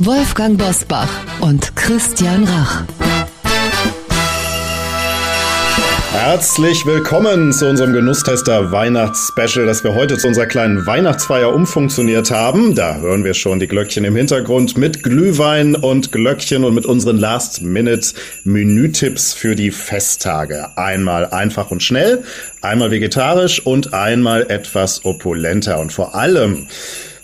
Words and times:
Wolfgang 0.00 0.58
Bosbach 0.58 1.08
und 1.40 1.76
Christian 1.76 2.42
Rach. 2.44 2.82
Herzlich 6.12 6.84
willkommen 6.84 7.52
zu 7.52 7.68
unserem 7.68 7.92
Genusstester 7.92 8.72
Weihnachtsspecial, 8.72 9.66
das 9.66 9.84
wir 9.84 9.94
heute 9.94 10.18
zu 10.18 10.26
unserer 10.26 10.46
kleinen 10.46 10.84
Weihnachtsfeier 10.86 11.54
umfunktioniert 11.54 12.32
haben. 12.32 12.74
Da 12.74 12.96
hören 12.96 13.22
wir 13.24 13.34
schon 13.34 13.60
die 13.60 13.68
Glöckchen 13.68 14.04
im 14.04 14.16
Hintergrund 14.16 14.76
mit 14.76 15.04
Glühwein 15.04 15.76
und 15.76 16.10
Glöckchen 16.10 16.64
und 16.64 16.74
mit 16.74 16.86
unseren 16.86 17.18
Last-Minute-Menütipps 17.18 19.32
für 19.32 19.54
die 19.54 19.70
Festtage. 19.70 20.76
Einmal 20.76 21.26
einfach 21.26 21.70
und 21.70 21.84
schnell, 21.84 22.24
einmal 22.62 22.90
vegetarisch 22.90 23.64
und 23.64 23.94
einmal 23.94 24.50
etwas 24.50 25.04
opulenter 25.04 25.78
und 25.78 25.92
vor 25.92 26.16
allem 26.16 26.66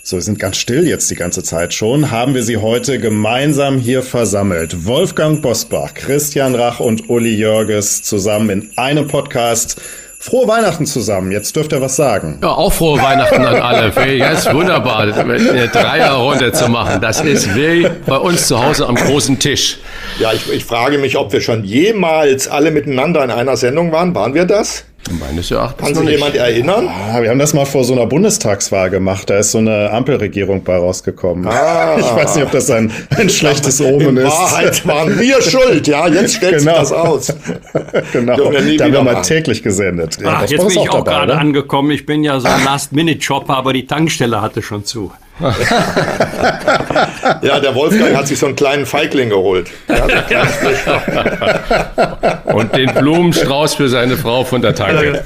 so, 0.03 0.17
wir 0.17 0.21
sind 0.23 0.39
ganz 0.39 0.57
still 0.57 0.87
jetzt 0.87 1.11
die 1.11 1.15
ganze 1.15 1.43
Zeit 1.43 1.75
schon. 1.75 2.09
Haben 2.09 2.33
wir 2.33 2.41
Sie 2.41 2.57
heute 2.57 2.97
gemeinsam 2.97 3.77
hier 3.77 4.01
versammelt. 4.01 4.87
Wolfgang 4.87 5.43
Bosbach, 5.43 5.93
Christian 5.93 6.55
Rach 6.55 6.79
und 6.79 7.07
Uli 7.09 7.35
Jörges 7.35 8.01
zusammen 8.01 8.49
in 8.49 8.71
einem 8.77 9.07
Podcast. 9.07 9.79
Frohe 10.17 10.47
Weihnachten 10.47 10.87
zusammen. 10.87 11.31
Jetzt 11.31 11.55
dürft 11.55 11.71
ihr 11.71 11.81
was 11.81 11.95
sagen. 11.95 12.39
Ja, 12.41 12.49
auch 12.49 12.73
frohe 12.73 12.99
Weihnachten 13.01 13.43
an 13.43 13.55
alle. 13.61 13.91
Ja, 14.17 14.31
ist 14.31 14.51
wunderbar, 14.53 15.01
eine 15.01 15.67
Dreierrunde 15.67 16.51
zu 16.51 16.67
machen. 16.67 16.99
Das 16.99 17.21
ist 17.21 17.55
wie 17.55 17.87
bei 18.05 18.17
uns 18.17 18.47
zu 18.47 18.63
Hause 18.63 18.87
am 18.87 18.95
großen 18.95 19.37
Tisch. 19.39 19.77
Ja, 20.19 20.31
ich, 20.33 20.51
ich 20.51 20.65
frage 20.65 20.97
mich, 20.97 21.17
ob 21.17 21.31
wir 21.31 21.41
schon 21.41 21.63
jemals 21.63 22.47
alle 22.47 22.71
miteinander 22.71 23.23
in 23.23 23.31
einer 23.31 23.57
Sendung 23.57 23.91
waren. 23.91 24.13
Waren 24.15 24.33
wir 24.33 24.45
das? 24.45 24.83
Meines 25.19 25.49
Erachtens 25.51 25.87
Kann 25.87 25.95
sich 25.95 26.09
jemand 26.09 26.35
erinnern? 26.35 26.87
Ah, 26.87 27.21
wir 27.21 27.29
haben 27.31 27.39
das 27.39 27.53
mal 27.53 27.65
vor 27.65 27.83
so 27.83 27.93
einer 27.93 28.05
Bundestagswahl 28.05 28.89
gemacht. 28.89 29.29
Da 29.29 29.39
ist 29.39 29.51
so 29.51 29.57
eine 29.57 29.89
Ampelregierung 29.91 30.63
bei 30.63 30.77
rausgekommen. 30.77 31.47
Ah. 31.47 31.95
Ich 31.99 32.05
weiß 32.15 32.35
nicht, 32.35 32.45
ob 32.45 32.51
das 32.51 32.69
ein, 32.69 32.91
ein 33.17 33.29
schlechtes 33.29 33.81
Omen 33.81 34.17
ist. 34.17 34.25
Wahrheit 34.31 34.87
waren 34.87 35.19
wir 35.19 35.41
schuld, 35.41 35.87
ja. 35.87 36.07
Jetzt 36.07 36.35
stellt 36.35 36.59
sich 36.59 36.67
Genau. 36.67 36.79
das 36.79 36.91
aus. 36.91 37.27
genau. 38.13 38.37
Da 38.37 38.43
haben 38.45 38.77
wir 38.77 38.89
mal 39.03 39.13
machen. 39.13 39.23
täglich 39.23 39.61
gesendet. 39.63 40.17
Ja, 40.21 40.33
Ach, 40.35 40.41
das 40.43 40.51
jetzt 40.51 40.59
war 40.61 40.67
bin 40.67 40.77
ich 40.81 40.89
auch 40.89 40.93
dabei, 41.03 41.11
gerade 41.11 41.33
ne? 41.33 41.39
angekommen. 41.39 41.91
Ich 41.91 42.05
bin 42.05 42.23
ja 42.23 42.39
so 42.39 42.47
ein 42.47 42.63
Last-Minute-Shopper, 42.63 43.55
aber 43.57 43.73
die 43.73 43.85
Tankstelle 43.87 44.41
hatte 44.41 44.61
schon 44.61 44.85
zu. 44.85 45.11
Ja, 47.41 47.59
der 47.59 47.73
Wolfgang 47.75 48.15
hat 48.15 48.27
sich 48.27 48.37
so 48.37 48.45
einen 48.45 48.55
kleinen 48.55 48.85
Feigling 48.85 49.29
geholt. 49.29 49.69
Und 52.45 52.75
den 52.75 52.93
Blumenstrauß 52.93 53.75
für 53.75 53.89
seine 53.89 54.17
Frau 54.17 54.43
von 54.43 54.61
der 54.61 54.75
Tanke. 54.75 55.23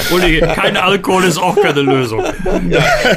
Kein 0.54 0.76
Alkohol 0.76 1.24
ist 1.24 1.38
auch 1.38 1.60
keine 1.60 1.80
Lösung. 1.80 2.22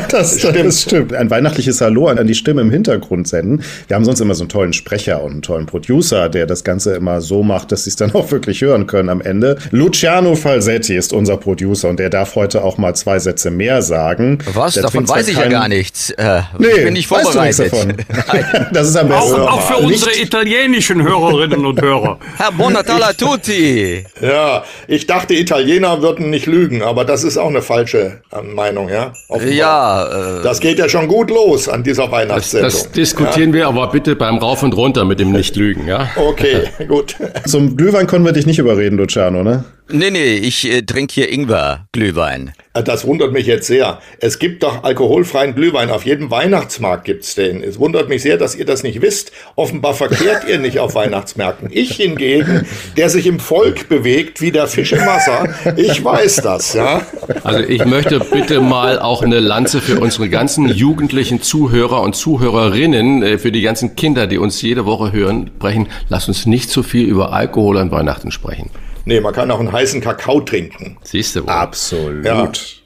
Das, 0.10 0.38
das 0.38 0.40
stimmt. 0.40 0.74
stimmt. 0.74 1.14
Ein 1.14 1.30
weihnachtliches 1.30 1.82
Hallo 1.82 2.08
an, 2.08 2.26
die 2.26 2.36
Stimme 2.36 2.62
im 2.62 2.72
Hintergrund 2.72 3.28
senden. 3.28 3.64
Wir 3.88 3.96
haben 3.96 4.06
sonst 4.06 4.22
immer 4.22 4.36
so 4.36 4.44
einen 4.44 4.50
tollen 4.50 4.74
Sprecher 4.74 5.24
und 5.24 5.32
einen 5.32 5.42
tollen 5.42 5.66
Producer, 5.66 6.30
der 6.30 6.46
das 6.46 6.64
Ganze 6.64 6.96
immer 6.96 7.22
so 7.22 7.44
macht, 7.44 7.72
dass 7.72 7.84
sie 7.84 7.90
es 7.90 7.96
dann 7.96 8.14
auch 8.14 8.32
wirklich 8.32 8.62
hören 8.62 8.88
können 8.88 9.10
am 9.10 9.22
Ende. 9.22 9.58
Luciano 9.72 10.36
Falsetti 10.36 10.96
ist 10.96 11.14
unser 11.14 11.38
Producer 11.38 11.90
und 11.90 12.00
der 12.00 12.10
darf 12.10 12.36
heute 12.36 12.64
auch 12.64 12.78
mal 12.78 12.96
zwei 12.96 13.20
Sätze 13.20 13.52
mehr 13.52 13.82
sagen. 13.82 14.40
Was? 14.54 14.76
Der 14.76 14.84
Davon 14.84 15.08
weiß 15.08 15.28
ich 15.28 15.38
ja 15.38 15.48
gar 15.48 15.68
nichts. 15.68 16.12
Äh, 16.12 16.39
Nee, 16.58 16.68
ich 16.68 16.84
bin 16.86 16.94
nicht 16.94 17.10
weißt 17.12 17.34
du 17.36 17.42
nichts 17.42 17.58
vorbereitet. 17.58 18.06
davon. 18.08 18.68
Das 18.74 18.88
ist 18.90 18.96
am 18.96 19.12
Auch, 19.12 19.20
besten. 19.22 19.42
auch 19.42 19.62
für 19.62 19.84
Nicht- 19.86 19.94
unsere 20.06 20.22
italienischen 20.22 21.02
Hörerinnen 21.04 21.66
und 21.66 21.82
Hörer. 21.82 22.20
Herr 22.38 22.52
Buon 22.52 22.74
Natale 22.74 23.08
a 23.08 23.14
tutti. 23.14 24.06
Ja, 24.22 24.64
ich 24.88 25.08
dachte, 25.08 25.34
Italiener 25.34 26.02
würden 26.02 26.30
nicht 26.30 26.46
lügen, 26.46 26.82
aber 26.84 27.06
das 27.06 27.24
ist 27.24 27.38
auch 27.38 27.50
eine 27.50 27.62
falsche 27.62 28.22
äh, 28.32 28.42
Meinung, 28.42 28.90
ja. 28.90 29.14
Offenbar. 29.28 29.54
Ja, 29.54 30.40
äh, 30.40 30.44
Das 30.44 30.60
geht 30.60 30.80
ja 30.80 30.88
schon 30.90 31.08
gut 31.08 31.30
los 31.30 31.68
an 31.70 31.84
dieser 31.84 32.04
Das, 32.04 32.12
Weihnachtssendung. 32.12 32.72
das 32.72 32.92
diskutieren 32.92 33.54
wir 33.54 33.68
aber 33.68 33.88
bitte 33.88 34.16
beim 34.16 34.38
Rauf 34.38 34.64
und 34.64 34.74
Runter 34.76 35.06
mit 35.06 35.20
dem 35.20 35.32
Nicht-Lügen, 35.32 35.88
ja? 35.88 36.10
Okay, 36.16 36.64
gut. 36.88 37.16
Zum 37.46 37.76
Glühwein 37.78 38.08
können 38.08 38.26
wir 38.26 38.32
dich 38.32 38.46
nicht 38.46 38.60
überreden, 38.60 38.98
Luciano, 38.98 39.44
ne? 39.44 39.64
Nee, 39.92 40.12
nee, 40.12 40.36
ich 40.36 40.70
äh, 40.70 40.82
trinke 40.82 41.14
hier 41.14 41.32
Ingwer-Glühwein. 41.32 42.54
Das 42.74 43.06
wundert 43.06 43.34
mich 43.34 43.46
jetzt 43.46 43.68
sehr. 43.68 44.00
Es 44.20 44.40
gibt 44.40 44.64
doch 44.64 44.84
alkoholfreien 44.84 45.56
Glühwein. 45.56 45.90
Auf 45.90 46.06
jedem 46.06 46.32
Weihnachtsmarkt 46.32 47.04
gibt's 47.06 47.36
den. 47.36 47.64
Es 47.64 47.80
wundert 47.80 48.10
mich 48.10 48.22
sehr, 48.22 48.38
dass 48.38 48.56
ihr 48.56 48.66
das 48.66 48.84
nicht 48.84 49.02
wisst. 49.02 49.32
Offenbar 49.56 49.94
verkehrt 49.94 50.48
ihr 50.48 50.60
nicht 50.60 50.80
auf 50.80 50.96
Weihnachtsmärkten. 50.96 51.70
Ich 51.72 51.92
hingegen, 51.96 52.66
der 52.96 53.10
sich 53.10 53.26
im 53.28 53.40
Volk 53.40 53.90
bewegt 53.90 54.40
wie 54.40 54.52
der 54.52 54.68
Fisch 54.68 54.94
im 54.94 55.06
Wasser, 55.06 55.50
ich 55.76 56.04
weiß 56.04 56.38
das, 56.38 56.74
ja. 56.74 57.02
Also 57.44 57.60
ich 57.60 57.84
möchte 57.86 58.20
bitte 58.20 58.62
mal 58.62 59.00
auch 59.00 59.24
eine 59.24 59.40
Lanze 59.40 59.82
für 59.82 60.00
unsere 60.00 60.30
ganzen 60.30 60.70
jugendlichen 60.70 61.42
Zuhörer 61.42 62.02
und 62.02 62.16
Zuhörerinnen, 62.16 63.24
äh, 63.24 63.38
für 63.38 63.52
die 63.52 63.62
ganzen 63.62 63.96
Kinder, 63.96 64.28
die 64.28 64.38
uns 64.38 64.62
jede 64.62 64.86
Woche 64.86 65.12
hören, 65.12 65.50
brechen. 65.60 65.88
Lass 66.08 66.28
uns 66.28 66.46
nicht 66.46 66.70
zu 66.70 66.84
viel 66.84 67.08
über 67.08 67.34
Alkohol 67.34 67.78
an 67.78 67.92
Weihnachten 67.92 68.32
sprechen. 68.32 68.70
Nee, 69.10 69.22
man 69.22 69.34
kann 69.34 69.50
auch 69.50 69.60
einen 69.60 69.72
heißen 69.72 70.02
Kakao 70.02 70.40
trinken. 70.42 70.96
Siehst 71.02 71.36
du 71.36 71.42
wohl. 71.42 71.50
Absolut. 71.50 72.24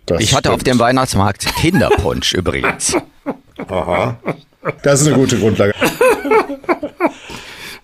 Ja. 0.09 0.17
Ich 0.19 0.33
hatte 0.33 0.53
auf 0.53 0.63
dem 0.63 0.79
Weihnachtsmarkt 0.79 1.45
Kinderpunsch 1.57 2.33
übrigens. 2.41 2.95
Aha. 3.67 4.15
Das 4.83 5.01
ist 5.01 5.07
eine 5.07 5.17
gute 5.17 5.37
Grundlage. 5.37 5.73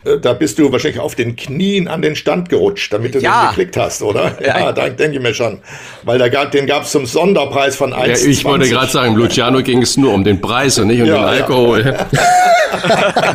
Äh, 0.06 0.20
Da 0.22 0.32
bist 0.32 0.58
du 0.58 0.72
wahrscheinlich 0.72 1.02
auf 1.02 1.16
den 1.16 1.36
Knien 1.36 1.90
an 1.90 2.02
den 2.02 2.16
Stand 2.16 2.48
gerutscht, 2.48 2.94
damit 2.94 3.14
du 3.16 3.20
Ja. 3.20 3.42
den 3.42 3.50
geklickt 3.50 3.76
hast, 3.76 4.02
oder? 4.02 4.38
Ja, 4.42 4.58
Ja. 4.58 4.72
da 4.72 4.88
denke 4.88 5.18
ich 5.18 5.22
mir 5.22 5.34
schon. 5.34 5.60
Weil 6.04 6.18
da 6.18 6.30
gab, 6.30 6.52
den 6.52 6.66
gab's 6.66 6.92
zum 6.92 7.06
Sonderpreis 7.06 7.76
von 7.76 7.92
Ja, 7.92 7.98
1,20. 7.98 8.28
ich 8.30 8.46
wollte 8.46 8.70
gerade 8.70 8.90
sagen, 8.90 9.16
Luciano 9.16 9.62
ging 9.62 9.82
es 9.82 9.98
nur 9.98 10.14
um 10.14 10.24
den 10.24 10.40
Preis 10.40 10.80
und 10.80 10.88
nicht 10.88 11.02
um 11.02 11.08
Ja, 11.10 11.16
den 11.16 11.22
ja. 11.24 11.28
Alkohol. 11.28 11.84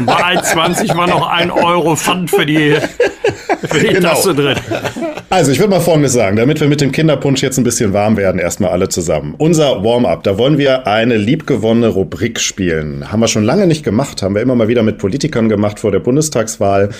Bei 0.06 0.38
1,20 0.38 0.97
war 0.97 1.06
noch 1.09 1.28
ein 1.28 1.50
Euro 1.50 1.94
Pfand 1.94 2.31
für 2.31 2.47
die 2.47 2.78
Genau. 3.70 4.14
Also, 5.30 5.50
ich 5.50 5.58
würde 5.58 5.70
mal 5.70 5.80
Folgendes 5.80 6.12
sagen, 6.12 6.36
damit 6.36 6.60
wir 6.60 6.69
mit 6.69 6.80
dem 6.80 6.92
Kinderpunsch 6.92 7.42
jetzt 7.42 7.58
ein 7.58 7.64
bisschen 7.64 7.92
warm 7.92 8.16
werden, 8.16 8.38
erstmal 8.38 8.70
alle 8.70 8.88
zusammen. 8.88 9.34
Unser 9.38 9.82
Warm-up, 9.82 10.22
da 10.22 10.38
wollen 10.38 10.58
wir 10.58 10.86
eine 10.86 11.16
liebgewonnene 11.16 11.88
Rubrik 11.88 12.38
spielen. 12.41 13.10
Haben 13.10 13.20
wir 13.20 13.28
schon 13.28 13.44
lange 13.44 13.66
nicht 13.66 13.84
gemacht, 13.84 14.22
haben 14.22 14.34
wir 14.34 14.42
immer 14.42 14.54
mal 14.54 14.69
wieder 14.69 14.82
mit 14.82 14.98
Politikern 14.98 15.48
gemacht 15.48 15.80
vor 15.80 15.91
der 15.91 16.00
Bundestagswahl. 16.00 16.91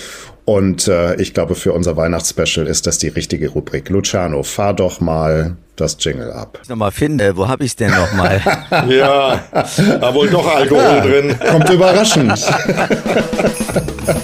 Und 0.45 0.87
äh, 0.87 1.15
ich 1.15 1.33
glaube, 1.33 1.55
für 1.55 1.73
unser 1.73 1.97
Weihnachtsspecial 1.97 2.67
ist 2.67 2.85
das 2.85 2.99
die 2.99 3.07
richtige 3.07 3.49
Rubrik. 3.49 3.89
Luciano, 3.89 4.43
fahr 4.43 4.75
doch 4.75 5.01
mal 5.01 5.57
das 5.75 5.97
Jingle 5.99 6.31
ab. 6.31 6.59
Ich 6.61 6.69
nochmal 6.69 6.91
finde, 6.91 7.35
wo 7.35 7.47
habe 7.47 7.65
ich 7.65 7.75
denn 7.75 7.91
nochmal? 7.91 8.41
Ja, 8.87 9.43
da 9.99 10.13
wohl 10.13 10.29
doch 10.29 10.45
Alkohol 10.55 11.01
drin. 11.01 11.35
Kommt 11.49 11.69
überraschend. 11.69 12.45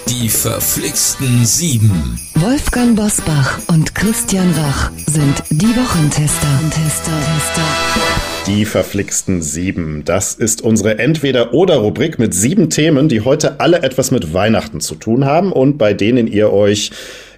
Die 0.08 0.30
verflixten 0.30 1.46
Sieben. 1.46 2.20
Wolfgang 2.36 2.96
Bosbach 2.96 3.59
und 3.68 3.96
Christian 3.96 4.53
Rach 4.53 4.92
sind 5.08 5.44
die 5.50 5.76
Wochentester. 5.76 6.48
Tester, 6.70 7.12
Tester. 7.12 8.11
Die 8.47 8.66
verflixten 8.66 9.44
sieben. 9.44 10.03
Das 10.03 10.34
ist 10.34 10.63
unsere 10.63 10.97
Entweder-Oder-Rubrik 10.97 12.18
mit 12.18 12.34
sieben 12.34 12.72
Themen, 12.72 13.07
die 13.07 13.22
heute 13.22 13.59
alle 13.59 13.84
etwas 13.84 14.09
mit 14.09 14.34
Weihnachten 14.34 14.82
zu 14.82 14.96
tun 14.96 15.26
haben 15.26 15.52
und 15.52 15.78
bei 15.78 15.93
denen 15.93 16.26
ihr 16.26 16.52
euch 16.52 16.90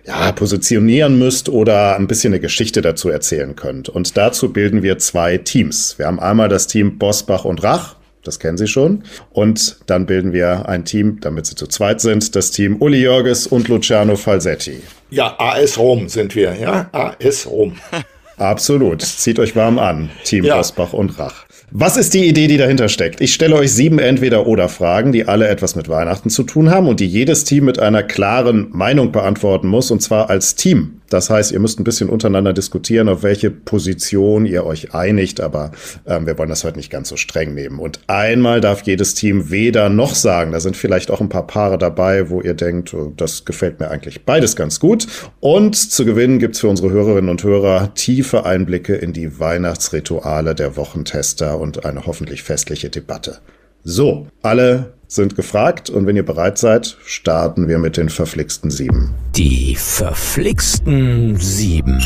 ja, 0.06 0.32
positionieren 0.32 1.20
müsst 1.20 1.50
oder 1.50 1.98
ein 1.98 2.08
bisschen 2.08 2.34
eine 2.34 2.40
Geschichte 2.40 2.82
dazu 2.82 3.10
erzählen 3.10 3.56
könnt. 3.58 3.90
Und 3.90 4.16
dazu 4.16 4.54
bilden 4.54 4.82
wir 4.82 4.98
zwei 4.98 5.38
Teams. 5.38 6.00
Wir 6.00 6.08
haben 6.08 6.22
einmal 6.22 6.48
das 6.48 6.68
Team 6.68 6.98
Bosbach 6.98 7.44
und 7.44 7.64
Rach. 7.64 7.96
Das 8.24 8.40
kennen 8.40 8.58
Sie 8.58 8.68
schon. 8.68 9.04
Und 9.32 9.80
dann 9.88 10.06
bilden 10.06 10.32
wir 10.32 10.70
ein 10.70 10.86
Team, 10.86 11.20
damit 11.20 11.46
Sie 11.46 11.56
zu 11.56 11.68
zweit 11.68 12.00
sind, 12.00 12.34
das 12.34 12.52
Team 12.52 12.78
Uli 12.82 13.02
Jörges 13.02 13.46
und 13.46 13.68
Luciano 13.68 14.16
Falsetti. 14.16 14.82
Ja, 15.10 15.36
AS 15.38 15.78
Rom 15.78 16.08
sind 16.08 16.34
wir, 16.34 16.56
ja? 16.56 16.90
AS 16.94 17.46
Rom. 17.46 17.76
Absolut. 18.38 19.02
Zieht 19.02 19.40
euch 19.40 19.56
warm 19.56 19.80
an, 19.80 20.10
Team 20.24 20.44
Ja. 20.44 20.58
Bosbach 20.58 20.94
und 20.94 21.18
Rach. 21.20 21.46
Was 21.72 21.98
ist 21.98 22.14
die 22.14 22.28
Idee, 22.28 22.48
die 22.48 22.58
dahinter 22.58 22.88
steckt? 22.88 23.20
Ich 23.20 23.34
stelle 23.34 23.56
euch 23.56 23.74
sieben 23.74 23.98
Entweder-Oder-Fragen, 23.98 25.12
die 25.12 25.28
alle 25.28 25.48
etwas 25.48 25.76
mit 25.76 25.90
Weihnachten 25.90 26.30
zu 26.30 26.44
tun 26.44 26.70
haben 26.70 26.88
und 26.88 27.00
die 27.00 27.08
jedes 27.08 27.46
Team 27.46 27.66
mit 27.66 27.80
einer 27.80 28.04
klaren 28.04 28.68
Meinung 28.72 29.12
beantworten 29.12 29.68
muss, 29.68 29.90
und 29.90 30.02
zwar 30.02 30.30
als 30.30 30.56
Team. 30.56 31.02
Das 31.14 31.30
heißt, 31.30 31.52
ihr 31.52 31.60
müsst 31.60 31.80
ein 31.80 31.84
bisschen 31.84 32.10
untereinander 32.10 32.54
diskutieren, 32.54 33.08
auf 33.08 33.22
welche 33.22 33.52
Position 33.52 34.48
ihr 34.48 34.66
euch 34.66 34.96
einigt, 34.96 35.42
aber 35.42 35.72
ähm, 36.08 36.26
wir 36.26 36.40
wollen 36.40 36.50
das 36.50 36.64
heute 36.64 36.78
nicht 36.78 36.90
ganz 36.90 37.10
so 37.10 37.18
streng 37.18 37.54
nehmen. 37.54 37.78
Und 37.78 38.00
einmal 38.08 38.62
darf 38.62 38.82
jedes 38.82 39.14
Team 39.14 39.52
weder 39.52 39.90
noch 39.90 40.16
sagen. 40.16 40.54
Da 40.54 40.60
sind 40.60 40.76
vielleicht 40.76 41.12
auch 41.12 41.22
ein 41.22 41.30
paar 41.30 41.46
Paare 41.46 41.78
dabei, 41.78 42.32
wo 42.32 42.42
ihr 42.42 42.56
denkt, 42.56 42.96
oh, 42.96 43.14
das 43.16 43.46
gefällt 43.46 43.80
mir 43.80 43.92
eigentlich 43.92 44.26
beides 44.26 44.56
ganz 44.56 44.80
gut. 44.80 45.06
Und 45.40 45.76
zu 45.76 46.04
gewinnen 46.04 46.40
gibt's 46.40 46.62
für 46.62 46.68
unsere 46.68 46.90
Hörerinnen 46.90 47.30
und 47.30 47.44
Hörer 47.44 47.94
tiefe 47.94 48.48
Einblicke 48.48 48.96
in 48.96 49.14
die 49.14 49.40
Weihnachtsrituale 49.40 50.56
der 50.56 50.78
Wochentester 50.78 51.60
und 51.60 51.86
eine 51.86 52.08
hoffentlich 52.08 52.42
festliche 52.42 52.90
Debatte. 52.90 53.38
So, 53.84 54.28
alle 54.42 54.94
sind 55.14 55.36
gefragt 55.36 55.90
und 55.90 56.08
wenn 56.08 56.16
ihr 56.16 56.26
bereit 56.26 56.58
seid, 56.58 56.98
starten 57.06 57.68
wir 57.68 57.78
mit 57.78 57.98
den 57.98 58.10
verflixten 58.10 58.72
sieben. 58.72 59.14
Die 59.36 59.76
verflixten 59.76 61.36
sieben. 61.38 62.02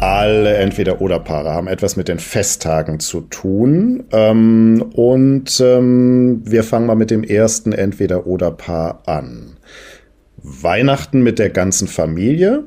Alle 0.00 0.54
Entweder-Oder-Paare 0.56 1.52
haben 1.52 1.68
etwas 1.68 1.96
mit 1.96 2.08
den 2.08 2.18
Festtagen 2.18 3.00
zu 3.00 3.22
tun. 3.22 4.04
Ähm, 4.12 4.84
und 4.94 5.60
ähm, 5.60 6.42
wir 6.44 6.64
fangen 6.64 6.86
mal 6.86 6.96
mit 6.96 7.10
dem 7.10 7.24
ersten 7.24 7.72
Entweder-Oder-Paar 7.72 9.02
an. 9.06 9.56
Weihnachten 10.36 11.22
mit 11.22 11.38
der 11.38 11.50
ganzen 11.50 11.88
Familie 11.88 12.64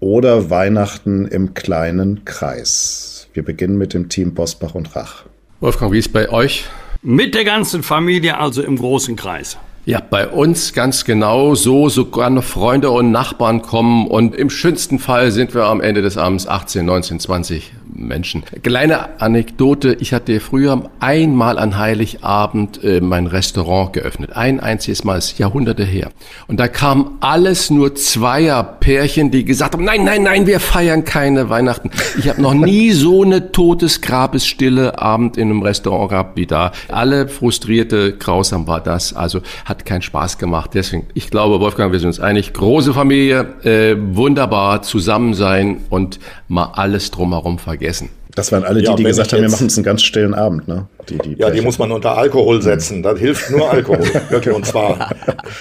oder 0.00 0.50
Weihnachten 0.50 1.26
im 1.26 1.54
kleinen 1.54 2.24
Kreis? 2.24 3.28
Wir 3.34 3.44
beginnen 3.44 3.76
mit 3.76 3.94
dem 3.94 4.08
Team 4.08 4.34
Bosbach 4.34 4.74
und 4.74 4.96
Rach. 4.96 5.24
Wolfgang, 5.60 5.92
wie 5.92 5.98
ist 5.98 6.12
bei 6.12 6.30
euch? 6.30 6.66
Mit 7.02 7.34
der 7.34 7.44
ganzen 7.44 7.82
Familie, 7.82 8.36
also 8.36 8.62
im 8.62 8.76
großen 8.76 9.16
Kreis. 9.16 9.56
Ja, 9.90 9.98
bei 9.98 10.28
uns 10.28 10.72
ganz 10.72 11.04
genau 11.04 11.56
so, 11.56 11.88
sogar 11.88 12.30
noch 12.30 12.44
Freunde 12.44 12.92
und 12.92 13.10
Nachbarn 13.10 13.60
kommen 13.60 14.06
und 14.06 14.36
im 14.36 14.48
schönsten 14.48 15.00
Fall 15.00 15.32
sind 15.32 15.52
wir 15.52 15.64
am 15.64 15.80
Ende 15.80 16.00
des 16.00 16.16
Abends 16.16 16.46
18, 16.46 16.86
19, 16.86 17.18
20 17.18 17.72
Menschen. 17.92 18.44
Kleine 18.62 19.20
Anekdote, 19.20 19.96
ich 20.00 20.12
hatte 20.12 20.40
früher 20.40 20.90
einmal 21.00 21.58
an 21.58 21.76
Heiligabend 21.78 22.82
äh, 22.82 23.00
mein 23.00 23.26
Restaurant 23.26 23.92
geöffnet. 23.92 24.36
Ein 24.36 24.60
einziges 24.60 25.04
Mal, 25.04 25.18
ist 25.18 25.38
Jahrhunderte 25.38 25.84
her. 25.84 26.10
Und 26.46 26.60
da 26.60 26.68
kamen 26.68 27.18
alles 27.20 27.70
nur 27.70 27.94
Zweierpärchen, 27.94 29.30
die 29.30 29.44
gesagt 29.44 29.74
haben, 29.74 29.84
nein, 29.84 30.04
nein, 30.04 30.22
nein, 30.22 30.46
wir 30.46 30.60
feiern 30.60 31.04
keine 31.04 31.50
Weihnachten. 31.50 31.90
Ich 32.18 32.28
habe 32.28 32.40
noch 32.40 32.54
nie 32.54 32.92
so 32.92 33.22
eine 33.22 33.52
totes 33.52 34.00
Grabesstille 34.00 34.98
Abend 34.98 35.36
in 35.36 35.50
einem 35.50 35.62
Restaurant 35.62 36.10
gehabt 36.10 36.36
wie 36.36 36.46
da. 36.46 36.72
Alle 36.88 37.28
frustrierte, 37.28 38.16
grausam 38.16 38.66
war 38.66 38.80
das. 38.80 39.14
Also 39.14 39.40
hat 39.64 39.79
keinen 39.84 40.02
Spaß 40.02 40.38
gemacht. 40.38 40.70
Deswegen, 40.74 41.06
ich 41.14 41.30
glaube, 41.30 41.60
Wolfgang, 41.60 41.92
wir 41.92 41.98
sind 41.98 42.08
uns 42.08 42.20
einig. 42.20 42.52
Große 42.52 42.92
Familie, 42.92 43.46
äh, 43.64 43.96
wunderbar, 43.98 44.82
zusammen 44.82 45.34
sein 45.34 45.78
und 45.90 46.18
mal 46.48 46.72
alles 46.74 47.10
drumherum 47.10 47.58
vergessen. 47.58 48.10
Das 48.34 48.52
waren 48.52 48.64
alle 48.64 48.80
die, 48.80 48.86
Ja, 48.86 48.94
die 48.94 49.02
gesagt 49.02 49.32
haben, 49.32 49.42
wir 49.42 49.50
machen 49.50 49.64
uns 49.64 49.76
einen 49.76 49.84
ganz 49.84 50.02
stillen 50.02 50.34
Abend, 50.34 50.68
ne? 50.68 50.86
Die, 51.08 51.18
die 51.18 51.34
Ja, 51.36 51.50
die 51.50 51.60
muss 51.60 51.78
man 51.78 51.90
unter 51.90 52.16
Alkohol 52.16 52.62
setzen. 52.62 53.02
Das 53.02 53.18
hilft 53.18 53.50
nur 53.50 53.70
Alkohol. 53.70 54.08
Wirklich, 54.28 54.54
und 54.54 54.64
zwar 54.64 55.10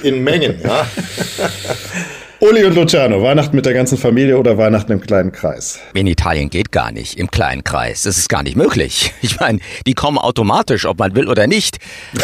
in 0.03 0.23
Mengen. 0.23 0.55
Ja? 0.63 0.85
Uli 2.41 2.63
und 2.63 2.73
Luciano, 2.73 3.21
Weihnachten 3.21 3.53
mit 3.53 3.65
der 3.65 3.73
ganzen 3.73 3.97
Familie 3.97 4.37
oder 4.37 4.57
Weihnachten 4.57 4.93
im 4.93 5.01
kleinen 5.01 5.33
Kreis? 5.33 5.79
In 5.93 6.07
Italien 6.07 6.49
geht 6.49 6.71
gar 6.71 6.93
nicht, 6.93 7.19
im 7.19 7.29
kleinen 7.29 7.65
Kreis. 7.65 8.03
Das 8.03 8.17
ist 8.17 8.29
gar 8.29 8.43
nicht 8.43 8.55
möglich. 8.55 9.13
Ich 9.21 9.39
meine, 9.39 9.59
die 9.85 9.93
kommen 9.93 10.17
automatisch, 10.17 10.85
ob 10.85 10.99
man 10.99 11.13
will 11.15 11.27
oder 11.27 11.45
nicht. 11.45 11.77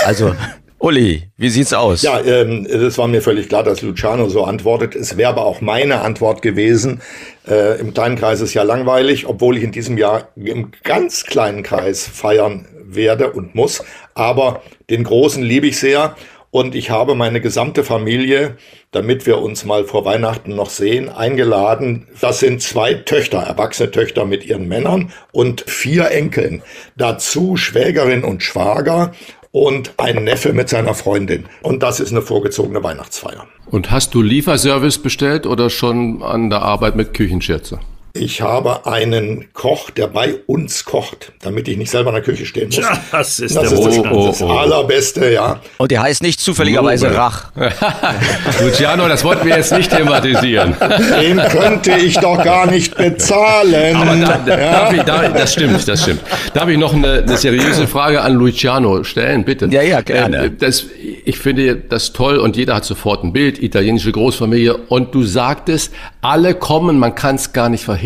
Also, 0.05 0.33
Uli, 0.77 1.29
wie 1.37 1.49
sieht's 1.49 1.73
aus? 1.73 2.01
Ja, 2.01 2.19
ähm, 2.21 2.67
das 2.69 2.97
war 2.97 3.07
mir 3.07 3.21
völlig 3.21 3.47
klar, 3.47 3.63
dass 3.63 3.81
Luciano 3.81 4.29
so 4.29 4.43
antwortet. 4.43 4.95
Es 4.95 5.17
wäre 5.17 5.29
aber 5.29 5.45
auch 5.45 5.61
meine 5.61 6.01
Antwort 6.01 6.41
gewesen. 6.41 7.01
Äh, 7.47 7.79
Im 7.79 7.93
kleinen 7.93 8.17
Kreis 8.17 8.41
ist 8.41 8.53
ja 8.53 8.63
langweilig, 8.63 9.25
obwohl 9.25 9.57
ich 9.57 9.63
in 9.63 9.71
diesem 9.71 9.97
Jahr 9.97 10.29
im 10.35 10.71
ganz 10.83 11.23
kleinen 11.23 11.63
Kreis 11.63 12.07
feiern 12.07 12.67
werde 12.83 13.31
und 13.31 13.55
muss. 13.55 13.83
Aber 14.13 14.61
den 14.89 15.03
großen 15.03 15.41
liebe 15.41 15.67
ich 15.67 15.79
sehr. 15.79 16.15
Und 16.55 16.73
ich 16.73 16.89
habe 16.89 17.15
meine 17.15 17.41
gesamte 17.41 17.83
Familie, 17.83 18.55
damit 18.91 19.25
wir 19.25 19.39
uns 19.39 19.65
mal 19.65 19.83
vor 19.83 20.05
Weihnachten 20.05 20.55
noch 20.55 20.69
sehen, 20.69 21.09
eingeladen. 21.09 22.07
Das 22.21 22.39
sind 22.39 22.61
zwei 22.61 22.93
Töchter, 22.93 23.39
erwachsene 23.39 23.91
Töchter 23.91 24.23
mit 24.23 24.45
ihren 24.45 24.69
Männern 24.69 25.11
und 25.33 25.65
vier 25.67 26.11
Enkeln. 26.11 26.63
Dazu 26.95 27.57
Schwägerin 27.57 28.23
und 28.23 28.41
Schwager 28.41 29.11
und 29.55 29.93
ein 29.95 30.25
Neffe 30.25 30.51
mit 30.51 30.67
seiner 30.67 30.93
Freundin. 30.93 31.45
Und 31.61 31.81
das 31.81 32.01
ist 32.01 32.11
eine 32.11 32.21
vorgezogene 32.21 32.83
Weihnachtsfeier. 32.83 33.47
Und 33.67 33.89
hast 33.89 34.13
du 34.13 34.21
Lieferservice 34.21 34.97
bestellt 34.97 35.47
oder 35.47 35.69
schon 35.69 36.21
an 36.21 36.49
der 36.49 36.61
Arbeit 36.61 36.97
mit 36.97 37.13
Küchenschürze? 37.13 37.79
Ich 38.17 38.39
habe 38.41 38.85
einen 38.87 39.51
Koch, 39.51 39.89
der 39.89 40.07
bei 40.07 40.35
uns 40.47 40.85
kocht, 40.85 41.33
damit 41.41 41.67
ich 41.67 41.75
nicht 41.75 41.91
selber 41.91 42.11
in 42.11 42.15
der 42.15 42.23
Küche 42.23 42.45
stehen 42.45 42.67
muss. 42.67 42.75
Tja, 42.77 42.97
das 43.11 43.39
ist 43.41 43.53
Das 43.57 43.63
der 43.69 43.73
ist 43.73 43.85
das, 43.85 43.95
Wohlstand. 43.97 44.15
oh, 44.15 44.27
das 44.27 44.41
oh. 44.41 44.47
Allerbeste, 44.49 45.31
ja. 45.33 45.59
Und 45.77 45.91
der 45.91 46.01
heißt 46.01 46.23
nicht 46.23 46.39
zufälligerweise 46.39 47.07
Lobe. 47.07 47.17
Rach. 47.17 47.51
Luciano, 48.61 49.09
das 49.09 49.21
wollten 49.25 49.45
wir 49.45 49.57
jetzt 49.57 49.73
nicht 49.73 49.91
thematisieren. 49.91 50.75
Den 51.21 51.39
könnte 51.49 51.91
ich 51.97 52.17
doch 52.17 52.41
gar 52.41 52.71
nicht 52.71 52.95
bezahlen. 52.95 53.97
Aber 53.97 54.15
da, 54.15 54.37
da, 54.45 54.59
ja. 54.59 54.71
darf 54.71 54.93
ich, 54.93 55.01
da, 55.01 55.27
das 55.27 55.51
stimmt, 55.51 55.85
das 55.85 56.01
stimmt. 56.03 56.21
Darf 56.53 56.69
ich 56.69 56.77
noch 56.77 56.93
eine, 56.93 57.23
eine 57.23 57.35
seriöse 57.35 57.85
Frage 57.85 58.21
an 58.21 58.35
Luciano 58.35 59.03
stellen, 59.03 59.43
bitte? 59.43 59.65
Ja, 59.65 59.81
ja, 59.81 59.99
gerne. 59.99 60.45
Äh, 60.45 60.51
Das, 60.57 60.85
ich 61.25 61.37
finde 61.37 61.75
das 61.75 62.13
toll 62.13 62.37
und 62.37 62.55
jeder 62.55 62.75
hat 62.75 62.85
sofort 62.85 63.25
ein 63.25 63.33
Bild, 63.33 63.61
italienische 63.61 64.13
Großfamilie. 64.13 64.77
Und 64.87 65.13
du 65.13 65.23
sagtest, 65.23 65.91
alle 66.21 66.55
kommen, 66.55 66.97
man 66.97 67.13
kann 67.13 67.35
es 67.35 67.51
gar 67.51 67.67
nicht 67.67 67.83
verhindern. 67.83 68.04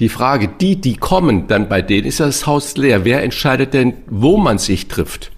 Die 0.00 0.08
Frage, 0.08 0.48
die, 0.60 0.80
die 0.80 0.96
kommen, 0.96 1.46
dann 1.46 1.68
bei 1.68 1.82
denen 1.82 2.06
ist 2.06 2.20
das 2.20 2.46
Haus 2.46 2.76
leer. 2.76 3.04
Wer 3.04 3.22
entscheidet 3.22 3.74
denn, 3.74 3.94
wo 4.08 4.36
man 4.36 4.58
sich 4.58 4.88
trifft? 4.88 5.30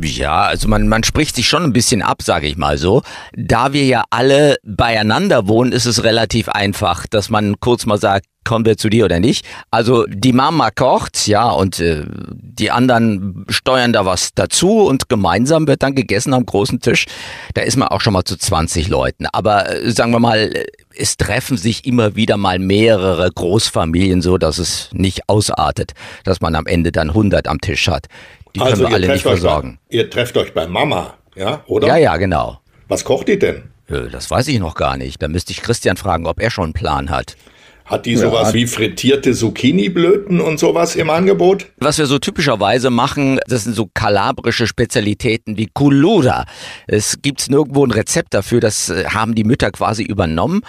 Ja, 0.00 0.42
also 0.42 0.68
man, 0.68 0.88
man 0.88 1.04
spricht 1.04 1.36
sich 1.36 1.48
schon 1.48 1.64
ein 1.64 1.72
bisschen 1.72 2.02
ab, 2.02 2.22
sage 2.22 2.46
ich 2.46 2.56
mal 2.56 2.78
so. 2.78 3.02
Da 3.36 3.72
wir 3.72 3.84
ja 3.84 4.04
alle 4.10 4.56
beieinander 4.64 5.48
wohnen, 5.48 5.72
ist 5.72 5.86
es 5.86 6.02
relativ 6.02 6.48
einfach, 6.48 7.06
dass 7.06 7.28
man 7.28 7.60
kurz 7.60 7.84
mal 7.84 7.98
sagt, 7.98 8.26
kommen 8.44 8.64
wir 8.64 8.76
zu 8.76 8.88
dir 8.88 9.04
oder 9.04 9.20
nicht. 9.20 9.46
Also 9.70 10.04
die 10.06 10.32
Mama 10.32 10.70
kocht, 10.70 11.26
ja, 11.26 11.48
und 11.48 11.78
äh, 11.78 12.04
die 12.08 12.70
anderen 12.70 13.44
steuern 13.48 13.92
da 13.92 14.04
was 14.04 14.34
dazu 14.34 14.80
und 14.80 15.08
gemeinsam 15.08 15.66
wird 15.66 15.82
dann 15.82 15.94
gegessen 15.94 16.34
am 16.34 16.46
großen 16.46 16.80
Tisch. 16.80 17.06
Da 17.54 17.62
ist 17.62 17.76
man 17.76 17.88
auch 17.88 18.00
schon 18.00 18.14
mal 18.14 18.24
zu 18.24 18.36
20 18.36 18.88
Leuten. 18.88 19.26
Aber 19.26 19.70
äh, 19.70 19.90
sagen 19.90 20.12
wir 20.12 20.20
mal, 20.20 20.38
äh, 20.38 20.66
es 20.96 21.16
treffen 21.16 21.56
sich 21.56 21.86
immer 21.86 22.16
wieder 22.16 22.36
mal 22.36 22.58
mehrere 22.58 23.30
Großfamilien 23.30 24.22
so, 24.22 24.38
dass 24.38 24.58
es 24.58 24.90
nicht 24.92 25.28
ausartet, 25.28 25.92
dass 26.24 26.40
man 26.40 26.54
am 26.54 26.66
Ende 26.66 26.92
dann 26.92 27.10
100 27.10 27.46
am 27.46 27.60
Tisch 27.60 27.88
hat. 27.88 28.08
Die 28.54 28.60
können 28.60 28.78
wir 28.80 28.88
alle 28.88 29.08
nicht 29.08 29.22
versorgen. 29.22 29.78
Bei, 29.90 29.96
ihr 29.96 30.10
trefft 30.10 30.36
euch 30.36 30.52
bei 30.52 30.66
Mama, 30.66 31.14
ja, 31.34 31.62
oder? 31.66 31.86
Ja, 31.88 31.96
ja, 31.96 32.16
genau. 32.16 32.60
Was 32.88 33.04
kocht 33.04 33.28
die 33.28 33.38
denn? 33.38 33.62
Äh, 33.88 34.08
Das 34.10 34.30
weiß 34.30 34.48
ich 34.48 34.58
noch 34.58 34.74
gar 34.74 34.96
nicht. 34.96 35.22
Da 35.22 35.28
müsste 35.28 35.52
ich 35.52 35.62
Christian 35.62 35.96
fragen, 35.96 36.26
ob 36.26 36.40
er 36.40 36.50
schon 36.50 36.64
einen 36.64 36.72
Plan 36.74 37.10
hat. 37.10 37.36
Hat 37.84 38.06
die 38.06 38.16
sowas 38.16 38.54
wie 38.54 38.66
frittierte 38.68 39.32
Zucchini-Blöten 39.34 40.40
und 40.40 40.58
sowas 40.60 40.94
im 40.94 41.10
Angebot? 41.10 41.66
Was 41.78 41.98
wir 41.98 42.06
so 42.06 42.18
typischerweise 42.18 42.90
machen, 42.90 43.40
das 43.48 43.64
sind 43.64 43.74
so 43.74 43.88
kalabrische 43.92 44.66
Spezialitäten 44.68 45.56
wie 45.58 45.66
Kulura. 45.66 46.44
Es 46.86 47.18
gibt 47.22 47.50
nirgendwo 47.50 47.84
ein 47.84 47.90
Rezept 47.90 48.34
dafür, 48.34 48.60
das 48.60 48.88
äh, 48.88 49.06
haben 49.06 49.34
die 49.34 49.44
Mütter 49.44 49.70
quasi 49.72 50.04
übernommen. 50.04 50.62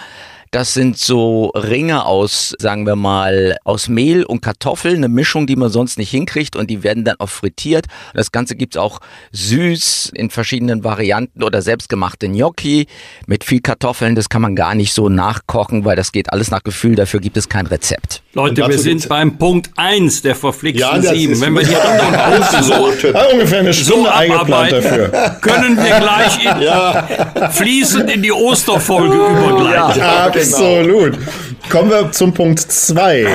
Das 0.54 0.72
sind 0.72 0.96
so 0.96 1.46
Ringe 1.56 2.06
aus, 2.06 2.54
sagen 2.60 2.86
wir 2.86 2.94
mal, 2.94 3.56
aus 3.64 3.88
Mehl 3.88 4.22
und 4.22 4.40
Kartoffeln, 4.40 4.98
eine 4.98 5.08
Mischung, 5.08 5.48
die 5.48 5.56
man 5.56 5.68
sonst 5.68 5.98
nicht 5.98 6.10
hinkriegt 6.10 6.54
und 6.54 6.70
die 6.70 6.84
werden 6.84 7.02
dann 7.02 7.16
auch 7.18 7.28
frittiert. 7.28 7.86
Das 8.14 8.30
Ganze 8.30 8.54
gibt's 8.54 8.76
auch 8.76 9.00
süß 9.32 10.12
in 10.14 10.30
verschiedenen 10.30 10.84
Varianten 10.84 11.42
oder 11.42 11.60
selbstgemachte 11.60 12.28
Gnocchi 12.28 12.86
mit 13.26 13.42
viel 13.42 13.62
Kartoffeln. 13.62 14.14
Das 14.14 14.28
kann 14.28 14.42
man 14.42 14.54
gar 14.54 14.76
nicht 14.76 14.94
so 14.94 15.08
nachkochen, 15.08 15.84
weil 15.84 15.96
das 15.96 16.12
geht 16.12 16.32
alles 16.32 16.52
nach 16.52 16.62
Gefühl. 16.62 16.94
Dafür 16.94 17.18
gibt 17.18 17.36
es 17.36 17.48
kein 17.48 17.66
Rezept. 17.66 18.23
Leute, 18.34 18.66
wir 18.68 18.78
sind 18.78 19.08
beim 19.08 19.38
Punkt 19.38 19.70
1 19.76 20.22
der 20.22 20.34
verflixten 20.34 21.02
das 21.02 21.10
sieben. 21.10 21.40
Wenn 21.40 21.54
wir 21.54 21.62
die 21.62 21.76
anderen 21.76 22.40
Punkte 22.40 22.62
so. 22.64 23.12
Ah, 23.14 23.26
ungefähr 23.32 23.60
eine 23.60 23.72
so 23.72 23.92
Stunde 23.92 24.12
eingeplant 24.12 24.72
abarbeiten, 24.72 25.10
dafür. 25.10 25.36
können 25.40 25.76
wir 25.76 26.00
gleich 26.00 26.44
in, 26.44 27.50
fließend 27.52 28.10
in 28.10 28.22
die 28.22 28.32
Osterfolge 28.32 29.14
übergleiten. 29.14 30.00
Ja, 30.00 30.28
genau. 30.28 30.44
Absolut. 30.44 31.18
Kommen 31.70 31.90
wir 31.90 32.10
zum 32.12 32.34
Punkt 32.34 32.60
zwei. 32.60 33.26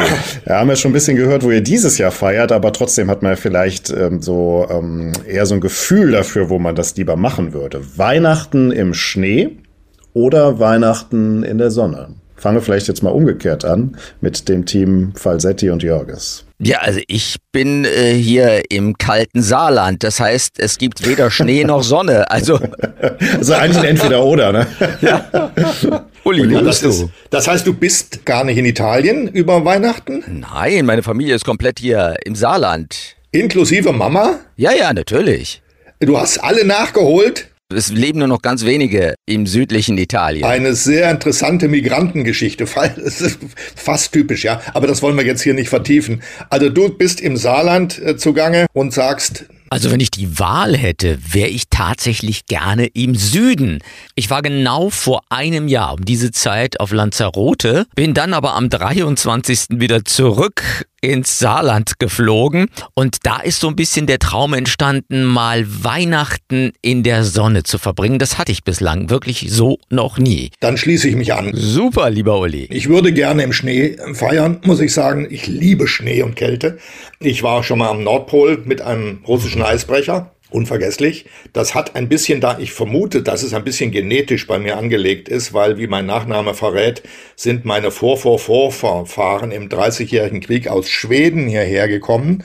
Wir 0.45 0.55
haben 0.55 0.69
ja 0.69 0.75
schon 0.75 0.91
ein 0.91 0.93
bisschen 0.93 1.15
gehört, 1.15 1.43
wo 1.43 1.51
ihr 1.51 1.61
dieses 1.61 1.97
Jahr 1.97 2.11
feiert, 2.11 2.51
aber 2.51 2.73
trotzdem 2.73 3.09
hat 3.09 3.21
man 3.23 3.31
ja 3.31 3.35
vielleicht 3.37 3.89
ähm, 3.91 4.21
so 4.21 4.67
ähm, 4.69 5.13
eher 5.25 5.45
so 5.45 5.55
ein 5.55 5.61
Gefühl 5.61 6.11
dafür, 6.11 6.49
wo 6.49 6.59
man 6.59 6.75
das 6.75 6.95
lieber 6.97 7.15
machen 7.15 7.53
würde. 7.53 7.81
Weihnachten 7.95 8.71
im 8.71 8.93
Schnee 8.93 9.57
oder 10.13 10.59
Weihnachten 10.59 11.43
in 11.43 11.57
der 11.57 11.71
Sonne? 11.71 12.18
Fangen 12.39 12.55
wir 12.57 12.61
vielleicht 12.61 12.87
jetzt 12.87 13.03
mal 13.03 13.09
umgekehrt 13.09 13.65
an 13.65 13.97
mit 14.21 14.47
dem 14.47 14.65
Team 14.65 15.11
Falsetti 15.15 15.69
und 15.69 15.83
Jorges. 15.83 16.45
Ja, 16.61 16.79
also 16.79 16.99
ich 17.07 17.37
bin 17.51 17.85
äh, 17.85 18.13
hier 18.13 18.63
im 18.69 18.97
kalten 18.97 19.41
Saarland. 19.41 20.03
Das 20.03 20.19
heißt, 20.19 20.59
es 20.59 20.77
gibt 20.77 21.07
weder 21.07 21.31
Schnee 21.31 21.63
noch 21.65 21.83
Sonne. 21.83 22.29
Also 22.31 22.59
Also 23.37 23.53
eigentlich 23.53 23.77
ein 23.79 23.85
Entweder-Oder, 23.85 24.51
ne? 24.51 24.67
Uli, 26.23 26.43
Ja, 26.53 26.59
wo 26.61 26.65
das, 26.65 26.81
bist 26.81 26.83
du? 27.01 27.05
ist, 27.05 27.11
das 27.29 27.47
heißt, 27.47 27.65
du 27.67 27.73
bist 27.73 28.25
gar 28.25 28.43
nicht 28.43 28.57
in 28.57 28.65
Italien 28.65 29.27
über 29.27 29.63
Weihnachten? 29.65 30.23
Nein, 30.53 30.85
meine 30.85 31.03
Familie 31.03 31.35
ist 31.35 31.45
komplett 31.45 31.79
hier 31.79 32.15
im 32.25 32.35
Saarland. 32.35 33.15
Inklusive 33.31 33.91
Mama? 33.93 34.39
Ja, 34.57 34.71
ja, 34.73 34.93
natürlich. 34.93 35.61
Du 35.99 36.17
hast 36.17 36.37
alle 36.37 36.65
nachgeholt? 36.65 37.48
Es 37.71 37.91
leben 37.91 38.17
nur 38.17 38.27
noch 38.27 38.41
ganz 38.41 38.65
wenige 38.65 39.13
im 39.27 39.45
südlichen 39.45 39.99
Italien. 39.99 40.43
Eine 40.43 40.73
sehr 40.73 41.11
interessante 41.11 41.67
Migrantengeschichte. 41.67 42.65
Fast 43.75 44.11
typisch, 44.11 44.43
ja. 44.43 44.59
Aber 44.73 44.87
das 44.87 45.03
wollen 45.03 45.15
wir 45.15 45.23
jetzt 45.23 45.43
hier 45.43 45.53
nicht 45.53 45.69
vertiefen. 45.69 46.23
Also 46.49 46.69
du 46.69 46.89
bist 46.89 47.21
im 47.21 47.37
Saarland 47.37 47.99
äh, 47.99 48.17
zugange 48.17 48.65
und 48.73 48.91
sagst, 48.91 49.45
Also 49.69 49.91
wenn 49.91 49.99
ich 49.99 50.09
die 50.09 50.39
Wahl 50.39 50.75
hätte, 50.75 51.19
wäre 51.31 51.49
ich 51.49 51.65
tatsächlich 51.69 52.47
gerne 52.47 52.87
im 52.87 53.13
Süden. 53.13 53.83
Ich 54.15 54.31
war 54.31 54.41
genau 54.41 54.89
vor 54.89 55.21
einem 55.29 55.67
Jahr 55.67 55.93
um 55.93 56.03
diese 56.03 56.31
Zeit 56.31 56.79
auf 56.79 56.91
Lanzarote, 56.91 57.85
bin 57.95 58.15
dann 58.15 58.33
aber 58.33 58.55
am 58.55 58.69
23. 58.71 59.65
wieder 59.75 60.03
zurück 60.05 60.63
ins 61.01 61.39
Saarland 61.39 61.99
geflogen 61.99 62.67
und 62.93 63.17
da 63.23 63.39
ist 63.39 63.59
so 63.59 63.67
ein 63.67 63.75
bisschen 63.75 64.07
der 64.07 64.19
Traum 64.19 64.53
entstanden, 64.53 65.23
mal 65.23 65.65
Weihnachten 65.67 66.71
in 66.81 67.03
der 67.03 67.23
Sonne 67.23 67.63
zu 67.63 67.77
verbringen. 67.77 68.19
Das 68.19 68.37
hatte 68.37 68.51
ich 68.51 68.63
bislang 68.63 69.09
wirklich 69.09 69.47
so 69.49 69.79
noch 69.89 70.17
nie. 70.17 70.51
dann 70.59 70.77
schließe 70.77 71.07
ich 71.07 71.15
mich 71.15 71.33
an. 71.33 71.51
Super, 71.53 72.09
lieber 72.09 72.39
Uli. 72.39 72.67
Ich 72.71 72.89
würde 72.89 73.13
gerne 73.13 73.43
im 73.43 73.53
Schnee 73.53 73.97
feiern, 74.13 74.59
muss 74.63 74.79
ich 74.79 74.93
sagen. 74.93 75.27
Ich 75.29 75.47
liebe 75.47 75.87
Schnee 75.87 76.21
und 76.23 76.35
Kälte. 76.35 76.79
Ich 77.19 77.43
war 77.43 77.63
schon 77.63 77.79
mal 77.79 77.89
am 77.89 78.03
Nordpol 78.03 78.63
mit 78.65 78.81
einem 78.81 79.23
russischen 79.27 79.61
Eisbrecher. 79.61 80.31
Unvergesslich. 80.51 81.25
Das 81.53 81.75
hat 81.75 81.95
ein 81.95 82.09
bisschen 82.09 82.41
da, 82.41 82.57
ich 82.57 82.73
vermute, 82.73 83.21
dass 83.21 83.43
es 83.43 83.53
ein 83.53 83.63
bisschen 83.63 83.91
genetisch 83.91 84.47
bei 84.47 84.57
mir 84.57 84.77
angelegt 84.77 85.29
ist, 85.29 85.53
weil, 85.53 85.77
wie 85.77 85.85
mein 85.85 86.07
Nachname 86.07 86.55
verrät, 86.55 87.03
sind 87.35 87.65
meine 87.65 87.91
Vorvorvorfahren 87.91 89.51
im 89.51 89.69
Dreißigjährigen 89.69 90.41
Krieg 90.41 90.67
aus 90.67 90.89
Schweden 90.89 91.47
hierher 91.47 91.87
gekommen. 91.87 92.43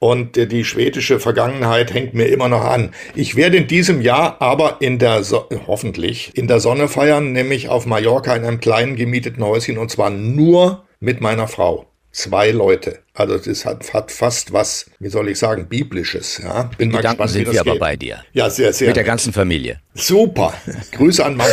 Und 0.00 0.36
äh, 0.36 0.46
die 0.48 0.64
schwedische 0.64 1.20
Vergangenheit 1.20 1.94
hängt 1.94 2.12
mir 2.12 2.26
immer 2.26 2.48
noch 2.48 2.64
an. 2.64 2.90
Ich 3.14 3.36
werde 3.36 3.56
in 3.56 3.68
diesem 3.68 4.00
Jahr 4.02 4.42
aber 4.42 4.78
in 4.80 4.98
der, 4.98 5.22
so 5.22 5.48
hoffentlich, 5.66 6.36
in 6.36 6.48
der 6.48 6.58
Sonne 6.58 6.88
feiern, 6.88 7.32
nämlich 7.32 7.68
auf 7.68 7.86
Mallorca 7.86 8.34
in 8.34 8.44
einem 8.44 8.60
kleinen 8.60 8.96
gemieteten 8.96 9.44
Häuschen 9.44 9.78
und 9.78 9.90
zwar 9.90 10.10
nur 10.10 10.84
mit 10.98 11.20
meiner 11.20 11.46
Frau. 11.46 11.86
Zwei 12.14 12.52
Leute. 12.52 13.00
Also 13.12 13.38
das 13.38 13.64
hat, 13.64 13.92
hat 13.92 14.12
fast 14.12 14.52
was, 14.52 14.86
wie 15.00 15.08
soll 15.08 15.28
ich 15.28 15.38
sagen, 15.40 15.66
biblisches. 15.68 16.38
Ja, 16.38 16.70
bin 16.78 16.92
mal 16.92 16.98
Gedanken 16.98 17.24
gespannt, 17.24 17.30
sind 17.32 17.52
wir 17.52 17.60
aber 17.60 17.72
geht. 17.72 17.80
bei 17.80 17.96
dir. 17.96 18.24
Ja, 18.32 18.48
sehr, 18.48 18.72
sehr. 18.72 18.86
Mit 18.86 18.96
der 18.96 19.02
ganzen 19.02 19.32
Familie. 19.32 19.80
Super. 19.94 20.54
Grüße 20.92 21.24
an 21.24 21.36
Mama. 21.36 21.52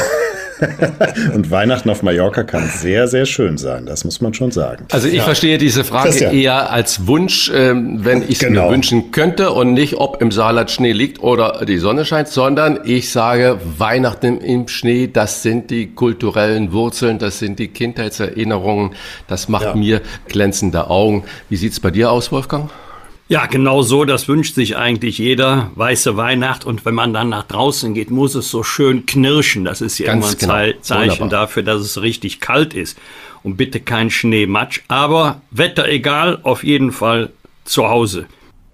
Und 1.33 1.49
Weihnachten 1.51 1.89
auf 1.89 2.03
Mallorca 2.03 2.43
kann 2.43 2.67
sehr, 2.67 3.07
sehr 3.07 3.25
schön 3.25 3.57
sein. 3.57 3.85
Das 3.85 4.03
muss 4.05 4.21
man 4.21 4.33
schon 4.33 4.51
sagen. 4.51 4.85
Also 4.91 5.07
ich 5.07 5.21
verstehe 5.21 5.57
diese 5.57 5.83
Frage 5.83 6.09
Christian. 6.09 6.33
eher 6.35 6.71
als 6.71 7.07
Wunsch, 7.07 7.51
ähm, 7.53 8.03
wenn 8.05 8.21
ich 8.21 8.31
es 8.31 8.39
Genau. 8.39 8.65
mir 8.67 8.71
wünschen 8.73 9.11
könnte 9.11 9.51
und 9.51 9.73
nicht, 9.73 9.95
ob 9.95 10.21
im 10.21 10.31
Saarland 10.31 10.69
Schnee 10.71 10.91
liegt 10.91 11.21
oder 11.21 11.65
die 11.65 11.77
Sonne 11.77 12.05
scheint, 12.05 12.27
sondern 12.27 12.79
ich 12.85 13.11
sage, 13.11 13.59
Weihnachten 13.77 14.39
im 14.39 14.67
Schnee, 14.67 15.07
das 15.11 15.41
sind 15.43 15.69
die 15.71 15.87
kulturellen 15.93 16.71
Wurzeln, 16.71 17.17
das 17.19 17.39
sind 17.39 17.59
die 17.59 17.67
Kindheitserinnerungen, 17.69 18.91
das 19.27 19.49
macht 19.49 19.65
Ja. 19.65 19.75
mir 19.75 20.01
glänzende 20.27 20.89
Augen. 20.89 21.23
Wie 21.49 21.55
sieht's 21.55 21.79
bei 21.79 21.91
dir 21.91 22.11
aus, 22.11 22.31
Wolfgang? 22.31 22.69
Ja, 23.31 23.45
genau 23.45 23.81
so, 23.81 24.03
das 24.03 24.27
wünscht 24.27 24.55
sich 24.55 24.75
eigentlich 24.75 25.17
jeder. 25.17 25.71
Weiße 25.75 26.17
Weihnacht 26.17 26.65
und 26.65 26.83
wenn 26.85 26.93
man 26.93 27.13
dann 27.13 27.29
nach 27.29 27.43
draußen 27.47 27.93
geht, 27.93 28.11
muss 28.11 28.35
es 28.35 28.51
so 28.51 28.61
schön 28.61 29.05
knirschen. 29.05 29.63
Das 29.63 29.79
ist 29.79 29.99
ja 29.99 30.07
Ganz 30.07 30.25
immer 30.25 30.33
ein 30.33 30.37
genau. 30.37 30.53
Zei- 30.53 30.81
Zeichen 30.81 31.09
Wunderbar. 31.21 31.29
dafür, 31.29 31.63
dass 31.63 31.79
es 31.81 32.01
richtig 32.01 32.41
kalt 32.41 32.73
ist. 32.73 32.97
Und 33.41 33.55
bitte 33.55 33.79
kein 33.79 34.09
Schneematsch. 34.09 34.81
Aber 34.89 35.41
Wetter 35.49 35.87
egal, 35.87 36.39
auf 36.43 36.65
jeden 36.65 36.91
Fall 36.91 37.29
zu 37.63 37.87
Hause. 37.87 38.25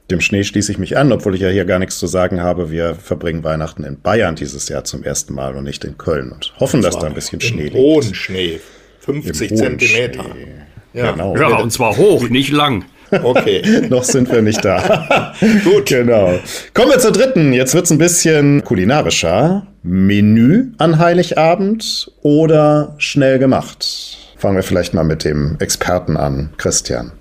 Dem 0.10 0.22
Schnee 0.22 0.44
schließe 0.44 0.72
ich 0.72 0.80
mich 0.80 0.98
an, 0.98 1.12
obwohl 1.12 1.36
ich 1.36 1.42
ja 1.42 1.50
hier 1.50 1.66
gar 1.66 1.78
nichts 1.78 2.00
zu 2.00 2.08
sagen 2.08 2.42
habe. 2.42 2.72
Wir 2.72 2.96
verbringen 2.96 3.44
Weihnachten 3.44 3.84
in 3.84 4.02
Bayern 4.02 4.36
dieses 4.36 4.70
Jahr 4.70 4.84
zum 4.86 5.04
ersten 5.04 5.36
Mal 5.36 5.56
und 5.56 5.66
nicht 5.66 5.84
in 5.86 6.00
Köln 6.00 6.32
und 6.32 6.54
hoffen, 6.60 6.82
dass 6.82 6.98
da 6.98 7.06
ein 7.06 7.14
bisschen 7.14 7.42
Schnee 7.42 7.66
liegt. 7.66 7.76
hohen 7.76 8.16
Schnee. 8.16 8.60
50 9.02 9.52
Im 9.52 9.58
hohen 9.58 9.64
Zentimeter. 9.80 10.24
Schnee. 10.24 10.48
Ja. 10.94 11.12
Genau. 11.12 11.38
Ja, 11.38 11.58
und 11.58 11.72
zwar 11.72 11.96
hoch, 11.96 12.28
nicht 12.30 12.50
lang. 12.52 12.86
Okay. 13.12 13.88
Noch 13.90 14.04
sind 14.04 14.32
wir 14.32 14.42
nicht 14.42 14.64
da. 14.64 15.34
Gut. 15.64 15.88
Genau. 15.88 16.40
Kommen 16.74 16.92
wir 16.92 17.00
zur 17.00 17.12
dritten. 17.12 17.54
Jetzt 17.54 17.74
wird's 17.74 17.92
ein 17.92 17.98
bisschen 17.98 18.64
kulinarischer. 18.64 19.68
Menü 19.84 20.72
an 20.78 21.00
Heiligabend 21.00 22.12
oder 22.22 22.96
schnell 22.98 23.40
gemacht? 23.40 24.18
Fangen 24.38 24.56
wir 24.56 24.64
vielleicht 24.64 24.94
mal 24.94 25.04
mit 25.04 25.24
dem 25.24 25.58
Experten 25.60 26.18
an, 26.18 26.50
Christian. 26.58 27.12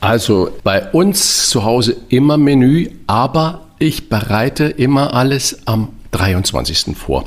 Also 0.00 0.50
bei 0.64 0.90
uns 0.92 1.48
zu 1.48 1.64
Hause 1.64 1.96
immer 2.08 2.36
Menü, 2.36 2.90
aber 3.06 3.66
ich 3.78 4.08
bereite 4.08 4.64
immer 4.64 5.14
alles 5.14 5.60
am 5.66 5.90
23. 6.10 6.96
vor. 6.96 7.24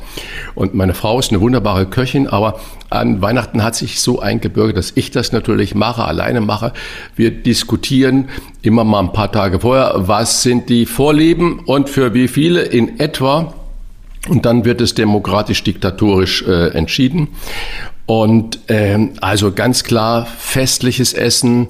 Und 0.54 0.74
meine 0.74 0.94
Frau 0.94 1.18
ist 1.18 1.30
eine 1.30 1.40
wunderbare 1.40 1.86
Köchin, 1.86 2.26
aber 2.26 2.60
an 2.88 3.22
Weihnachten 3.22 3.62
hat 3.62 3.76
sich 3.76 4.00
so 4.00 4.20
eingebürgert, 4.20 4.76
dass 4.76 4.92
ich 4.94 5.10
das 5.10 5.32
natürlich 5.32 5.74
mache, 5.74 6.04
alleine 6.04 6.40
mache. 6.40 6.72
Wir 7.16 7.30
diskutieren 7.30 8.28
immer 8.62 8.84
mal 8.84 9.00
ein 9.00 9.12
paar 9.12 9.30
Tage 9.30 9.60
vorher, 9.60 9.94
was 9.96 10.42
sind 10.42 10.68
die 10.68 10.86
Vorlieben 10.86 11.60
und 11.60 11.88
für 11.88 12.14
wie 12.14 12.28
viele 12.28 12.62
in 12.62 12.98
etwa. 12.98 13.54
Und 14.28 14.44
dann 14.44 14.64
wird 14.64 14.80
es 14.80 14.94
demokratisch-diktatorisch 14.94 16.42
äh, 16.42 16.68
entschieden. 16.68 17.28
Und 18.06 18.58
ähm, 18.68 19.12
also 19.20 19.52
ganz 19.52 19.84
klar 19.84 20.26
festliches 20.26 21.12
Essen 21.12 21.68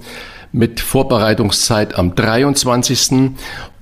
mit 0.52 0.80
Vorbereitungszeit 0.80 1.95
am 1.95 2.14
23. 2.14 3.33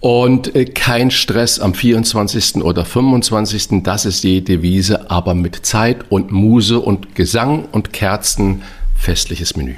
und 0.00 0.54
äh, 0.54 0.64
kein 0.66 1.10
Stress 1.10 1.58
am 1.60 1.75
24. 1.75 2.56
oder 2.56 2.84
25. 2.84 3.82
Das 3.82 4.04
ist 4.04 4.22
die 4.25 4.44
Devise, 4.44 5.10
aber 5.10 5.34
mit 5.34 5.66
Zeit 5.66 6.10
und 6.10 6.30
Muse 6.30 6.78
und 6.78 7.14
Gesang 7.14 7.66
und 7.72 7.92
Kerzen 7.92 8.62
festliches 8.96 9.56
Menü. 9.56 9.75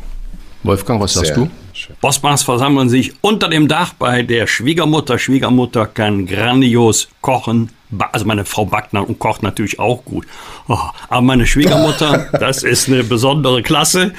Wolfgang, 0.63 1.01
was 1.01 1.15
sagst 1.15 1.35
Sehr 1.35 1.37
du? 1.37 1.51
schön. 1.73 1.97
Versammeln 2.45 2.89
sich 2.89 3.13
unter 3.23 3.49
dem 3.49 3.69
Dach 3.69 3.95
bei 3.99 4.23
der 4.23 4.47
Schwiegermutter. 4.47 5.19
Schwiegermutter 5.19 5.87
kann 5.87 6.27
grandios 6.27 7.09
kochen. 7.21 7.71
Also 8.13 8.27
meine 8.27 8.45
Frau 8.45 8.67
backt 8.67 8.95
und 8.95 9.19
kocht 9.19 9.43
natürlich 9.43 9.79
auch 9.79 10.05
gut. 10.05 10.27
Oh, 10.69 10.79
aber 11.09 11.23
meine 11.23 11.47
Schwiegermutter, 11.47 12.29
das 12.39 12.63
ist 12.63 12.89
eine 12.89 13.03
besondere 13.03 13.63
Klasse. 13.63 14.13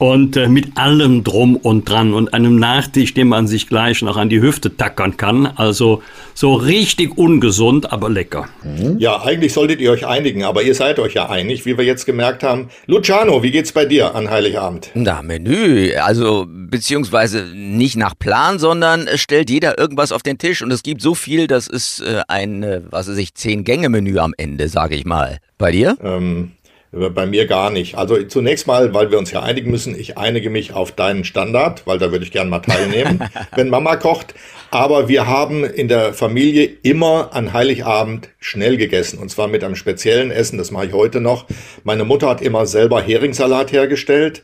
Und 0.00 0.34
äh, 0.38 0.48
mit 0.48 0.78
allem 0.78 1.24
drum 1.24 1.56
und 1.56 1.86
dran 1.86 2.14
und 2.14 2.32
einem 2.32 2.58
Nachtisch, 2.58 3.12
den 3.12 3.28
man 3.28 3.46
sich 3.46 3.68
gleich 3.68 4.00
noch 4.00 4.16
an 4.16 4.30
die 4.30 4.40
Hüfte 4.40 4.74
tackern 4.74 5.18
kann. 5.18 5.44
Also 5.44 6.02
so 6.32 6.54
richtig 6.54 7.18
ungesund, 7.18 7.92
aber 7.92 8.08
lecker. 8.08 8.48
Ja, 8.96 9.22
eigentlich 9.22 9.52
solltet 9.52 9.78
ihr 9.78 9.90
euch 9.90 10.06
einigen, 10.06 10.42
aber 10.42 10.62
ihr 10.62 10.74
seid 10.74 10.98
euch 10.98 11.12
ja 11.12 11.28
einig, 11.28 11.66
wie 11.66 11.76
wir 11.76 11.84
jetzt 11.84 12.06
gemerkt 12.06 12.42
haben. 12.42 12.70
Luciano, 12.86 13.42
wie 13.42 13.50
geht's 13.50 13.72
bei 13.72 13.84
dir 13.84 14.14
an 14.14 14.30
Heiligabend? 14.30 14.90
Na, 14.94 15.20
Menü, 15.20 15.92
also 15.96 16.46
beziehungsweise 16.48 17.44
nicht 17.54 17.96
nach 17.98 18.18
Plan, 18.18 18.58
sondern 18.58 19.06
es 19.06 19.20
stellt 19.20 19.50
jeder 19.50 19.78
irgendwas 19.78 20.12
auf 20.12 20.22
den 20.22 20.38
Tisch 20.38 20.62
und 20.62 20.70
es 20.70 20.82
gibt 20.82 21.02
so 21.02 21.14
viel, 21.14 21.46
das 21.46 21.66
ist 21.66 22.00
äh, 22.00 22.22
ein, 22.26 22.62
äh, 22.62 22.80
was 22.88 23.06
weiß 23.06 23.18
ich, 23.18 23.34
Zehn-Gänge-Menü 23.34 24.18
am 24.18 24.32
Ende, 24.38 24.68
sage 24.68 24.94
ich 24.94 25.04
mal. 25.04 25.40
Bei 25.58 25.72
dir? 25.72 25.98
Ähm, 26.02 26.52
bei 26.92 27.24
mir 27.26 27.46
gar 27.46 27.70
nicht. 27.70 27.96
Also 27.96 28.20
zunächst 28.24 28.66
mal, 28.66 28.92
weil 28.92 29.10
wir 29.10 29.18
uns 29.18 29.30
ja 29.30 29.42
einigen 29.42 29.70
müssen, 29.70 29.98
ich 29.98 30.18
einige 30.18 30.50
mich 30.50 30.72
auf 30.72 30.90
deinen 30.90 31.24
Standard, 31.24 31.86
weil 31.86 31.98
da 31.98 32.10
würde 32.10 32.24
ich 32.24 32.32
gern 32.32 32.48
mal 32.48 32.60
teilnehmen, 32.60 33.20
wenn 33.54 33.68
Mama 33.68 33.96
kocht. 33.96 34.34
Aber 34.72 35.08
wir 35.08 35.26
haben 35.26 35.64
in 35.64 35.86
der 35.86 36.12
Familie 36.14 36.68
immer 36.82 37.30
an 37.32 37.52
Heiligabend 37.52 38.30
schnell 38.40 38.76
gegessen. 38.76 39.18
Und 39.18 39.30
zwar 39.30 39.46
mit 39.46 39.62
einem 39.62 39.76
speziellen 39.76 40.30
Essen, 40.32 40.58
das 40.58 40.72
mache 40.72 40.86
ich 40.86 40.92
heute 40.92 41.20
noch. 41.20 41.46
Meine 41.84 42.04
Mutter 42.04 42.28
hat 42.28 42.42
immer 42.42 42.66
selber 42.66 43.00
Heringssalat 43.00 43.72
hergestellt. 43.72 44.42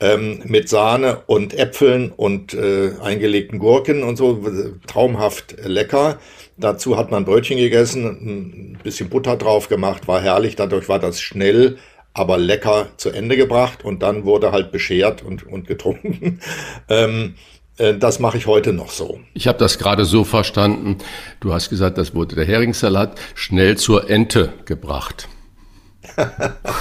Ähm, 0.00 0.42
mit 0.44 0.68
Sahne 0.68 1.22
und 1.26 1.58
Äpfeln 1.58 2.12
und 2.16 2.54
äh, 2.54 2.92
eingelegten 3.02 3.58
Gurken 3.58 4.04
und 4.04 4.14
so. 4.14 4.46
Traumhaft 4.86 5.56
lecker. 5.64 6.20
Dazu 6.58 6.96
hat 6.96 7.10
man 7.10 7.24
Brötchen 7.24 7.56
gegessen, 7.56 8.04
ein 8.04 8.78
bisschen 8.82 9.08
Butter 9.08 9.36
drauf 9.36 9.68
gemacht, 9.68 10.08
war 10.08 10.20
herrlich. 10.20 10.56
Dadurch 10.56 10.88
war 10.88 10.98
das 10.98 11.20
schnell, 11.20 11.78
aber 12.14 12.36
lecker 12.36 12.88
zu 12.96 13.10
Ende 13.10 13.36
gebracht 13.36 13.84
und 13.84 14.02
dann 14.02 14.24
wurde 14.24 14.50
halt 14.50 14.72
beschert 14.72 15.22
und, 15.22 15.46
und 15.46 15.68
getrunken. 15.68 16.40
ähm, 16.88 17.34
äh, 17.78 17.94
das 17.94 18.18
mache 18.18 18.38
ich 18.38 18.46
heute 18.46 18.72
noch 18.72 18.90
so. 18.90 19.20
Ich 19.34 19.46
habe 19.46 19.58
das 19.58 19.78
gerade 19.78 20.04
so 20.04 20.24
verstanden. 20.24 20.98
Du 21.40 21.52
hast 21.52 21.70
gesagt, 21.70 21.96
das 21.96 22.14
wurde 22.14 22.34
der 22.34 22.44
Heringssalat 22.44 23.18
schnell 23.34 23.76
zur 23.76 24.10
Ente 24.10 24.52
gebracht. 24.64 25.28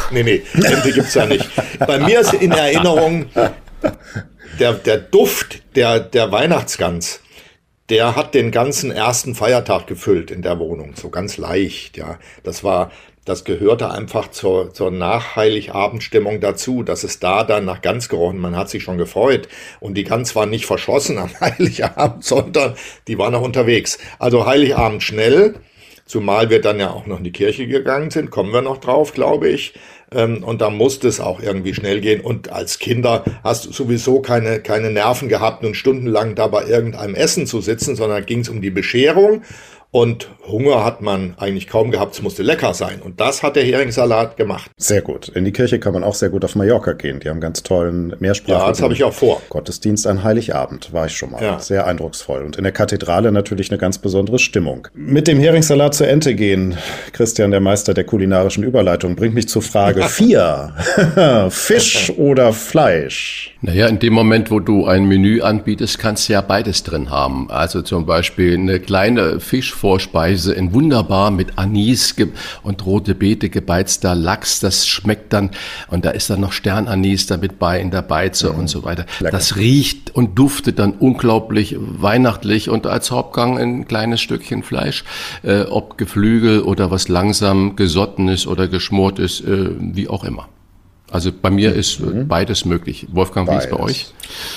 Nee, 0.09 0.23
nee, 0.23 0.41
Ente 0.53 0.91
gibt's 0.93 1.13
ja 1.13 1.25
nicht. 1.25 1.45
Bei 1.79 1.99
mir 1.99 2.21
ist 2.21 2.33
in 2.33 2.51
Erinnerung 2.51 3.25
der, 4.57 4.73
der 4.73 4.97
Duft 4.97 5.61
der, 5.75 5.99
der 5.99 6.31
Weihnachtsgans. 6.31 7.19
Der 7.89 8.15
hat 8.15 8.33
den 8.33 8.51
ganzen 8.51 8.91
ersten 8.91 9.33
Feiertag 9.33 9.87
gefüllt 9.87 10.29
in 10.29 10.41
der 10.41 10.59
Wohnung, 10.59 10.93
so 10.95 11.09
ganz 11.09 11.37
leicht, 11.37 11.97
ja. 11.97 12.19
Das 12.43 12.63
war 12.63 12.91
das 13.27 13.43
gehörte 13.43 13.91
einfach 13.91 14.31
zur, 14.31 14.73
zur 14.73 14.89
Nachheiligabendstimmung 14.89 16.39
dazu, 16.39 16.81
dass 16.81 17.03
es 17.03 17.19
da 17.19 17.43
dann 17.43 17.65
nach 17.65 17.81
Gans 17.81 18.07
gerochen, 18.07 18.39
man 18.39 18.55
hat 18.55 18.69
sich 18.69 18.83
schon 18.83 18.97
gefreut 18.97 19.49
und 19.81 19.95
die 19.95 20.05
Gans 20.05 20.33
war 20.33 20.45
nicht 20.45 20.65
verschossen 20.65 21.17
am 21.17 21.29
Heiligabend, 21.41 22.23
sondern 22.23 22.75
die 23.09 23.17
war 23.17 23.29
noch 23.29 23.41
unterwegs. 23.41 23.97
Also 24.17 24.45
Heiligabend 24.45 25.03
schnell, 25.03 25.55
zumal 26.05 26.49
wir 26.49 26.61
dann 26.61 26.79
ja 26.79 26.91
auch 26.91 27.05
noch 27.05 27.17
in 27.17 27.25
die 27.25 27.33
Kirche 27.33 27.67
gegangen 27.67 28.11
sind, 28.11 28.31
kommen 28.31 28.53
wir 28.53 28.61
noch 28.61 28.77
drauf, 28.77 29.13
glaube 29.13 29.49
ich. 29.49 29.73
Ähm, 30.11 30.43
und 30.43 30.61
da 30.61 30.69
musste 30.69 31.07
es 31.07 31.19
auch 31.19 31.41
irgendwie 31.41 31.73
schnell 31.73 32.01
gehen. 32.01 32.21
Und 32.21 32.51
als 32.51 32.79
Kinder 32.79 33.23
hast 33.43 33.65
du 33.65 33.71
sowieso 33.71 34.21
keine, 34.21 34.59
keine 34.61 34.91
Nerven 34.91 35.29
gehabt, 35.29 35.63
nun 35.63 35.73
stundenlang 35.73 36.35
da 36.35 36.47
bei 36.47 36.65
irgendeinem 36.65 37.15
Essen 37.15 37.45
zu 37.45 37.61
sitzen, 37.61 37.95
sondern 37.95 38.25
ging 38.25 38.39
es 38.39 38.49
um 38.49 38.61
die 38.61 38.69
Bescherung. 38.69 39.41
Und 39.97 40.27
Hunger 40.47 40.85
hat 40.85 41.01
man 41.01 41.33
eigentlich 41.37 41.67
kaum 41.67 41.89
gehabt, 41.89 42.13
es 42.13 42.21
musste 42.21 42.43
lecker 42.43 42.75
sein. 42.75 43.01
Und 43.03 43.19
das 43.19 43.41
hat 43.41 43.55
der 43.55 43.63
Heringssalat 43.63 44.37
gemacht. 44.37 44.69
Sehr 44.77 45.01
gut. 45.01 45.27
In 45.29 45.43
die 45.43 45.51
Kirche 45.51 45.79
kann 45.79 45.91
man 45.91 46.03
auch 46.03 46.13
sehr 46.13 46.29
gut 46.29 46.45
auf 46.45 46.55
Mallorca 46.55 46.93
gehen. 46.93 47.19
Die 47.19 47.29
haben 47.29 47.41
ganz 47.41 47.63
tollen 47.63 48.15
Mehrsprachigen 48.19 48.61
Ja, 48.61 48.69
das 48.69 48.83
habe 48.83 48.93
ich 48.93 49.03
auch 49.03 49.13
vor. 49.13 49.41
Gottesdienst 49.49 50.05
an 50.05 50.23
Heiligabend, 50.23 50.93
war 50.93 51.07
ich 51.07 51.17
schon 51.17 51.31
mal. 51.31 51.41
Ja. 51.41 51.57
Sehr 51.57 51.87
eindrucksvoll. 51.87 52.43
Und 52.43 52.57
in 52.57 52.63
der 52.63 52.73
Kathedrale 52.73 53.31
natürlich 53.31 53.71
eine 53.71 53.79
ganz 53.79 53.97
besondere 53.97 54.37
Stimmung. 54.37 54.87
Mit 54.93 55.27
dem 55.27 55.39
Heringssalat 55.39 55.95
zur 55.95 56.07
Ente 56.07 56.35
gehen, 56.35 56.77
Christian, 57.11 57.49
der 57.49 57.59
Meister 57.59 57.95
der 57.95 58.03
kulinarischen 58.03 58.63
Überleitung, 58.63 59.15
bringt 59.15 59.33
mich 59.33 59.49
zur 59.49 59.63
Frage 59.63 60.03
4. 60.07 60.73
Fisch 61.49 62.11
oder 62.17 62.53
Fleisch? 62.53 63.55
Naja, 63.61 63.87
in 63.87 63.97
dem 63.97 64.13
Moment, 64.13 64.51
wo 64.51 64.59
du 64.59 64.85
ein 64.85 65.05
Menü 65.05 65.41
anbietest, 65.41 65.97
kannst 65.97 66.29
du 66.29 66.33
ja 66.33 66.41
beides 66.41 66.83
drin 66.83 67.09
haben. 67.09 67.49
Also 67.49 67.81
zum 67.81 68.05
Beispiel 68.05 68.53
eine 68.53 68.79
kleine 68.79 69.39
Fischvorspeise 69.87 70.53
in 70.53 70.73
wunderbar 70.73 71.31
mit 71.31 71.57
Anis 71.57 72.15
und 72.63 72.85
rote 72.85 73.15
Beete 73.15 73.49
gebeizter 73.49 74.15
Lachs. 74.15 74.59
Das 74.59 74.85
schmeckt 74.85 75.31
dann, 75.31 75.51
und 75.89 76.03
da 76.03 76.09
ist 76.09 76.29
dann 76.29 76.41
noch 76.41 76.51
Sternanis 76.51 77.27
damit 77.27 77.57
bei 77.57 77.79
in 77.79 77.91
der 77.91 78.01
Beize 78.01 78.51
und 78.51 78.67
so 78.67 78.83
weiter. 78.83 79.05
Das 79.21 79.55
riecht 79.55 80.13
und 80.13 80.37
duftet 80.37 80.79
dann 80.79 80.91
unglaublich 80.93 81.77
weihnachtlich 81.79 82.69
und 82.69 82.85
als 82.85 83.11
Hauptgang 83.11 83.57
ein 83.57 83.87
kleines 83.87 84.19
Stückchen 84.19 84.63
Fleisch, 84.63 85.05
äh, 85.43 85.61
ob 85.61 85.97
Geflügel 85.97 86.61
oder 86.61 86.91
was 86.91 87.07
langsam 87.07 87.75
gesotten 87.75 88.27
ist 88.27 88.47
oder 88.47 88.67
geschmort 88.67 89.19
ist, 89.19 89.41
äh, 89.41 89.69
wie 89.79 90.09
auch 90.09 90.23
immer. 90.23 90.49
Also 91.09 91.31
bei 91.31 91.49
mir 91.49 91.73
ist 91.73 91.99
äh, 91.99 92.23
beides 92.25 92.65
möglich. 92.65 93.07
Wolfgang, 93.11 93.49
wie 93.49 93.55
ist 93.55 93.69
bei 93.69 93.77
Beides. 93.77 93.89
euch? 93.91 94.07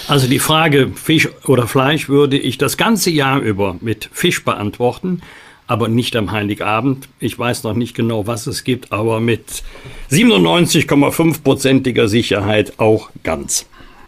Also 0.09 0.27
die 0.27 0.41
Frage 0.41 0.91
Fisch 0.95 1.29
oder 1.47 1.67
Fleisch 1.69 2.09
würde 2.09 2.37
ich 2.39 2.59
das 2.59 2.77
ganze 2.77 3.11
Jahr 3.11 3.39
über 3.41 3.77
mit 3.81 4.09
Fisch 4.13 4.45
beantworten, 4.45 5.23
aber 5.69 5.89
nicht 5.89 6.17
am 6.17 6.33
Heiligabend. 6.33 7.09
Ich 7.21 7.39
weiß 7.39 7.63
noch 7.63 7.75
nicht 7.75 7.95
genau, 7.95 8.27
was 8.27 8.49
es 8.49 8.65
gibt, 8.65 8.91
aber 8.91 9.21
mit 9.21 9.63
97,5%iger 10.11 12.09
Sicherheit 12.09 12.75
auch 12.79 13.11
ganz. 13.23 13.67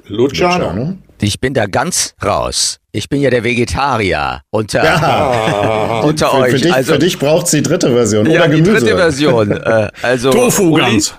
Luciano. 0.08 0.96
Ich 1.20 1.38
bin 1.38 1.54
da 1.54 1.66
ganz 1.66 2.14
raus. 2.24 2.80
Ich 2.90 3.08
bin 3.08 3.20
ja 3.22 3.30
der 3.30 3.44
Vegetarier 3.44 4.40
unter, 4.50 6.02
unter 6.04 6.28
Für, 6.30 6.36
euch. 6.36 6.50
für, 6.50 6.58
dich, 6.58 6.74
also, 6.74 6.92
für 6.94 6.98
dich 6.98 7.18
braucht 7.18 7.46
sie 7.46 7.62
dritte 7.62 7.92
Version 7.92 8.26
ja, 8.26 8.40
oder 8.40 8.48
die 8.48 8.62
Gemüse. 8.62 8.84
dritte 8.84 8.96
Version. 8.96 9.50
Äh, 9.52 9.88
also 10.02 10.30
Tofu 10.32 10.74
Uli? 10.74 10.82
ganz. 10.82 11.14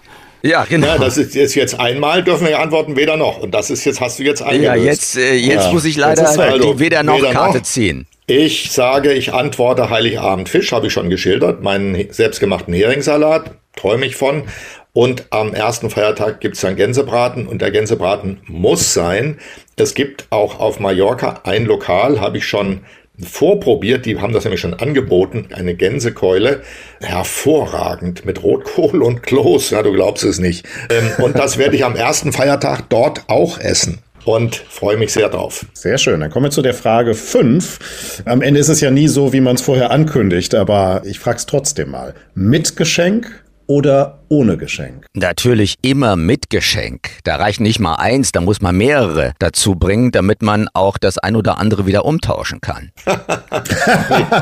Ja, 0.46 0.66
genau. 0.66 0.88
Ja, 0.88 0.98
das 0.98 1.18
ist 1.18 1.36
jetzt, 1.36 1.56
jetzt 1.56 1.80
einmal, 1.80 2.22
dürfen 2.24 2.44
wir 2.46 2.52
ja 2.52 2.60
antworten, 2.60 2.98
weder 2.98 3.16
noch. 3.16 3.38
Und 3.40 3.52
das 3.52 3.70
ist 3.70 3.86
jetzt, 3.86 4.02
hast 4.02 4.20
du 4.20 4.24
jetzt 4.24 4.42
eingelöst. 4.42 4.76
Ja, 4.76 4.76
jetzt, 4.76 5.18
äh, 5.18 5.36
jetzt 5.36 5.66
Ja, 5.68 5.72
muss 5.72 5.86
ich 5.86 5.96
leider 5.96 6.28
also 6.28 6.74
die 6.74 6.80
weder 6.80 7.02
noch 7.02 7.18
weder 7.18 7.32
Karte 7.32 7.60
noch. 7.60 7.64
ziehen. 7.64 8.06
Ich 8.28 8.72
sage, 8.72 9.14
ich 9.14 9.34
antworte 9.34 9.90
Heiligabend 9.90 10.50
Fisch, 10.50 10.72
habe 10.74 10.88
ich 10.88 10.94
schon 10.94 11.10
geschildert. 11.10 11.62
Meinen 11.64 12.12
selbstgemachten 12.12 12.74
Heringssalat, 12.74 13.52
träume 13.76 14.06
ich 14.06 14.16
von. 14.18 14.44
Und 14.92 15.26
am 15.32 15.54
ersten 15.54 15.90
Feiertag 15.90 16.40
gibt 16.40 16.56
es 16.56 16.62
dann 16.62 16.76
Gänsebraten 16.76 17.48
und 17.48 17.62
der 17.62 17.72
Gänsebraten 17.72 18.42
muss 18.46 18.94
sein. 18.94 19.40
Es 19.76 19.96
gibt 19.96 20.28
auch 20.30 20.60
auf 20.60 20.80
Mallorca 20.80 21.42
ein 21.46 21.66
Lokal, 21.66 22.22
habe 22.22 22.38
ich 22.38 22.46
schon 22.46 22.82
vorprobiert, 23.22 24.05
die 24.05 24.20
haben 24.20 24.34
das 24.34 24.43
nämlich 24.43 24.62
schon 24.62 24.74
angeboten, 24.74 25.48
eine 25.53 25.75
Gänsekeule, 25.75 26.62
hervorragend 27.01 28.25
mit 28.25 28.43
Rotkohl 28.43 29.03
und 29.03 29.24
Kloß, 29.24 29.70
ja, 29.72 29.84
du 29.84 29.93
glaubst 29.93 30.24
es 30.24 30.39
nicht. 30.39 30.65
Ähm, 30.89 31.24
Und 31.24 31.38
das 31.38 31.58
werde 31.58 31.75
ich 31.75 31.86
am 31.86 31.96
ersten 31.96 32.32
Feiertag 32.32 32.89
dort 32.89 33.24
auch 33.27 33.60
essen 33.60 33.99
und 34.26 34.56
freue 34.56 34.97
mich 34.97 35.13
sehr 35.13 35.30
drauf. 35.30 35.65
Sehr 35.73 35.97
schön. 35.97 36.19
Dann 36.21 36.32
kommen 36.32 36.45
wir 36.45 36.52
zu 36.52 36.62
der 36.62 36.73
Frage 36.73 37.13
5. 37.13 38.23
Am 38.26 38.41
Ende 38.41 38.60
ist 38.60 38.69
es 38.69 38.82
ja 38.82 38.89
nie 38.89 39.08
so, 39.08 39.34
wie 39.34 39.41
man 39.41 39.56
es 39.56 39.62
vorher 39.62 39.91
ankündigt, 39.91 40.56
aber 40.56 41.02
ich 41.06 41.19
frage 41.19 41.38
es 41.38 41.45
trotzdem 41.45 41.91
mal. 41.91 42.13
Mit 42.34 42.76
Geschenk 42.78 43.42
oder 43.67 44.19
ohne 44.30 44.58
Geschenk? 44.58 45.06
Natürlich 45.13 45.76
immer 45.82 46.15
mit 46.15 46.49
Geschenk. 46.49 47.10
Da 47.23 47.36
reicht 47.36 47.60
nicht 47.60 47.80
mal 47.80 47.95
eins, 47.95 48.32
da 48.32 48.41
muss 48.41 48.62
man 48.62 48.76
mehrere 48.76 49.34
dazu 49.39 49.76
bringen, 49.76 50.12
damit 50.12 50.41
man 50.41 50.67
auch 50.73 50.97
das 50.97 51.17
ein 51.17 51.36
oder 51.36 51.58
andere 51.58 51.86
wieder 51.86 52.06
umtauschen 52.06 52.62
kann. 52.62 52.91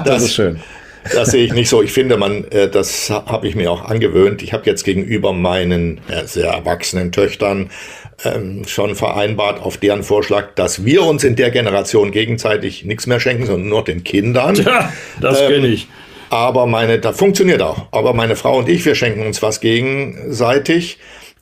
Das 0.05 0.23
ist 0.23 0.33
schön. 0.33 0.59
Das 1.13 1.31
sehe 1.31 1.43
ich 1.43 1.53
nicht 1.53 1.69
so. 1.69 1.81
Ich 1.81 1.91
finde, 1.91 2.17
man, 2.17 2.45
äh, 2.51 2.69
das 2.69 3.09
habe 3.09 3.47
ich 3.47 3.55
mir 3.55 3.71
auch 3.71 3.85
angewöhnt. 3.85 4.41
Ich 4.43 4.53
habe 4.53 4.65
jetzt 4.65 4.83
gegenüber 4.83 5.33
meinen 5.33 5.99
äh, 6.07 6.25
sehr 6.25 6.51
erwachsenen 6.51 7.11
Töchtern 7.11 7.69
ähm, 8.23 8.63
schon 8.67 8.95
vereinbart 8.95 9.61
auf 9.61 9.77
deren 9.77 10.03
Vorschlag, 10.03 10.53
dass 10.55 10.85
wir 10.85 11.03
uns 11.03 11.23
in 11.23 11.35
der 11.35 11.49
Generation 11.51 12.11
gegenseitig 12.11 12.85
nichts 12.85 13.07
mehr 13.07 13.19
schenken, 13.19 13.45
sondern 13.45 13.69
nur 13.69 13.83
den 13.83 14.03
Kindern. 14.03 14.55
Ja, 14.55 14.91
das 15.19 15.39
kenne 15.39 15.67
ich. 15.67 15.87
Aber 16.31 16.65
meine, 16.65 16.97
das 16.97 17.17
funktioniert 17.17 17.61
auch. 17.61 17.87
Aber 17.91 18.13
meine 18.13 18.37
Frau 18.37 18.57
und 18.57 18.69
ich, 18.69 18.85
wir 18.85 18.95
schenken 18.95 19.25
uns 19.25 19.41
was 19.41 19.59
gegenseitig, 19.59 20.97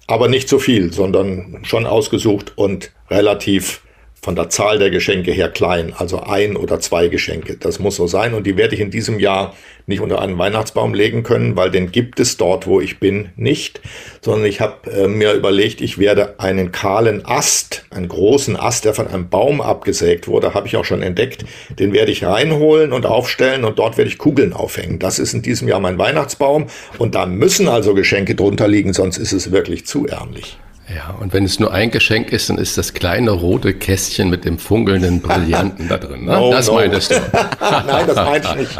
aber 0.07 0.27
nicht 0.27 0.49
so 0.49 0.57
viel, 0.57 0.91
sondern 0.91 1.59
schon 1.61 1.85
ausgesucht 1.85 2.53
und 2.55 2.91
relativ 3.11 3.81
von 4.21 4.35
der 4.35 4.49
Zahl 4.49 4.79
der 4.79 4.89
Geschenke 4.89 5.31
her 5.31 5.49
klein, 5.49 5.93
also 5.97 6.21
ein 6.21 6.55
oder 6.55 6.79
zwei 6.79 7.07
Geschenke. 7.07 7.55
Das 7.57 7.79
muss 7.79 7.95
so 7.95 8.07
sein 8.07 8.33
und 8.33 8.45
die 8.45 8.57
werde 8.57 8.75
ich 8.75 8.81
in 8.81 8.91
diesem 8.91 9.19
Jahr 9.19 9.55
nicht 9.85 10.01
unter 10.01 10.21
einen 10.21 10.37
Weihnachtsbaum 10.37 10.93
legen 10.93 11.23
können, 11.23 11.55
weil 11.55 11.71
den 11.71 11.91
gibt 11.91 12.19
es 12.19 12.37
dort, 12.37 12.67
wo 12.67 12.79
ich 12.79 12.99
bin, 12.99 13.29
nicht, 13.35 13.81
sondern 14.21 14.45
ich 14.45 14.61
habe 14.61 14.91
äh, 14.91 15.07
mir 15.07 15.33
überlegt, 15.33 15.81
ich 15.81 15.97
werde 15.97 16.39
einen 16.39 16.71
kahlen 16.71 17.25
Ast, 17.25 17.85
einen 17.89 18.07
großen 18.07 18.55
Ast, 18.55 18.85
der 18.85 18.93
von 18.93 19.07
einem 19.07 19.29
Baum 19.29 19.61
abgesägt 19.61 20.27
wurde, 20.27 20.53
habe 20.53 20.67
ich 20.67 20.77
auch 20.77 20.85
schon 20.85 21.01
entdeckt, 21.01 21.45
den 21.79 21.91
werde 21.91 22.11
ich 22.11 22.23
reinholen 22.23 22.93
und 22.93 23.05
aufstellen 23.05 23.65
und 23.65 23.79
dort 23.79 23.97
werde 23.97 24.11
ich 24.11 24.17
Kugeln 24.17 24.53
aufhängen. 24.53 24.99
Das 24.99 25.17
ist 25.17 25.33
in 25.33 25.41
diesem 25.41 25.67
Jahr 25.67 25.79
mein 25.79 25.97
Weihnachtsbaum 25.97 26.67
und 26.97 27.15
da 27.15 27.25
müssen 27.25 27.67
also 27.67 27.93
Geschenke 27.95 28.35
drunter 28.35 28.67
liegen, 28.67 28.93
sonst 28.93 29.17
ist 29.17 29.33
es 29.33 29.51
wirklich 29.51 29.85
zu 29.87 30.05
ärmlich. 30.05 30.57
Ja, 30.93 31.13
und 31.19 31.33
wenn 31.33 31.45
es 31.45 31.59
nur 31.59 31.71
ein 31.71 31.91
Geschenk 31.91 32.31
ist, 32.31 32.49
dann 32.49 32.57
ist 32.57 32.75
das 32.77 32.95
kleine 32.95 33.29
rote 33.29 33.73
Kästchen 33.75 34.29
mit 34.29 34.43
dem 34.43 34.57
funkelnden 34.57 35.21
Brillanten 35.21 35.87
da 35.87 35.97
drin. 35.99 36.25
Ne? 36.25 36.31
No, 36.39 36.51
das 36.51 36.67
no. 36.67 36.75
meintest 36.75 37.11
du. 37.11 37.15
Nein, 37.61 38.07
das 38.07 38.15
meinte 38.15 38.47
ich 38.49 38.55
nicht. 38.55 38.79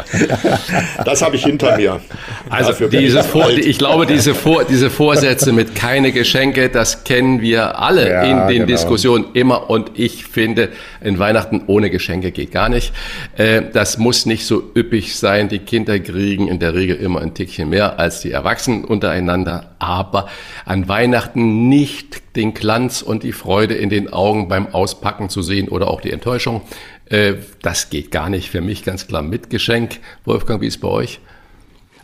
Das 1.04 1.22
habe 1.22 1.36
ich 1.36 1.44
hinter 1.44 1.76
mir. 1.76 2.00
Also 2.48 2.70
Dafür 2.70 2.88
diese 2.88 3.20
ich 3.20 3.26
Vor 3.26 3.50
ich 3.50 3.78
glaube, 3.78 4.06
diese, 4.06 4.34
Vor 4.34 4.64
diese 4.64 4.90
Vorsätze 4.90 5.52
mit 5.52 5.74
keine 5.76 6.10
Geschenke, 6.10 6.68
das 6.68 7.04
kennen 7.04 7.40
wir 7.42 7.78
alle 7.78 8.10
Ja, 8.10 8.22
in 8.22 8.48
den 8.48 8.54
genau. 8.54 8.66
Diskussionen 8.66 9.26
immer. 9.34 9.70
Und 9.70 9.92
ich 9.94 10.24
finde, 10.24 10.70
in 11.00 11.18
Weihnachten 11.20 11.62
ohne 11.68 11.90
Geschenke 11.90 12.32
geht 12.32 12.50
gar 12.50 12.68
nicht. 12.68 12.92
Äh, 13.36 13.62
Das 13.72 13.98
muss 13.98 14.26
nicht 14.26 14.46
so 14.46 14.62
üppig 14.74 15.16
sein. 15.16 15.48
Die 15.48 15.60
Kinder 15.60 15.98
kriegen 16.00 16.48
in 16.48 16.58
der 16.58 16.74
Regel 16.74 16.96
immer 16.96 17.20
ein 17.20 17.34
Tickchen 17.34 17.68
mehr 17.68 17.98
als 18.00 18.20
die 18.20 18.32
Erwachsenen 18.32 18.84
untereinander. 18.84 19.69
Aber 19.80 20.28
an 20.64 20.88
Weihnachten 20.88 21.68
nicht 21.68 22.36
den 22.36 22.54
Glanz 22.54 23.02
und 23.02 23.24
die 23.24 23.32
Freude 23.32 23.74
in 23.74 23.90
den 23.90 24.12
Augen 24.12 24.46
beim 24.48 24.68
Auspacken 24.68 25.28
zu 25.28 25.42
sehen 25.42 25.68
oder 25.68 25.88
auch 25.88 26.00
die 26.00 26.12
Enttäuschung. 26.12 26.62
Äh, 27.06 27.34
Das 27.62 27.90
geht 27.90 28.10
gar 28.10 28.30
nicht. 28.30 28.50
Für 28.50 28.60
mich 28.60 28.84
ganz 28.84 29.08
klar 29.08 29.22
mit 29.22 29.50
Geschenk. 29.50 29.98
Wolfgang, 30.24 30.60
wie 30.60 30.66
ist 30.66 30.78
bei 30.78 30.88
euch? 30.88 31.20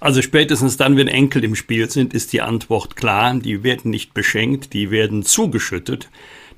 Also 0.00 0.20
spätestens 0.20 0.76
dann, 0.76 0.96
wenn 0.96 1.08
Enkel 1.08 1.44
im 1.44 1.54
Spiel 1.54 1.90
sind, 1.90 2.12
ist 2.12 2.32
die 2.32 2.42
Antwort 2.42 2.96
klar. 2.96 3.34
Die 3.34 3.62
werden 3.62 3.90
nicht 3.90 4.14
beschenkt, 4.14 4.72
die 4.72 4.90
werden 4.90 5.22
zugeschüttet. 5.22 6.08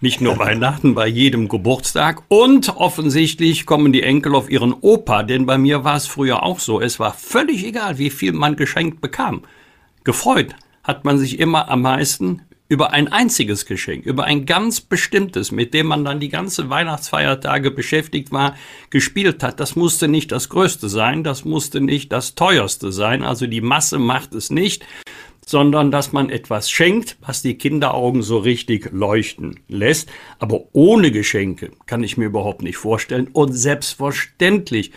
Nicht 0.01 0.21
nur 0.21 0.39
Weihnachten, 0.39 0.95
bei 0.95 1.07
jedem 1.07 1.49
Geburtstag. 1.49 2.23
Und 2.29 2.77
offensichtlich 2.77 3.67
kommen 3.67 3.93
die 3.93 4.03
Enkel 4.03 4.35
auf 4.35 4.51
ihren 4.51 4.73
Opa, 4.73 5.23
denn 5.23 5.47
bei 5.47 5.59
mir 5.59 5.85
war 5.85 5.97
es 5.97 6.07
früher 6.07 6.43
auch 6.43 6.59
so. 6.59 6.81
Es 6.81 6.99
war 6.99 7.13
völlig 7.13 7.65
egal, 7.65 7.99
wie 7.99 8.11
viel 8.11 8.33
man 8.33 8.57
geschenkt 8.57 9.01
bekam. 9.01 9.43
Gefreut 10.05 10.55
hat 10.89 11.05
man 11.05 11.19
sich 11.19 11.39
immer 11.39 11.69
am 11.69 11.83
meisten 11.83 12.41
über 12.71 12.93
ein 12.93 13.09
einziges 13.09 13.67
Geschenk, 13.67 14.05
über 14.05 14.25
ein 14.25 14.47
ganz 14.47 14.81
bestimmtes, 14.81 15.53
mit 15.53 15.75
dem 15.75 15.87
man 15.87 16.05
dann 16.05 16.19
die 16.19 16.31
ganze 16.31 16.69
Weihnachtsfeiertage 16.71 17.71
beschäftigt 17.71 18.33
war, 18.33 18.57
gespielt 18.91 19.43
hat. 19.43 19.61
Das 19.61 19.77
musste 19.77 20.09
nicht 20.09 20.33
das 20.33 20.49
Größte 20.49 20.89
sein, 20.89 21.25
das 21.25 21.45
musste 21.45 21.81
nicht 21.81 22.11
das 22.11 22.35
Teuerste 22.35 22.91
sein, 22.91 23.23
also 23.23 23.47
die 23.47 23.61
Masse 23.61 23.99
macht 23.99 24.35
es 24.35 24.51
nicht, 24.51 24.87
sondern 25.47 25.91
dass 25.91 26.13
man 26.13 26.31
etwas 26.31 26.71
schenkt, 26.71 27.17
was 27.21 27.41
die 27.43 27.57
Kinderaugen 27.57 28.23
so 28.23 28.39
richtig 28.39 28.91
leuchten 28.93 29.61
lässt. 29.69 30.11
Aber 30.39 30.65
ohne 30.73 31.11
Geschenke 31.11 31.71
kann 31.87 32.03
ich 32.03 32.19
mir 32.19 32.27
überhaupt 32.27 32.63
nicht 32.63 32.77
vorstellen. 32.77 33.29
Und 33.33 33.53
selbstverständlich 33.53 34.93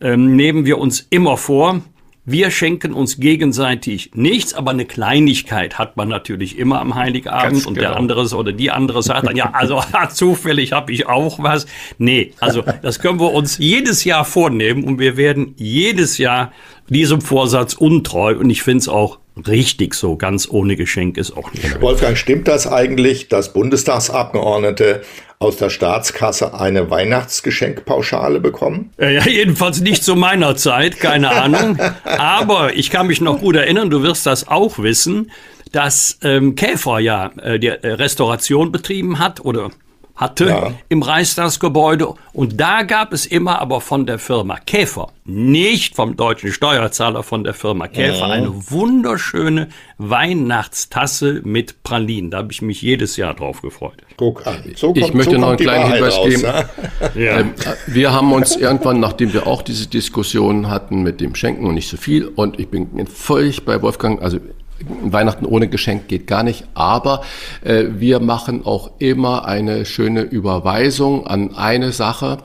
ähm, 0.00 0.36
nehmen 0.36 0.66
wir 0.66 0.78
uns 0.78 1.04
immer 1.10 1.36
vor, 1.36 1.82
Wir 2.30 2.50
schenken 2.50 2.92
uns 2.92 3.20
gegenseitig 3.20 4.10
nichts, 4.12 4.52
aber 4.52 4.72
eine 4.72 4.84
Kleinigkeit 4.84 5.78
hat 5.78 5.96
man 5.96 6.08
natürlich 6.08 6.58
immer 6.58 6.78
am 6.78 6.94
Heiligabend 6.94 7.52
Ganz 7.54 7.66
und 7.66 7.72
genau. 7.72 7.88
der 7.88 7.96
andere 7.96 8.36
oder 8.36 8.52
die 8.52 8.70
andere 8.70 9.02
sagt 9.02 9.26
dann, 9.26 9.34
ja, 9.34 9.52
also 9.54 9.82
zufällig 10.12 10.72
habe 10.72 10.92
ich 10.92 11.06
auch 11.06 11.42
was. 11.42 11.64
Nee, 11.96 12.34
also 12.38 12.62
das 12.82 12.98
können 12.98 13.18
wir 13.18 13.32
uns 13.32 13.56
jedes 13.56 14.04
Jahr 14.04 14.26
vornehmen 14.26 14.84
und 14.84 14.98
wir 14.98 15.16
werden 15.16 15.54
jedes 15.56 16.18
Jahr 16.18 16.52
diesem 16.90 17.22
Vorsatz 17.22 17.72
untreu 17.72 18.36
und 18.36 18.50
ich 18.50 18.62
finde 18.62 18.80
es 18.80 18.88
auch 18.88 19.20
richtig 19.46 19.94
so, 19.94 20.16
ganz 20.16 20.48
ohne 20.50 20.76
Geschenk 20.76 21.16
ist 21.16 21.36
auch 21.36 21.52
nicht. 21.52 21.80
Wolfgang, 21.80 22.16
stimmt 22.16 22.48
das 22.48 22.66
eigentlich, 22.66 23.28
dass 23.28 23.52
Bundestagsabgeordnete 23.52 25.02
aus 25.38 25.56
der 25.56 25.70
Staatskasse 25.70 26.58
eine 26.58 26.90
Weihnachtsgeschenkpauschale 26.90 28.40
bekommen? 28.40 28.90
Äh, 28.98 29.14
Ja, 29.14 29.26
jedenfalls 29.26 29.80
nicht 29.80 30.02
zu 30.02 30.16
meiner 30.16 30.56
Zeit, 30.56 30.98
keine 30.98 31.30
Ahnung. 31.30 31.78
Aber 32.04 32.74
ich 32.74 32.90
kann 32.90 33.06
mich 33.06 33.20
noch 33.20 33.40
gut 33.40 33.56
erinnern, 33.56 33.90
du 33.90 34.02
wirst 34.02 34.26
das 34.26 34.48
auch 34.48 34.78
wissen, 34.78 35.30
dass 35.72 36.18
ähm, 36.22 36.54
Käfer 36.54 36.98
ja 36.98 37.30
äh, 37.42 37.58
die 37.58 37.68
Restauration 37.68 38.72
betrieben 38.72 39.18
hat 39.18 39.44
oder 39.44 39.70
hatte 40.18 40.46
Ja. 40.48 40.72
im 40.90 41.00
Reichstagsgebäude. 41.02 42.12
Und 42.34 42.60
da 42.60 42.82
gab 42.82 43.12
es 43.14 43.24
immer 43.24 43.60
aber 43.62 43.80
von 43.80 44.04
der 44.04 44.18
Firma 44.18 44.58
Käfer, 44.58 45.08
nicht 45.24 45.94
vom 45.96 46.16
deutschen 46.16 46.52
Steuerzahler, 46.52 47.22
von 47.22 47.44
der 47.44 47.54
Firma 47.54 47.86
Käfer, 47.88 48.26
eine 48.26 48.52
wunderschöne 48.70 49.68
Weihnachtstasse 49.96 51.40
mit 51.44 51.82
Pralinen. 51.82 52.30
Da 52.30 52.38
habe 52.38 52.52
ich 52.52 52.62
mich 52.62 52.82
jedes 52.82 53.16
Jahr 53.16 53.34
drauf 53.34 53.62
gefreut. 53.62 53.94
Guck 54.16 54.46
an. 54.46 54.56
So 54.76 54.92
Ich 54.96 55.14
möchte 55.14 55.34
so 55.36 55.40
noch 55.40 55.48
kommt 55.56 55.60
einen 55.60 55.68
kleinen 55.68 55.92
Hinweis 55.92 56.16
raus, 56.16 56.28
geben. 56.28 56.42
ne? 56.42 56.68
Ja. 57.14 57.38
Ähm, 57.40 57.52
wir 57.86 58.12
haben 58.12 58.32
uns 58.32 58.56
irgendwann, 58.56 59.00
nachdem 59.00 59.32
wir 59.32 59.46
auch 59.46 59.62
diese 59.62 59.86
Diskussion 59.88 60.68
hatten 60.68 61.02
mit 61.02 61.20
dem 61.20 61.34
Schenken 61.34 61.64
und 61.66 61.74
nicht 61.74 61.88
so 61.88 61.96
viel, 61.96 62.26
und 62.26 62.58
ich 62.58 62.68
bin 62.68 63.06
völlig 63.06 63.64
bei 63.64 63.80
Wolfgang, 63.82 64.20
also 64.20 64.38
Weihnachten 64.86 65.44
ohne 65.44 65.68
Geschenk 65.68 66.08
geht 66.08 66.26
gar 66.26 66.42
nicht, 66.42 66.64
aber 66.74 67.22
äh, 67.64 67.84
wir 67.96 68.20
machen 68.20 68.64
auch 68.64 68.92
immer 68.98 69.44
eine 69.46 69.84
schöne 69.84 70.22
Überweisung 70.22 71.26
an 71.26 71.54
eine 71.54 71.92
Sache, 71.92 72.38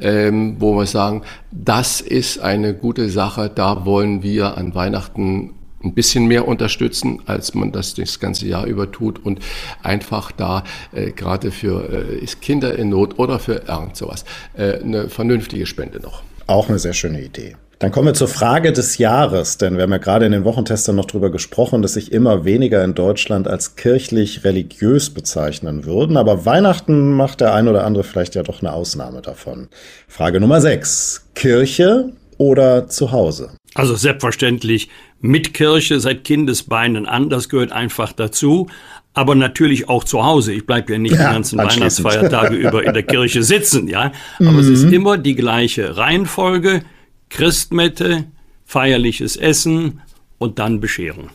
ähm, 0.00 0.56
wo 0.58 0.74
wir 0.74 0.86
sagen, 0.86 1.22
das 1.50 2.00
ist 2.00 2.40
eine 2.40 2.74
gute 2.74 3.08
Sache, 3.08 3.50
da 3.54 3.84
wollen 3.84 4.22
wir 4.22 4.58
an 4.58 4.74
Weihnachten 4.74 5.54
ein 5.82 5.94
bisschen 5.94 6.26
mehr 6.26 6.48
unterstützen, 6.48 7.20
als 7.26 7.54
man 7.54 7.72
das 7.72 7.94
das 7.94 8.18
ganze 8.18 8.46
Jahr 8.46 8.66
über 8.66 8.90
tut 8.90 9.24
und 9.24 9.40
einfach 9.82 10.32
da 10.32 10.64
äh, 10.92 11.12
gerade 11.12 11.50
für 11.50 12.20
äh, 12.20 12.26
Kinder 12.40 12.76
in 12.76 12.90
Not 12.90 13.18
oder 13.18 13.38
für 13.38 13.62
irgend 13.68 13.96
sowas 13.96 14.24
äh, 14.54 14.80
eine 14.80 15.08
vernünftige 15.08 15.66
Spende 15.66 16.00
noch. 16.00 16.22
Auch 16.46 16.68
eine 16.68 16.78
sehr 16.78 16.94
schöne 16.94 17.22
Idee. 17.22 17.56
Dann 17.80 17.92
kommen 17.92 18.08
wir 18.08 18.14
zur 18.14 18.26
Frage 18.26 18.72
des 18.72 18.98
Jahres, 18.98 19.56
denn 19.56 19.76
wir 19.76 19.84
haben 19.84 19.92
ja 19.92 19.98
gerade 19.98 20.26
in 20.26 20.32
den 20.32 20.44
Wochentestern 20.44 20.96
noch 20.96 21.04
drüber 21.04 21.30
gesprochen, 21.30 21.80
dass 21.80 21.92
sich 21.92 22.10
immer 22.10 22.44
weniger 22.44 22.82
in 22.82 22.94
Deutschland 22.94 23.46
als 23.46 23.76
kirchlich 23.76 24.42
religiös 24.42 25.10
bezeichnen 25.10 25.84
würden. 25.84 26.16
Aber 26.16 26.44
Weihnachten 26.44 27.12
macht 27.12 27.40
der 27.40 27.54
ein 27.54 27.68
oder 27.68 27.84
andere 27.84 28.02
vielleicht 28.02 28.34
ja 28.34 28.42
doch 28.42 28.62
eine 28.62 28.72
Ausnahme 28.72 29.22
davon. 29.22 29.68
Frage 30.08 30.40
Nummer 30.40 30.60
6. 30.60 31.28
Kirche 31.36 32.12
oder 32.36 32.88
zu 32.88 33.12
Hause? 33.12 33.50
Also 33.74 33.94
selbstverständlich 33.94 34.88
mit 35.20 35.54
Kirche 35.54 36.00
seit 36.00 36.24
Kindesbeinen 36.24 37.06
an, 37.06 37.30
das 37.30 37.48
gehört 37.48 37.70
einfach 37.70 38.12
dazu. 38.12 38.66
Aber 39.14 39.36
natürlich 39.36 39.88
auch 39.88 40.02
zu 40.02 40.24
Hause. 40.24 40.52
Ich 40.52 40.66
bleibe 40.66 40.92
ja 40.92 40.98
nicht 40.98 41.14
die 41.14 41.18
ganzen. 41.18 41.58
Weihnachtsfeiertage 41.58 42.56
über 42.56 42.84
in 42.84 42.92
der 42.92 43.04
Kirche 43.04 43.44
sitzen, 43.44 43.86
ja. 43.86 44.10
Aber 44.40 44.58
es 44.58 44.66
ist 44.66 44.84
immer 44.92 45.16
die 45.16 45.36
gleiche 45.36 45.96
Reihenfolge. 45.96 46.82
Christmette, 47.30 48.24
feierliches 48.64 49.36
Essen 49.36 50.00
und 50.38 50.58
dann 50.58 50.80
Bescherung. 50.80 51.30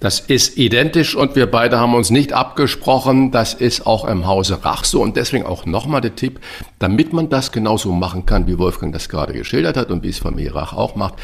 Das 0.00 0.20
ist 0.20 0.58
identisch 0.58 1.14
und 1.14 1.36
wir 1.36 1.50
beide 1.50 1.78
haben 1.78 1.94
uns 1.94 2.10
nicht 2.10 2.32
abgesprochen. 2.32 3.30
Das 3.30 3.54
ist 3.54 3.86
auch 3.86 4.04
im 4.04 4.26
Hause 4.26 4.64
Rach 4.64 4.84
so 4.84 5.00
und 5.00 5.16
deswegen 5.16 5.46
auch 5.46 5.66
nochmal 5.66 6.00
der 6.00 6.16
Tipp, 6.16 6.40
damit 6.78 7.12
man 7.12 7.30
das 7.30 7.52
genauso 7.52 7.92
machen 7.92 8.26
kann, 8.26 8.46
wie 8.46 8.58
Wolfgang 8.58 8.92
das 8.92 9.08
gerade 9.08 9.32
geschildert 9.32 9.76
hat 9.76 9.90
und 9.90 10.02
wie 10.02 10.10
es 10.10 10.18
Familie 10.18 10.54
Rach 10.54 10.72
auch 10.72 10.96
macht. 10.96 11.14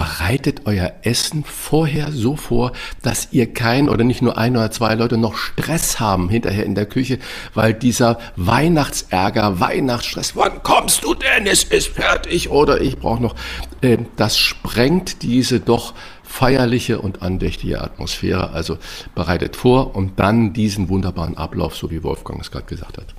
Bereitet 0.00 0.62
euer 0.64 0.94
Essen 1.02 1.44
vorher 1.44 2.10
so 2.10 2.34
vor, 2.34 2.72
dass 3.02 3.28
ihr 3.32 3.52
kein 3.52 3.90
oder 3.90 4.02
nicht 4.02 4.22
nur 4.22 4.38
ein 4.38 4.56
oder 4.56 4.70
zwei 4.70 4.94
Leute 4.94 5.18
noch 5.18 5.36
Stress 5.36 6.00
haben 6.00 6.30
hinterher 6.30 6.64
in 6.64 6.74
der 6.74 6.86
Küche, 6.86 7.18
weil 7.52 7.74
dieser 7.74 8.18
Weihnachtsärger, 8.36 9.60
Weihnachtsstress, 9.60 10.34
wann 10.36 10.62
kommst 10.62 11.04
du 11.04 11.12
denn? 11.12 11.46
Es 11.46 11.64
ist 11.64 11.88
fertig 11.88 12.48
oder 12.48 12.80
ich 12.80 12.96
brauche 12.96 13.20
noch, 13.20 13.34
äh, 13.82 13.98
das 14.16 14.38
sprengt 14.38 15.20
diese 15.20 15.60
doch 15.60 15.92
feierliche 16.24 16.98
und 17.02 17.20
andächtige 17.20 17.82
Atmosphäre. 17.82 18.52
Also 18.52 18.78
bereitet 19.14 19.54
vor 19.54 19.94
und 19.94 20.18
dann 20.18 20.54
diesen 20.54 20.88
wunderbaren 20.88 21.36
Ablauf, 21.36 21.76
so 21.76 21.90
wie 21.90 22.02
Wolfgang 22.02 22.40
es 22.40 22.50
gerade 22.50 22.64
gesagt 22.64 22.96
hat. 22.96 23.14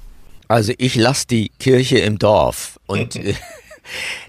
Also 0.47 0.73
ich 0.79 0.95
lasse 0.95 1.27
die 1.27 1.51
Kirche 1.59 1.99
im 1.99 2.17
Dorf 2.17 2.79
und 2.87 3.19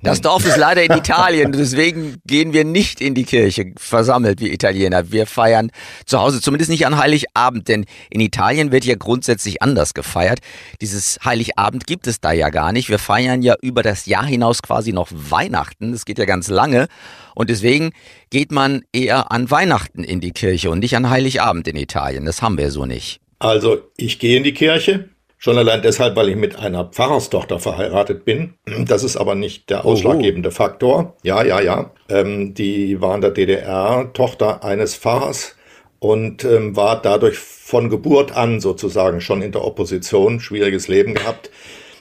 das 0.03 0.21
Dorf 0.21 0.45
ist 0.45 0.57
leider 0.57 0.83
in 0.83 0.93
Italien, 0.97 1.53
deswegen 1.53 2.19
gehen 2.27 2.53
wir 2.53 2.65
nicht 2.65 3.01
in 3.01 3.15
die 3.15 3.25
Kirche 3.25 3.73
versammelt 3.77 4.41
wie 4.41 4.53
Italiener. 4.53 5.11
Wir 5.13 5.27
feiern 5.27 5.71
zu 6.07 6.21
Hause, 6.21 6.41
zumindest 6.41 6.71
nicht 6.71 6.87
an 6.87 6.99
Heiligabend, 6.99 7.69
denn 7.69 7.87
in 8.11 8.21
Italien 8.21 8.73
wird 8.73 8.85
ja 8.85 8.95
grundsätzlich 8.95 9.63
anders 9.63 9.95
gefeiert. 9.95 10.41
Dieses 10.81 11.19
Heiligabend 11.25 11.87
gibt 11.87 12.07
es 12.07 12.21
da 12.21 12.33
ja 12.33 12.51
gar 12.51 12.73
nicht. 12.73 12.89
Wir 12.89 12.99
feiern 12.99 13.43
ja 13.43 13.55
über 13.63 13.83
das 13.83 14.07
Jahr 14.07 14.25
hinaus 14.25 14.63
quasi 14.63 14.93
noch 14.93 15.09
Weihnachten. 15.11 15.93
Das 15.93 16.05
geht 16.05 16.19
ja 16.19 16.25
ganz 16.25 16.49
lange 16.49 16.89
und 17.35 17.51
deswegen 17.51 17.93
geht 18.31 18.53
man 18.53 18.83
eher 18.93 19.33
an 19.33 19.51
Weihnachten 19.51 20.05
in 20.05 20.21
die 20.21 20.33
Kirche 20.33 20.71
und 20.71 20.81
nicht 20.81 20.97
an 20.97 21.11
Heiligabend 21.11 21.69
in 21.69 21.77
Italien. 21.77 22.25
Das 22.25 22.43
haben 22.43 22.59
wir 22.59 22.71
so 22.71 22.87
nicht. 22.87 23.21
Also, 23.39 23.91
ich 23.97 24.19
gehe 24.19 24.37
in 24.37 24.45
die 24.45 24.55
Kirche. 24.55 25.09
Schon 25.45 25.59
allein 25.59 25.83
deshalb, 25.83 26.15
weil 26.15 26.29
ich 26.29 26.37
mit 26.37 26.61
einer 26.61 26.85
Pfarrerstochter 26.85 27.59
verheiratet 27.59 28.25
bin. 28.25 28.55
Das 28.87 29.03
ist 29.03 29.17
aber 29.17 29.35
nicht 29.35 29.71
der 29.71 29.85
ausschlaggebende 29.85 30.53
Faktor. 30.53 31.17
Ja, 31.25 31.43
ja, 31.43 31.61
ja. 31.61 31.91
Ähm, 32.09 32.55
die 32.55 33.01
war 33.01 33.17
in 33.17 33.23
der 33.23 33.33
DDR 33.33 34.09
Tochter 34.13 34.63
eines 34.63 34.95
Pfarrers 34.95 35.57
und 35.99 36.45
ähm, 36.45 36.77
war 36.77 37.03
dadurch 37.03 37.39
von 37.39 37.91
Geburt 37.91 38.37
an 38.37 38.61
sozusagen 38.61 39.21
schon 39.21 39.43
in 39.43 39.51
der 39.51 39.65
Opposition. 39.65 40.39
Schwieriges 40.39 40.87
Leben 40.87 41.15
gehabt. 41.15 41.51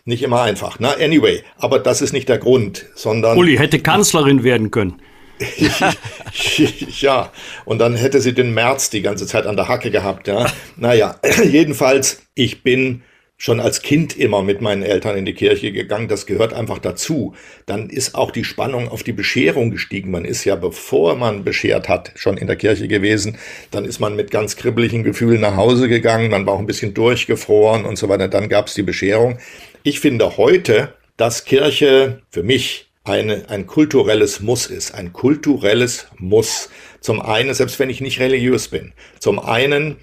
Nicht 0.06 0.22
immer 0.22 0.44
einfach. 0.44 0.78
Na, 0.78 0.92
anyway. 1.04 1.42
Aber 1.58 1.80
das 1.80 2.04
ist 2.04 2.14
nicht 2.14 2.30
der 2.30 2.38
Grund, 2.38 2.86
sondern. 2.94 3.40
Uli 3.40 3.58
hätte 3.58 3.80
Kanzlerin 3.80 4.44
werden 4.44 4.70
können. 4.70 5.02
ja, 7.00 7.32
und 7.66 7.80
dann 7.80 7.96
hätte 7.96 8.22
sie 8.22 8.36
den 8.36 8.54
März 8.54 8.92
die 8.92 9.02
ganze 9.02 9.26
Zeit 9.26 9.48
an 9.48 9.56
der 9.56 9.68
Hacke 9.68 9.90
gehabt, 9.90 10.28
ja. 10.28 10.46
Naja, 10.78 11.16
jedenfalls, 11.44 12.22
ich 12.36 12.62
bin 12.62 13.02
schon 13.42 13.60
als 13.60 13.82
Kind 13.82 14.16
immer 14.16 14.44
mit 14.44 14.62
meinen 14.62 14.84
Eltern 14.84 15.18
in 15.18 15.26
die 15.26 15.34
Kirche 15.34 15.72
gegangen. 15.72 16.08
Das 16.08 16.28
gehört 16.28 16.54
einfach 16.54 16.78
dazu. 16.78 17.34
Dann 17.66 17.90
ist 17.90 18.14
auch 18.14 18.30
die 18.30 18.44
Spannung 18.44 18.88
auf 18.88 19.02
die 19.02 19.14
Bescherung 19.14 19.72
gestiegen. 19.72 20.12
Man 20.12 20.26
ist 20.26 20.46
ja, 20.46 20.56
bevor 20.56 21.16
man 21.16 21.44
beschert 21.44 21.90
hat, 21.90 22.12
schon 22.14 22.38
in 22.38 22.46
der 22.46 22.56
Kirche 22.56 22.88
gewesen. 22.88 23.40
Dann 23.72 23.84
ist 23.84 24.00
man 24.00 24.16
mit 24.16 24.30
ganz 24.30 24.58
kribbeligen 24.58 25.04
Gefühlen 25.04 25.42
nach 25.42 25.56
Hause 25.56 25.90
gegangen. 25.90 26.30
Man 26.30 26.46
war 26.46 26.54
auch 26.54 26.60
ein 26.60 26.68
bisschen 26.68 26.94
durchgefroren 26.94 27.84
und 27.84 27.98
so 27.98 28.10
weiter. 28.10 28.28
Dann 28.28 28.48
gab 28.48 28.68
es 28.68 28.76
die 28.76 28.84
Bescherung. 28.84 29.40
Ich 29.82 30.02
finde 30.02 30.38
heute, 30.38 30.94
dass 31.18 31.44
Kirche 31.44 32.22
für 32.30 32.44
mich 32.44 32.92
eine, 33.06 33.50
ein 33.50 33.66
kulturelles 33.66 34.42
Muss 34.42 34.68
ist. 34.68 34.94
Ein 34.94 35.14
kulturelles 35.14 36.06
Muss. 36.20 36.70
Zum 37.00 37.20
einen, 37.20 37.56
selbst 37.56 37.80
wenn 37.80 37.90
ich 37.90 38.02
nicht 38.02 38.20
religiös 38.20 38.68
bin. 38.68 38.94
Zum 39.18 39.40
einen 39.40 39.96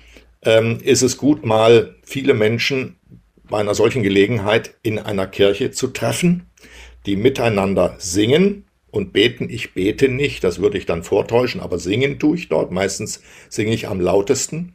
ähm, 0.42 0.78
ist 0.82 1.02
es 1.02 1.16
gut, 1.16 1.46
mal 1.46 1.94
viele 2.02 2.34
Menschen 2.34 2.96
bei 3.48 3.58
einer 3.58 3.74
solchen 3.74 4.02
Gelegenheit 4.02 4.74
in 4.82 4.98
einer 4.98 5.26
Kirche 5.26 5.70
zu 5.70 5.88
treffen, 5.88 6.50
die 7.06 7.16
miteinander 7.16 7.94
singen 7.98 8.64
und 8.90 9.12
beten. 9.12 9.48
Ich 9.50 9.74
bete 9.74 10.08
nicht, 10.08 10.44
das 10.44 10.60
würde 10.60 10.78
ich 10.78 10.86
dann 10.86 11.02
vortäuschen, 11.02 11.60
aber 11.60 11.78
singen 11.78 12.18
tue 12.18 12.36
ich 12.36 12.48
dort. 12.48 12.70
Meistens 12.72 13.22
singe 13.48 13.72
ich 13.72 13.88
am 13.88 14.00
lautesten. 14.00 14.74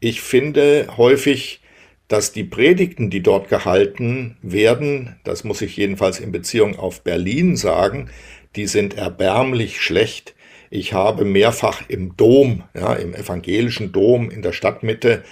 Ich 0.00 0.20
finde 0.20 0.88
häufig, 0.96 1.60
dass 2.06 2.32
die 2.32 2.44
Predigten, 2.44 3.10
die 3.10 3.22
dort 3.22 3.48
gehalten 3.48 4.36
werden, 4.42 5.16
das 5.24 5.44
muss 5.44 5.60
ich 5.60 5.76
jedenfalls 5.76 6.20
in 6.20 6.32
Beziehung 6.32 6.78
auf 6.78 7.02
Berlin 7.02 7.56
sagen, 7.56 8.10
die 8.56 8.66
sind 8.66 8.94
erbärmlich 8.94 9.80
schlecht. 9.80 10.34
Ich 10.70 10.92
habe 10.92 11.24
mehrfach 11.24 11.82
im 11.88 12.16
Dom, 12.16 12.64
ja, 12.74 12.94
im 12.94 13.14
evangelischen 13.14 13.92
Dom 13.92 14.30
in 14.30 14.42
der 14.42 14.52
Stadtmitte 14.52 15.22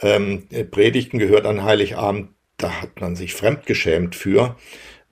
ähm, 0.00 0.46
Predigten 0.70 1.18
gehört 1.18 1.46
an 1.46 1.64
Heiligabend. 1.64 2.28
Da 2.56 2.82
hat 2.82 3.00
man 3.00 3.16
sich 3.16 3.34
fremdgeschämt 3.34 4.14
für. 4.14 4.56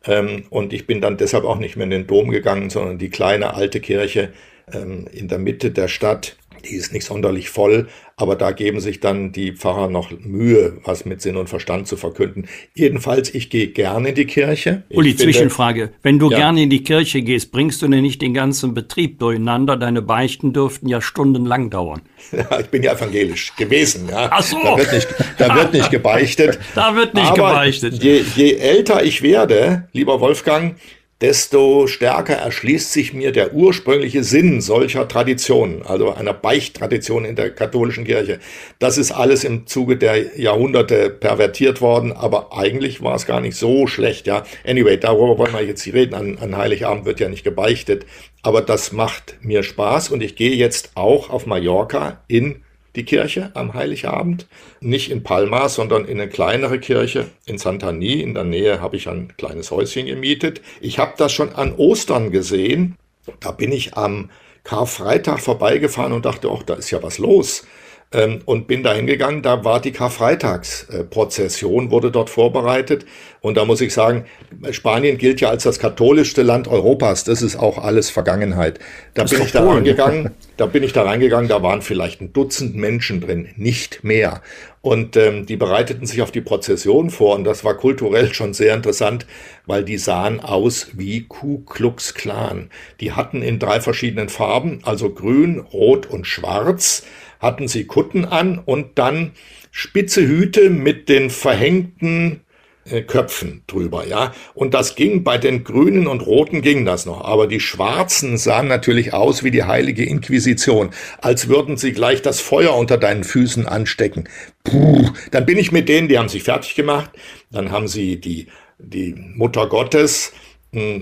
Ähm, 0.04 0.44
und 0.50 0.72
ich 0.72 0.86
bin 0.86 1.00
dann 1.00 1.16
deshalb 1.16 1.44
auch 1.44 1.58
nicht 1.58 1.76
mehr 1.76 1.84
in 1.84 1.90
den 1.90 2.06
Dom 2.06 2.30
gegangen, 2.30 2.70
sondern 2.70 2.98
die 2.98 3.10
kleine 3.10 3.54
alte 3.54 3.80
Kirche 3.80 4.32
ähm, 4.72 5.06
in 5.12 5.28
der 5.28 5.38
Mitte 5.38 5.70
der 5.70 5.88
Stadt. 5.88 6.36
Die 6.68 6.74
ist 6.76 6.92
nicht 6.92 7.04
sonderlich 7.04 7.50
voll, 7.50 7.88
aber 8.16 8.36
da 8.36 8.52
geben 8.52 8.80
sich 8.80 9.00
dann 9.00 9.32
die 9.32 9.52
Pfarrer 9.52 9.88
noch 9.90 10.10
Mühe, 10.18 10.78
was 10.84 11.04
mit 11.04 11.20
Sinn 11.20 11.36
und 11.36 11.48
Verstand 11.48 11.86
zu 11.88 11.96
verkünden. 11.96 12.46
Jedenfalls, 12.74 13.34
ich 13.34 13.50
gehe 13.50 13.68
gerne 13.68 14.10
in 14.10 14.14
die 14.14 14.24
Kirche. 14.26 14.84
Ich 14.88 14.96
Uli, 14.96 15.10
finde- 15.10 15.24
Zwischenfrage. 15.24 15.90
Wenn 16.02 16.18
du 16.18 16.30
Ja. 16.30 16.38
gerne 16.38 16.62
in 16.62 16.70
die 16.70 16.82
Kirche 16.82 17.22
gehst, 17.22 17.52
bringst 17.52 17.82
du 17.82 17.88
denn 17.88 18.02
nicht 18.02 18.22
den 18.22 18.34
ganzen 18.34 18.72
Betrieb 18.74 19.18
durcheinander? 19.18 19.76
Deine 19.76 20.00
Beichten 20.02 20.52
dürften 20.52 20.88
ja 20.88 21.00
stundenlang 21.00 21.70
dauern. 21.70 22.02
Ja, 22.32 22.58
ich 22.60 22.66
bin 22.68 22.82
ja 22.82 22.92
evangelisch 22.94 23.54
gewesen. 23.56 24.08
Ja. 24.10 24.28
Ach 24.32 24.42
so. 24.42 24.58
Da 24.62 24.78
wird 24.78 24.92
nicht, 24.92 25.08
da 25.38 25.54
wird 25.54 25.72
nicht 25.74 25.90
gebeichtet. 25.90 26.58
Da 26.74 26.96
wird 26.96 27.14
nicht 27.14 27.26
Aber 27.26 27.48
gebeichtet. 27.50 28.02
Je, 28.02 28.22
je 28.34 28.54
älter 28.54 29.04
ich 29.04 29.22
werde, 29.22 29.88
lieber 29.92 30.20
Wolfgang, 30.20 30.76
desto 31.24 31.86
stärker 31.86 32.34
erschließt 32.34 32.92
sich 32.92 33.14
mir 33.14 33.32
der 33.32 33.54
ursprüngliche 33.54 34.22
Sinn 34.22 34.60
solcher 34.60 35.08
Traditionen, 35.08 35.80
also 35.80 36.12
einer 36.12 36.34
Beichttradition 36.34 37.24
in 37.24 37.34
der 37.34 37.48
katholischen 37.48 38.04
Kirche. 38.04 38.40
Das 38.78 38.98
ist 38.98 39.10
alles 39.10 39.42
im 39.42 39.66
Zuge 39.66 39.96
der 39.96 40.38
Jahrhunderte 40.38 41.08
pervertiert 41.08 41.80
worden, 41.80 42.12
aber 42.12 42.54
eigentlich 42.54 43.02
war 43.02 43.14
es 43.14 43.24
gar 43.24 43.40
nicht 43.40 43.56
so 43.56 43.86
schlecht. 43.86 44.26
Ja, 44.26 44.44
anyway, 44.66 44.98
darüber 44.98 45.38
wollen 45.38 45.54
wir 45.54 45.64
jetzt 45.64 45.86
nicht 45.86 45.94
reden. 45.94 46.12
An, 46.12 46.36
an 46.36 46.58
Heiligabend 46.58 47.06
wird 47.06 47.20
ja 47.20 47.30
nicht 47.30 47.42
gebeichtet, 47.42 48.04
aber 48.42 48.60
das 48.60 48.92
macht 48.92 49.36
mir 49.40 49.62
Spaß 49.62 50.10
und 50.10 50.22
ich 50.22 50.36
gehe 50.36 50.54
jetzt 50.54 50.90
auch 50.94 51.30
auf 51.30 51.46
Mallorca 51.46 52.22
in 52.28 52.63
die 52.96 53.04
Kirche 53.04 53.50
am 53.54 53.74
Heiligabend. 53.74 54.46
Nicht 54.80 55.10
in 55.10 55.22
Palma, 55.22 55.68
sondern 55.68 56.04
in 56.04 56.20
eine 56.20 56.28
kleinere 56.28 56.78
Kirche 56.78 57.26
in 57.46 57.58
Santani. 57.58 58.20
In 58.20 58.34
der 58.34 58.44
Nähe 58.44 58.80
habe 58.80 58.96
ich 58.96 59.08
ein 59.08 59.34
kleines 59.36 59.70
Häuschen 59.70 60.06
gemietet. 60.06 60.60
Ich 60.80 60.98
habe 60.98 61.14
das 61.16 61.32
schon 61.32 61.52
an 61.54 61.74
Ostern 61.74 62.30
gesehen. 62.30 62.96
Da 63.40 63.50
bin 63.50 63.72
ich 63.72 63.96
am 63.96 64.30
Karfreitag 64.64 65.40
vorbeigefahren 65.40 66.12
und 66.12 66.24
dachte, 66.24 66.50
ach, 66.50 66.62
da 66.62 66.74
ist 66.74 66.90
ja 66.90 67.02
was 67.02 67.18
los. 67.18 67.66
Ähm, 68.14 68.40
und 68.44 68.68
bin 68.68 68.84
da 68.84 68.94
hingegangen, 68.94 69.42
da 69.42 69.64
war 69.64 69.80
die 69.80 69.90
Karfreitagsprozession, 69.90 71.90
wurde 71.90 72.12
dort 72.12 72.30
vorbereitet. 72.30 73.04
Und 73.40 73.56
da 73.56 73.64
muss 73.64 73.80
ich 73.80 73.92
sagen, 73.92 74.24
Spanien 74.70 75.18
gilt 75.18 75.40
ja 75.40 75.50
als 75.50 75.64
das 75.64 75.80
katholischste 75.80 76.42
Land 76.42 76.68
Europas. 76.68 77.24
Das 77.24 77.42
ist 77.42 77.56
auch 77.56 77.76
alles 77.76 78.10
Vergangenheit. 78.10 78.78
Da 79.14 79.22
Das 79.22 79.32
bin 79.32 79.42
ich 79.42 79.52
da 79.52 79.68
reingegangen, 79.68 80.30
da 80.56 80.66
bin 80.66 80.84
ich 80.84 80.92
da 80.92 81.02
reingegangen, 81.02 81.48
da 81.48 81.62
waren 81.62 81.82
vielleicht 81.82 82.20
ein 82.20 82.32
Dutzend 82.32 82.76
Menschen 82.76 83.20
drin, 83.20 83.48
nicht 83.56 84.04
mehr. 84.04 84.42
Und 84.80 85.16
ähm, 85.16 85.46
die 85.46 85.56
bereiteten 85.56 86.06
sich 86.06 86.22
auf 86.22 86.30
die 86.30 86.40
Prozession 86.40 87.10
vor 87.10 87.34
und 87.34 87.44
das 87.44 87.64
war 87.64 87.74
kulturell 87.74 88.32
schon 88.32 88.54
sehr 88.54 88.74
interessant, 88.74 89.26
weil 89.66 89.82
die 89.82 89.98
sahen 89.98 90.40
aus 90.40 90.90
wie 90.92 91.26
Ku 91.26 91.64
Klux 91.64 92.14
Klan. 92.14 92.70
Die 93.00 93.12
hatten 93.12 93.42
in 93.42 93.58
drei 93.58 93.80
verschiedenen 93.80 94.28
Farben, 94.28 94.80
also 94.84 95.10
grün, 95.10 95.58
rot 95.58 96.06
und 96.06 96.26
schwarz, 96.26 97.02
hatten 97.44 97.68
sie 97.68 97.84
Kutten 97.84 98.24
an 98.24 98.58
und 98.58 98.98
dann 98.98 99.32
spitze 99.70 100.26
Hüte 100.26 100.70
mit 100.70 101.08
den 101.08 101.30
verhängten 101.30 102.40
äh, 102.86 103.02
Köpfen 103.02 103.62
drüber, 103.66 104.06
ja. 104.06 104.32
Und 104.54 104.74
das 104.74 104.94
ging 104.94 105.24
bei 105.24 105.38
den 105.38 105.64
Grünen 105.64 106.06
und 106.06 106.20
Roten 106.20 106.60
ging 106.60 106.84
das 106.84 107.06
noch. 107.06 107.24
Aber 107.24 107.46
die 107.46 107.60
Schwarzen 107.60 108.36
sahen 108.36 108.68
natürlich 108.68 109.14
aus 109.14 109.42
wie 109.42 109.50
die 109.50 109.64
heilige 109.64 110.04
Inquisition, 110.04 110.90
als 111.20 111.48
würden 111.48 111.76
sie 111.76 111.92
gleich 111.92 112.20
das 112.20 112.40
Feuer 112.40 112.74
unter 112.76 112.98
deinen 112.98 113.24
Füßen 113.24 113.66
anstecken. 113.66 114.28
Puh. 114.64 115.10
Dann 115.30 115.46
bin 115.46 115.58
ich 115.58 115.72
mit 115.72 115.88
denen, 115.88 116.08
die 116.08 116.18
haben 116.18 116.28
sich 116.28 116.42
fertig 116.42 116.74
gemacht. 116.74 117.10
Dann 117.50 117.70
haben 117.70 117.88
sie 117.88 118.20
die, 118.20 118.48
die 118.78 119.14
Mutter 119.34 119.66
Gottes 119.68 120.32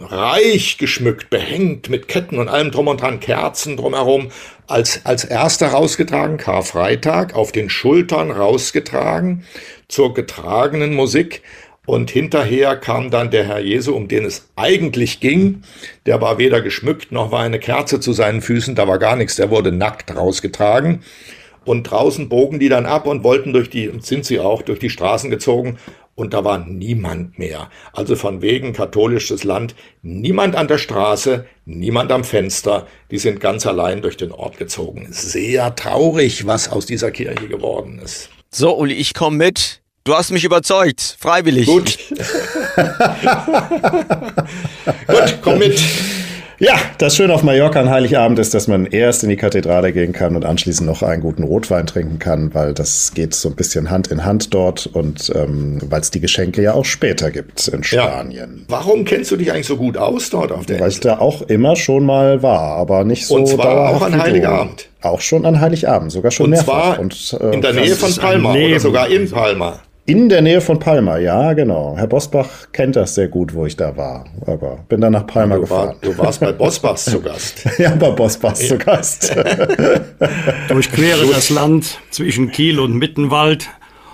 reich 0.00 0.78
geschmückt, 0.78 1.30
behängt 1.30 1.88
mit 1.88 2.08
Ketten 2.08 2.38
und 2.38 2.48
allem 2.48 2.70
drum 2.70 2.88
und 2.88 3.00
dran, 3.00 3.20
Kerzen 3.20 3.76
drumherum, 3.76 4.30
als, 4.66 5.04
als 5.04 5.24
erster 5.24 5.68
rausgetragen, 5.68 6.36
Karfreitag, 6.36 7.34
auf 7.34 7.52
den 7.52 7.70
Schultern 7.70 8.30
rausgetragen, 8.30 9.44
zur 9.88 10.14
getragenen 10.14 10.94
Musik. 10.94 11.42
Und 11.84 12.10
hinterher 12.10 12.76
kam 12.76 13.10
dann 13.10 13.30
der 13.30 13.44
Herr 13.44 13.58
Jesu, 13.58 13.94
um 13.94 14.06
den 14.06 14.24
es 14.24 14.48
eigentlich 14.54 15.18
ging. 15.18 15.62
Der 16.06 16.20
war 16.20 16.38
weder 16.38 16.60
geschmückt, 16.60 17.10
noch 17.10 17.32
war 17.32 17.40
eine 17.40 17.58
Kerze 17.58 17.98
zu 17.98 18.12
seinen 18.12 18.40
Füßen, 18.40 18.76
da 18.76 18.86
war 18.86 18.98
gar 18.98 19.16
nichts, 19.16 19.36
der 19.36 19.50
wurde 19.50 19.72
nackt 19.72 20.14
rausgetragen. 20.14 21.02
Und 21.64 21.84
draußen 21.84 22.28
bogen 22.28 22.58
die 22.58 22.68
dann 22.68 22.86
ab 22.86 23.06
und 23.06 23.22
wollten 23.22 23.52
durch 23.52 23.70
die, 23.70 23.90
sind 24.00 24.24
sie 24.24 24.40
auch, 24.40 24.62
durch 24.62 24.78
die 24.78 24.90
Straßen 24.90 25.30
gezogen. 25.30 25.78
Und 26.14 26.34
da 26.34 26.44
war 26.44 26.58
niemand 26.58 27.38
mehr. 27.38 27.70
Also 27.92 28.16
von 28.16 28.42
wegen 28.42 28.74
katholisches 28.74 29.44
Land, 29.44 29.74
niemand 30.02 30.56
an 30.56 30.68
der 30.68 30.76
Straße, 30.78 31.46
niemand 31.64 32.12
am 32.12 32.22
Fenster. 32.22 32.86
Die 33.10 33.16
sind 33.18 33.40
ganz 33.40 33.66
allein 33.66 34.02
durch 34.02 34.18
den 34.18 34.30
Ort 34.30 34.58
gezogen. 34.58 35.08
Sehr 35.10 35.74
traurig, 35.74 36.46
was 36.46 36.70
aus 36.70 36.84
dieser 36.84 37.10
Kirche 37.10 37.48
geworden 37.48 37.98
ist. 37.98 38.28
So, 38.50 38.76
Uli, 38.76 38.94
ich 38.94 39.14
komme 39.14 39.38
mit. 39.38 39.80
Du 40.04 40.14
hast 40.14 40.32
mich 40.32 40.44
überzeugt. 40.44 41.16
Freiwillig. 41.18 41.66
Gut. 41.66 41.96
Gut, 45.06 45.38
komm 45.42 45.58
mit. 45.58 45.80
Ja, 46.64 46.76
das 46.98 47.16
Schöne 47.16 47.34
auf 47.34 47.42
Mallorca 47.42 47.80
an 47.80 47.90
Heiligabend 47.90 48.38
ist, 48.38 48.54
dass 48.54 48.68
man 48.68 48.86
erst 48.86 49.24
in 49.24 49.30
die 49.30 49.36
Kathedrale 49.36 49.92
gehen 49.92 50.12
kann 50.12 50.36
und 50.36 50.44
anschließend 50.44 50.88
noch 50.88 51.02
einen 51.02 51.20
guten 51.20 51.42
Rotwein 51.42 51.88
trinken 51.88 52.20
kann, 52.20 52.54
weil 52.54 52.72
das 52.72 53.14
geht 53.14 53.34
so 53.34 53.48
ein 53.48 53.56
bisschen 53.56 53.90
Hand 53.90 54.12
in 54.12 54.24
Hand 54.24 54.54
dort 54.54 54.86
und 54.86 55.32
ähm, 55.34 55.80
weil 55.82 56.02
es 56.02 56.12
die 56.12 56.20
Geschenke 56.20 56.62
ja 56.62 56.74
auch 56.74 56.84
später 56.84 57.32
gibt 57.32 57.66
in 57.66 57.82
Spanien. 57.82 58.64
Warum 58.68 59.04
kennst 59.04 59.32
du 59.32 59.36
dich 59.36 59.50
eigentlich 59.50 59.66
so 59.66 59.76
gut 59.76 59.96
aus 59.96 60.30
dort 60.30 60.52
auf 60.52 60.64
der 60.64 60.78
Weil 60.78 60.90
ich 60.90 61.00
da 61.00 61.18
auch 61.18 61.42
immer 61.42 61.74
schon 61.74 62.06
mal 62.06 62.44
war, 62.44 62.76
aber 62.76 63.02
nicht 63.02 63.26
so 63.26 63.34
Und 63.34 63.48
zwar 63.48 63.88
auch 63.88 64.02
an. 64.02 64.22
Heiligabend. 64.22 64.88
Auch 65.00 65.20
schon 65.20 65.44
an 65.44 65.60
Heiligabend, 65.60 66.12
sogar 66.12 66.30
schon 66.30 66.44
Und 66.44 66.50
mehrfach. 66.50 66.94
zwar 66.94 67.00
und, 67.00 67.38
äh, 67.40 67.54
in 67.54 67.60
der 67.60 67.72
Nähe 67.72 67.96
von 67.96 68.14
Palma 68.14 68.54
oder 68.54 68.78
sogar 68.78 69.08
in 69.08 69.28
Palma. 69.28 69.80
In 70.04 70.28
der 70.28 70.42
Nähe 70.42 70.60
von 70.60 70.80
Palma, 70.80 71.18
ja, 71.18 71.52
genau. 71.52 71.94
Herr 71.96 72.08
Bosbach 72.08 72.72
kennt 72.72 72.96
das 72.96 73.14
sehr 73.14 73.28
gut, 73.28 73.54
wo 73.54 73.66
ich 73.66 73.76
da 73.76 73.96
war. 73.96 74.24
Aber 74.46 74.80
bin 74.88 75.00
dann 75.00 75.12
nach 75.12 75.28
Palma 75.28 75.54
Du, 75.54 75.70
war, 75.70 75.94
gefahren. 75.94 75.96
du 76.00 76.18
warst 76.18 76.40
bei 76.40 76.50
Bosbachs 76.50 77.04
zu 77.04 77.20
Gast. 77.20 77.64
ja, 77.78 77.94
bei 77.94 78.10
Bosbach 78.10 78.54
zu 78.54 78.78
Gast. 78.78 79.32
Durchquere 80.68 81.24
das 81.26 81.50
Land 81.50 82.00
zwischen 82.10 82.50
Kiel 82.50 82.80
und 82.80 82.94
Mittenwald, 82.98 83.68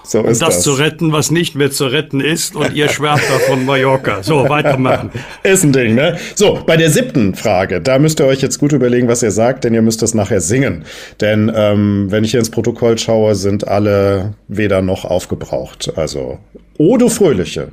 so 0.08 0.20
um 0.20 0.26
ist 0.26 0.40
das, 0.40 0.56
das. 0.56 0.62
zu 0.64 0.72
retten, 0.72 1.12
was 1.12 1.30
nicht 1.30 1.54
mehr 1.54 1.70
zu 1.70 1.86
retten 1.86 2.20
ist. 2.20 2.56
Und 2.56 2.74
ihr 2.74 2.88
schwärmt 2.88 3.22
da 3.28 3.38
von 3.40 3.66
Mallorca. 3.66 4.22
So, 4.22 4.48
weitermachen. 4.48 5.10
Ist 5.42 5.64
ein 5.64 5.72
Ding, 5.72 5.94
ne? 5.94 6.16
So, 6.34 6.60
bei 6.66 6.78
der 6.78 6.90
siebten 6.90 7.34
Frage, 7.34 7.80
da 7.82 7.98
müsst 7.98 8.18
ihr 8.20 8.26
euch 8.26 8.40
jetzt 8.40 8.58
gut 8.58 8.72
überlegen, 8.72 9.06
was 9.06 9.22
ihr 9.22 9.30
sagt, 9.30 9.64
denn 9.64 9.74
ihr 9.74 9.82
müsst 9.82 10.00
das 10.00 10.14
nachher 10.14 10.40
singen. 10.40 10.84
Denn 11.20 11.52
ähm, 11.54 12.06
wenn 12.10 12.24
ich 12.24 12.30
hier 12.30 12.40
ins 12.40 12.50
Protokoll 12.50 12.98
schaue, 12.98 13.34
sind 13.34 13.68
alle 13.68 14.34
weder 14.48 14.80
noch 14.80 15.04
aufgebraucht. 15.04 15.92
Also, 15.96 16.38
O 16.78 16.96
du 16.96 17.10
Fröhliche 17.10 17.68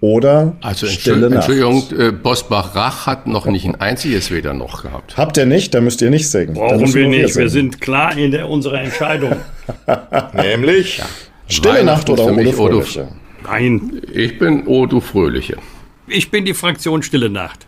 oder 0.00 0.56
Also 0.60 0.86
Stille 0.86 1.26
Entschuldigung, 1.26 1.74
Nacht. 1.74 1.90
Entschuldigung 1.92 2.08
äh, 2.08 2.12
Bosbach-Rach 2.12 3.06
hat 3.06 3.26
noch 3.26 3.46
nicht 3.46 3.64
ein 3.64 3.76
einziges 3.76 4.30
weder 4.30 4.54
noch 4.54 4.82
gehabt. 4.82 5.16
Habt 5.16 5.36
ihr 5.36 5.46
nicht, 5.46 5.74
dann 5.74 5.84
müsst 5.84 6.02
ihr 6.02 6.10
nicht 6.10 6.30
singen. 6.30 6.54
Brauchen 6.54 6.92
wir 6.94 7.08
nicht. 7.08 7.22
Wir 7.22 7.28
singen. 7.28 7.48
sind 7.48 7.80
klar 7.80 8.16
in 8.16 8.30
der, 8.30 8.48
unserer 8.48 8.80
Entscheidung. 8.82 9.36
Nämlich, 10.34 11.02
Stille 11.48 11.84
Nacht 11.84 12.08
oder 12.10 12.24
für 12.24 12.30
O 12.32 12.36
du 12.36 12.42
mich 12.42 12.58
O 12.58 12.68
du- 12.68 12.80
Fröhliche. 12.82 13.08
Nein, 13.44 14.02
Ich 14.12 14.38
bin 14.38 14.66
O 14.66 14.86
du 14.86 15.00
Fröhliche. 15.00 15.56
ich 16.06 16.30
bin 16.30 16.44
die 16.44 16.54
Fraktion 16.54 17.02
Stille 17.02 17.30
Nacht. 17.30 17.66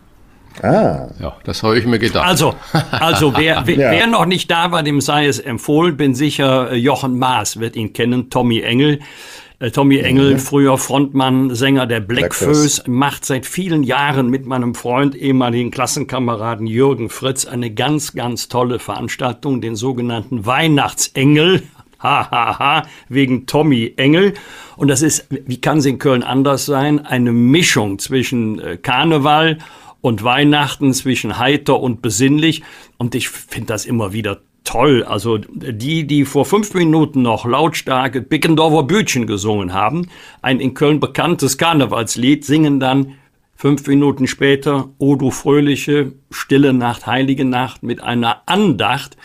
Ah, 0.61 1.07
Ja, 1.19 1.37
das 1.45 1.63
habe 1.63 1.79
ich 1.79 1.85
mir 1.85 1.97
gedacht. 1.97 2.27
Also, 2.27 2.55
also 2.91 3.33
wer, 3.37 3.63
wer, 3.65 3.77
Ja. 3.77 3.91
wer 3.91 4.07
noch 4.07 4.25
nicht 4.25 4.51
da 4.51 4.71
war, 4.71 4.83
dem 4.83 4.99
sei 5.01 5.25
es 5.27 5.39
empfohlen. 5.39 5.95
Bin 5.97 6.13
sicher, 6.13 6.71
äh, 6.71 6.75
Jochen 6.75 7.17
Maas 7.17 7.59
wird 7.59 7.75
ihn 7.75 7.93
kennen, 7.93 8.29
Tommy 8.29 8.59
Engel. 8.59 8.99
Äh, 9.59 9.71
Tommy 9.71 9.99
Engel, 9.99 10.37
früher 10.39 10.77
Frontmann, 10.77 11.55
Sänger 11.55 11.85
der 11.87 12.01
Blackfoes. 12.01 12.83
macht 12.87 13.25
seit 13.25 13.45
vielen 13.45 13.81
Jahren 13.83 14.29
mit 14.29 14.45
meinem 14.45 14.75
Freund, 14.75 15.15
ehemaligen 15.15 15.71
Klassenkameraden 15.71 16.67
Jürgen 16.67 17.09
Fritz 17.09 17.45
eine 17.45 17.71
ganz, 17.73 18.13
ganz 18.13 18.47
tolle 18.49 18.77
Veranstaltung, 18.79 19.61
den 19.61 19.75
sogenannten 19.75 20.45
Weihnachtsengel. 20.45 21.63
Ha, 22.01 22.31
ha, 22.31 22.59
ha, 22.59 22.83
wegen 23.09 23.45
Tommy 23.45 23.93
Engel. 23.97 24.33
Und 24.75 24.87
das 24.87 25.01
ist, 25.01 25.27
wie 25.29 25.61
kann 25.61 25.77
es 25.77 25.85
in 25.85 25.99
Köln 25.99 26.23
anders 26.23 26.65
sein, 26.65 27.05
eine 27.05 27.31
Mischung 27.31 27.99
zwischen 27.99 28.59
äh, 28.59 28.77
Karneval 28.77 29.59
und 30.01 30.23
Weihnachten, 30.23 30.93
zwischen 30.93 31.37
heiter 31.37 31.79
und 31.79 32.01
besinnlich. 32.01 32.63
Und 32.97 33.13
ich 33.15 33.29
finde 33.29 33.67
das 33.67 33.85
immer 33.85 34.13
wieder 34.13 34.41
toll. 34.63 35.03
Also 35.03 35.37
die, 35.37 36.05
die 36.05 36.25
vor 36.25 36.45
fünf 36.45 36.73
Minuten 36.73 37.21
noch 37.21 37.45
lautstarke 37.45 38.21
Bickendorfer 38.21 38.83
Bütchen 38.83 39.27
gesungen 39.27 39.73
haben, 39.73 40.09
ein 40.41 40.59
in 40.59 40.73
Köln 40.73 40.99
bekanntes 40.99 41.57
Karnevalslied, 41.57 42.45
singen 42.45 42.79
dann 42.79 43.15
fünf 43.55 43.85
Minuten 43.87 44.27
später 44.27 44.89
O 44.97 45.15
du 45.15 45.29
fröhliche, 45.29 46.13
stille 46.31 46.73
Nacht, 46.73 47.05
heilige 47.05 47.45
Nacht 47.45 47.83
mit 47.83 48.01
einer 48.01 48.43
Andacht 48.47 49.17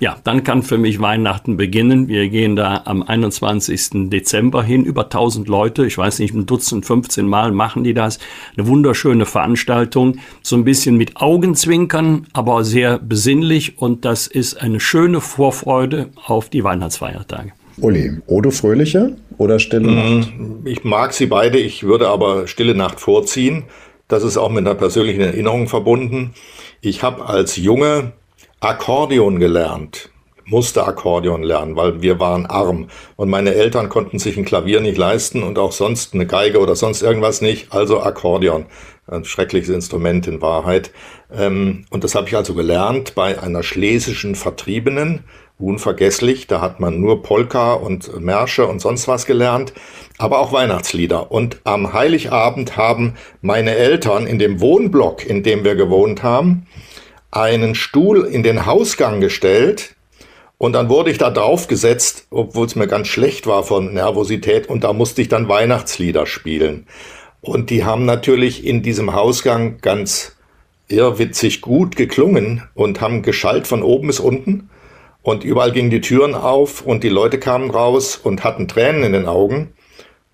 ja, 0.00 0.16
dann 0.24 0.42
kann 0.44 0.62
für 0.62 0.78
mich 0.78 1.00
Weihnachten 1.00 1.58
beginnen. 1.58 2.08
Wir 2.08 2.28
gehen 2.30 2.56
da 2.56 2.82
am 2.86 3.02
21. 3.02 4.08
Dezember 4.10 4.62
hin, 4.62 4.82
über 4.84 5.04
1000 5.04 5.46
Leute, 5.46 5.84
ich 5.84 5.96
weiß 5.96 6.18
nicht, 6.20 6.34
ein 6.34 6.46
Dutzend, 6.46 6.86
15 6.86 7.28
Mal 7.28 7.52
machen 7.52 7.84
die 7.84 7.92
das. 7.92 8.18
Eine 8.56 8.66
wunderschöne 8.66 9.26
Veranstaltung, 9.26 10.18
so 10.42 10.56
ein 10.56 10.64
bisschen 10.64 10.96
mit 10.96 11.18
Augenzwinkern, 11.18 12.26
aber 12.32 12.64
sehr 12.64 12.98
besinnlich 12.98 13.78
und 13.78 14.06
das 14.06 14.26
ist 14.26 14.60
eine 14.60 14.80
schöne 14.80 15.20
Vorfreude 15.20 16.08
auf 16.24 16.48
die 16.48 16.64
Weihnachtsfeiertage. 16.64 17.52
Uli, 17.76 18.18
Odo 18.26 18.50
Fröhliche 18.50 19.16
oder 19.36 19.58
Stille 19.58 19.90
Nacht? 19.92 20.32
Ich 20.64 20.82
mag 20.82 21.12
sie 21.12 21.26
beide, 21.26 21.58
ich 21.58 21.82
würde 21.82 22.08
aber 22.08 22.46
Stille 22.46 22.74
Nacht 22.74 23.00
vorziehen. 23.00 23.64
Das 24.08 24.24
ist 24.24 24.38
auch 24.38 24.50
mit 24.50 24.66
einer 24.66 24.74
persönlichen 24.74 25.20
Erinnerung 25.20 25.68
verbunden. 25.68 26.32
Ich 26.80 27.02
habe 27.02 27.26
als 27.26 27.56
Junge 27.56 28.12
Akkordeon 28.62 29.40
gelernt, 29.40 30.10
musste 30.44 30.86
Akkordeon 30.86 31.42
lernen, 31.42 31.76
weil 31.76 32.02
wir 32.02 32.20
waren 32.20 32.44
arm 32.44 32.88
und 33.16 33.30
meine 33.30 33.54
Eltern 33.54 33.88
konnten 33.88 34.18
sich 34.18 34.36
ein 34.36 34.44
Klavier 34.44 34.82
nicht 34.82 34.98
leisten 34.98 35.42
und 35.42 35.58
auch 35.58 35.72
sonst 35.72 36.12
eine 36.12 36.26
Geige 36.26 36.60
oder 36.60 36.76
sonst 36.76 37.00
irgendwas 37.00 37.40
nicht, 37.40 37.72
also 37.72 38.02
Akkordeon. 38.02 38.66
Ein 39.06 39.24
schreckliches 39.24 39.70
Instrument 39.70 40.26
in 40.26 40.42
Wahrheit. 40.42 40.92
Ähm, 41.32 41.86
und 41.88 42.04
das 42.04 42.14
habe 42.14 42.28
ich 42.28 42.36
also 42.36 42.52
gelernt 42.52 43.14
bei 43.14 43.42
einer 43.42 43.62
schlesischen 43.62 44.34
Vertriebenen, 44.34 45.24
unvergesslich. 45.58 46.46
Da 46.46 46.60
hat 46.60 46.80
man 46.80 47.00
nur 47.00 47.22
Polka 47.22 47.72
und 47.72 48.20
Märsche 48.20 48.66
und 48.66 48.82
sonst 48.82 49.08
was 49.08 49.24
gelernt, 49.24 49.72
aber 50.18 50.38
auch 50.38 50.52
Weihnachtslieder. 50.52 51.32
Und 51.32 51.62
am 51.64 51.94
Heiligabend 51.94 52.76
haben 52.76 53.14
meine 53.40 53.74
Eltern 53.74 54.26
in 54.26 54.38
dem 54.38 54.60
Wohnblock, 54.60 55.24
in 55.24 55.42
dem 55.42 55.64
wir 55.64 55.76
gewohnt 55.76 56.22
haben, 56.22 56.66
einen 57.30 57.74
Stuhl 57.74 58.24
in 58.24 58.42
den 58.42 58.66
Hausgang 58.66 59.20
gestellt 59.20 59.94
und 60.58 60.72
dann 60.72 60.88
wurde 60.88 61.10
ich 61.10 61.18
da 61.18 61.30
drauf 61.30 61.68
gesetzt, 61.68 62.26
obwohl 62.30 62.66
es 62.66 62.76
mir 62.76 62.86
ganz 62.86 63.08
schlecht 63.08 63.46
war 63.46 63.62
von 63.62 63.94
Nervosität 63.94 64.68
und 64.68 64.84
da 64.84 64.92
musste 64.92 65.22
ich 65.22 65.28
dann 65.28 65.48
Weihnachtslieder 65.48 66.26
spielen. 66.26 66.86
Und 67.40 67.70
die 67.70 67.84
haben 67.84 68.04
natürlich 68.04 68.66
in 68.66 68.82
diesem 68.82 69.14
Hausgang 69.14 69.78
ganz 69.80 70.36
irrwitzig 70.88 71.60
gut 71.62 71.96
geklungen 71.96 72.62
und 72.74 73.00
haben 73.00 73.22
geschallt 73.22 73.66
von 73.66 73.82
oben 73.82 74.08
bis 74.08 74.20
unten 74.20 74.68
und 75.22 75.44
überall 75.44 75.72
gingen 75.72 75.90
die 75.90 76.00
Türen 76.00 76.34
auf 76.34 76.82
und 76.82 77.04
die 77.04 77.08
Leute 77.08 77.38
kamen 77.38 77.70
raus 77.70 78.16
und 78.16 78.42
hatten 78.42 78.68
Tränen 78.68 79.02
in 79.04 79.12
den 79.12 79.26
Augen. 79.26 79.72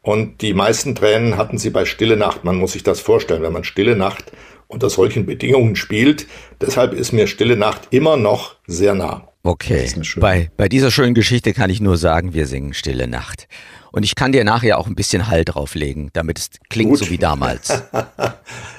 Und 0.03 0.41
die 0.43 0.55
meisten 0.55 0.95
Tränen 0.95 1.37
hatten 1.37 1.59
sie 1.59 1.71
bei 1.71 1.85
Stille 1.85 2.17
Nacht. 2.17 2.45
Man 2.45 2.57
muss 2.57 2.73
sich 2.73 2.85
das 2.85 3.01
vorstellen, 3.01 3.43
wenn 3.43 3.53
man 3.53 3.65
Stille 3.65 3.97
Nacht 3.97 4.31
unter 4.69 4.91
solchen 4.91 5.27
Bedingungen 5.27 5.77
spielt. 5.77 6.27
Deshalb 6.61 6.93
ist 6.93 7.13
mir 7.13 7.27
Stille 7.27 7.57
Nacht 7.57 7.89
immer 7.91 8.17
noch 8.17 8.57
sehr 8.67 8.95
nah. 8.95 9.29
Okay. 9.43 9.89
Bei, 10.17 10.51
bei 10.57 10.69
dieser 10.69 10.91
schönen 10.91 11.15
Geschichte 11.15 11.53
kann 11.53 11.71
ich 11.71 11.81
nur 11.81 11.97
sagen, 11.97 12.35
wir 12.35 12.49
singen 12.49 12.75
Stille 12.75 13.07
Nacht. 13.07 13.47
Und 13.93 14.03
ich 14.03 14.17
kann 14.17 14.33
dir 14.33 14.43
nachher 14.43 14.79
auch 14.79 14.89
ein 14.89 14.97
bisschen 14.97 15.29
Hall 15.29 15.45
drauflegen, 15.45 16.11
damit 16.13 16.39
es 16.39 16.51
klingt 16.69 16.91
Gut. 16.91 16.99
so 16.99 17.11
wie 17.11 17.19
damals. 17.19 17.71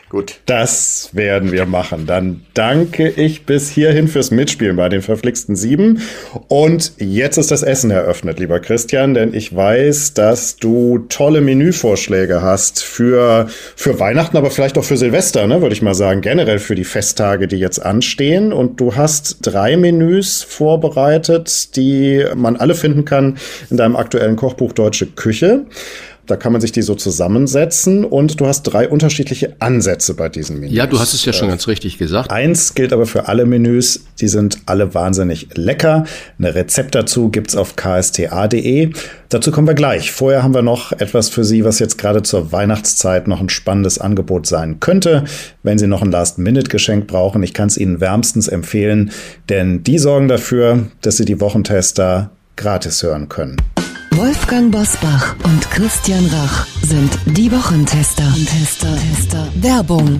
Gut. 0.10 0.39
Das 0.46 1.10
werden 1.12 1.52
wir 1.52 1.65
machen. 1.65 2.06
Dann 2.06 2.41
danke 2.54 3.10
ich 3.10 3.46
bis 3.46 3.70
hierhin 3.70 4.08
fürs 4.08 4.32
Mitspielen 4.32 4.78
bei 4.78 4.88
den 4.88 5.02
verflixten 5.02 5.58
Sieben. 5.58 6.02
Und 6.48 6.93
jetzt 6.98 7.38
ist 7.38 7.52
das 7.52 7.62
Essen 7.62 7.91
eröffnet, 7.91 8.39
lieber 8.39 8.62
Christian, 8.62 9.13
denn 9.13 9.34
ich 9.34 9.54
weiß, 9.54 10.13
dass 10.13 10.56
du 10.56 11.00
tolle 11.10 11.41
Menüvorschläge 11.41 12.41
hast 12.41 12.84
für, 12.84 13.48
für 13.76 14.00
Weihnachten, 14.00 14.38
aber 14.38 14.50
vielleicht 14.50 14.78
auch 14.78 14.86
für 14.86 14.96
Silvester, 14.96 15.46
ne, 15.46 15.62
würde 15.62 15.74
ich 15.74 15.82
mal 15.82 15.93
sagen, 15.93 16.22
generell 16.22 16.60
für 16.60 16.76
die 16.76 16.86
Festtage, 16.86 17.50
die 17.50 17.58
jetzt 17.58 17.80
anstehen. 17.80 18.54
Und 18.54 18.80
du 18.80 18.96
hast 18.96 19.39
drei 19.41 19.76
Menüs 19.76 20.41
vorbereitet, 20.41 21.76
die 21.76 22.24
man 22.34 22.56
alle 22.56 22.76
finden 22.76 23.04
kann 23.04 23.38
in 23.70 23.76
deinem 23.76 23.98
aktuellen 23.98 24.38
Kochbuch 24.38 24.72
Deutsche 24.72 25.08
Küche. 25.08 25.65
Da 26.27 26.35
kann 26.35 26.51
man 26.51 26.59
sich 26.59 26.73
die 26.73 26.81
so 26.81 26.93
zusammensetzen 26.93 28.03
und 28.03 28.41
du 28.41 28.47
hast 28.47 28.63
drei 28.63 28.89
unterschiedliche 28.89 29.55
Ansätze 29.59 30.13
bei 30.13 30.27
diesen 30.27 30.59
Menüs. 30.59 30.75
Ja, 30.75 30.85
du 30.85 30.99
hast 30.99 31.13
es 31.13 31.23
ja 31.23 31.31
schon 31.31 31.47
ganz 31.47 31.67
richtig 31.69 31.97
gesagt. 31.97 32.31
Eins 32.31 32.75
gilt 32.75 32.91
aber 32.91 33.05
für 33.05 33.29
alle 33.29 33.45
Menüs, 33.45 34.03
die 34.19 34.27
sind 34.27 34.57
alle 34.65 34.93
wahnsinnig 34.93 35.47
lecker. 35.55 36.03
Ein 36.37 36.45
Rezept 36.45 36.95
dazu 36.95 37.29
gibt's 37.29 37.55
auf 37.55 37.77
ksta.de. 37.77 38.91
Dazu 39.29 39.51
kommen 39.51 39.67
wir 39.67 39.73
gleich. 39.73 40.11
Vorher 40.11 40.43
haben 40.43 40.53
wir 40.53 40.61
noch 40.61 40.91
etwas 40.91 41.29
für 41.29 41.45
Sie, 41.45 41.63
was 41.63 41.79
jetzt 41.79 41.97
gerade 41.97 42.23
zur 42.23 42.51
Weihnachtszeit 42.51 43.29
noch 43.29 43.39
ein 43.39 43.49
spannendes 43.49 43.97
Angebot 43.97 44.47
sein 44.47 44.81
könnte. 44.81 45.23
Wenn 45.63 45.79
Sie 45.79 45.87
noch 45.87 46.01
ein 46.01 46.11
Last-Minute-Geschenk 46.11 47.07
brauchen, 47.07 47.41
ich 47.41 47.53
kann 47.53 47.67
es 47.67 47.77
Ihnen 47.77 48.01
wärmstens 48.01 48.49
empfehlen, 48.49 49.11
denn 49.47 49.81
die 49.83 49.97
sorgen 49.97 50.27
dafür, 50.27 50.87
dass 51.01 51.15
Sie 51.15 51.25
die 51.25 51.39
Wochentester 51.39 52.31
gratis 52.57 53.01
hören 53.01 53.29
können. 53.29 53.55
Wolfgang 54.17 54.71
Bosbach 54.71 55.36
und 55.43 55.69
Christian 55.69 56.25
Rach 56.25 56.65
sind 56.82 57.19
die 57.27 57.51
Wochentester. 57.51 58.23
Tester, 58.47 58.95
Tester. 58.95 59.47
Werbung. 59.53 60.17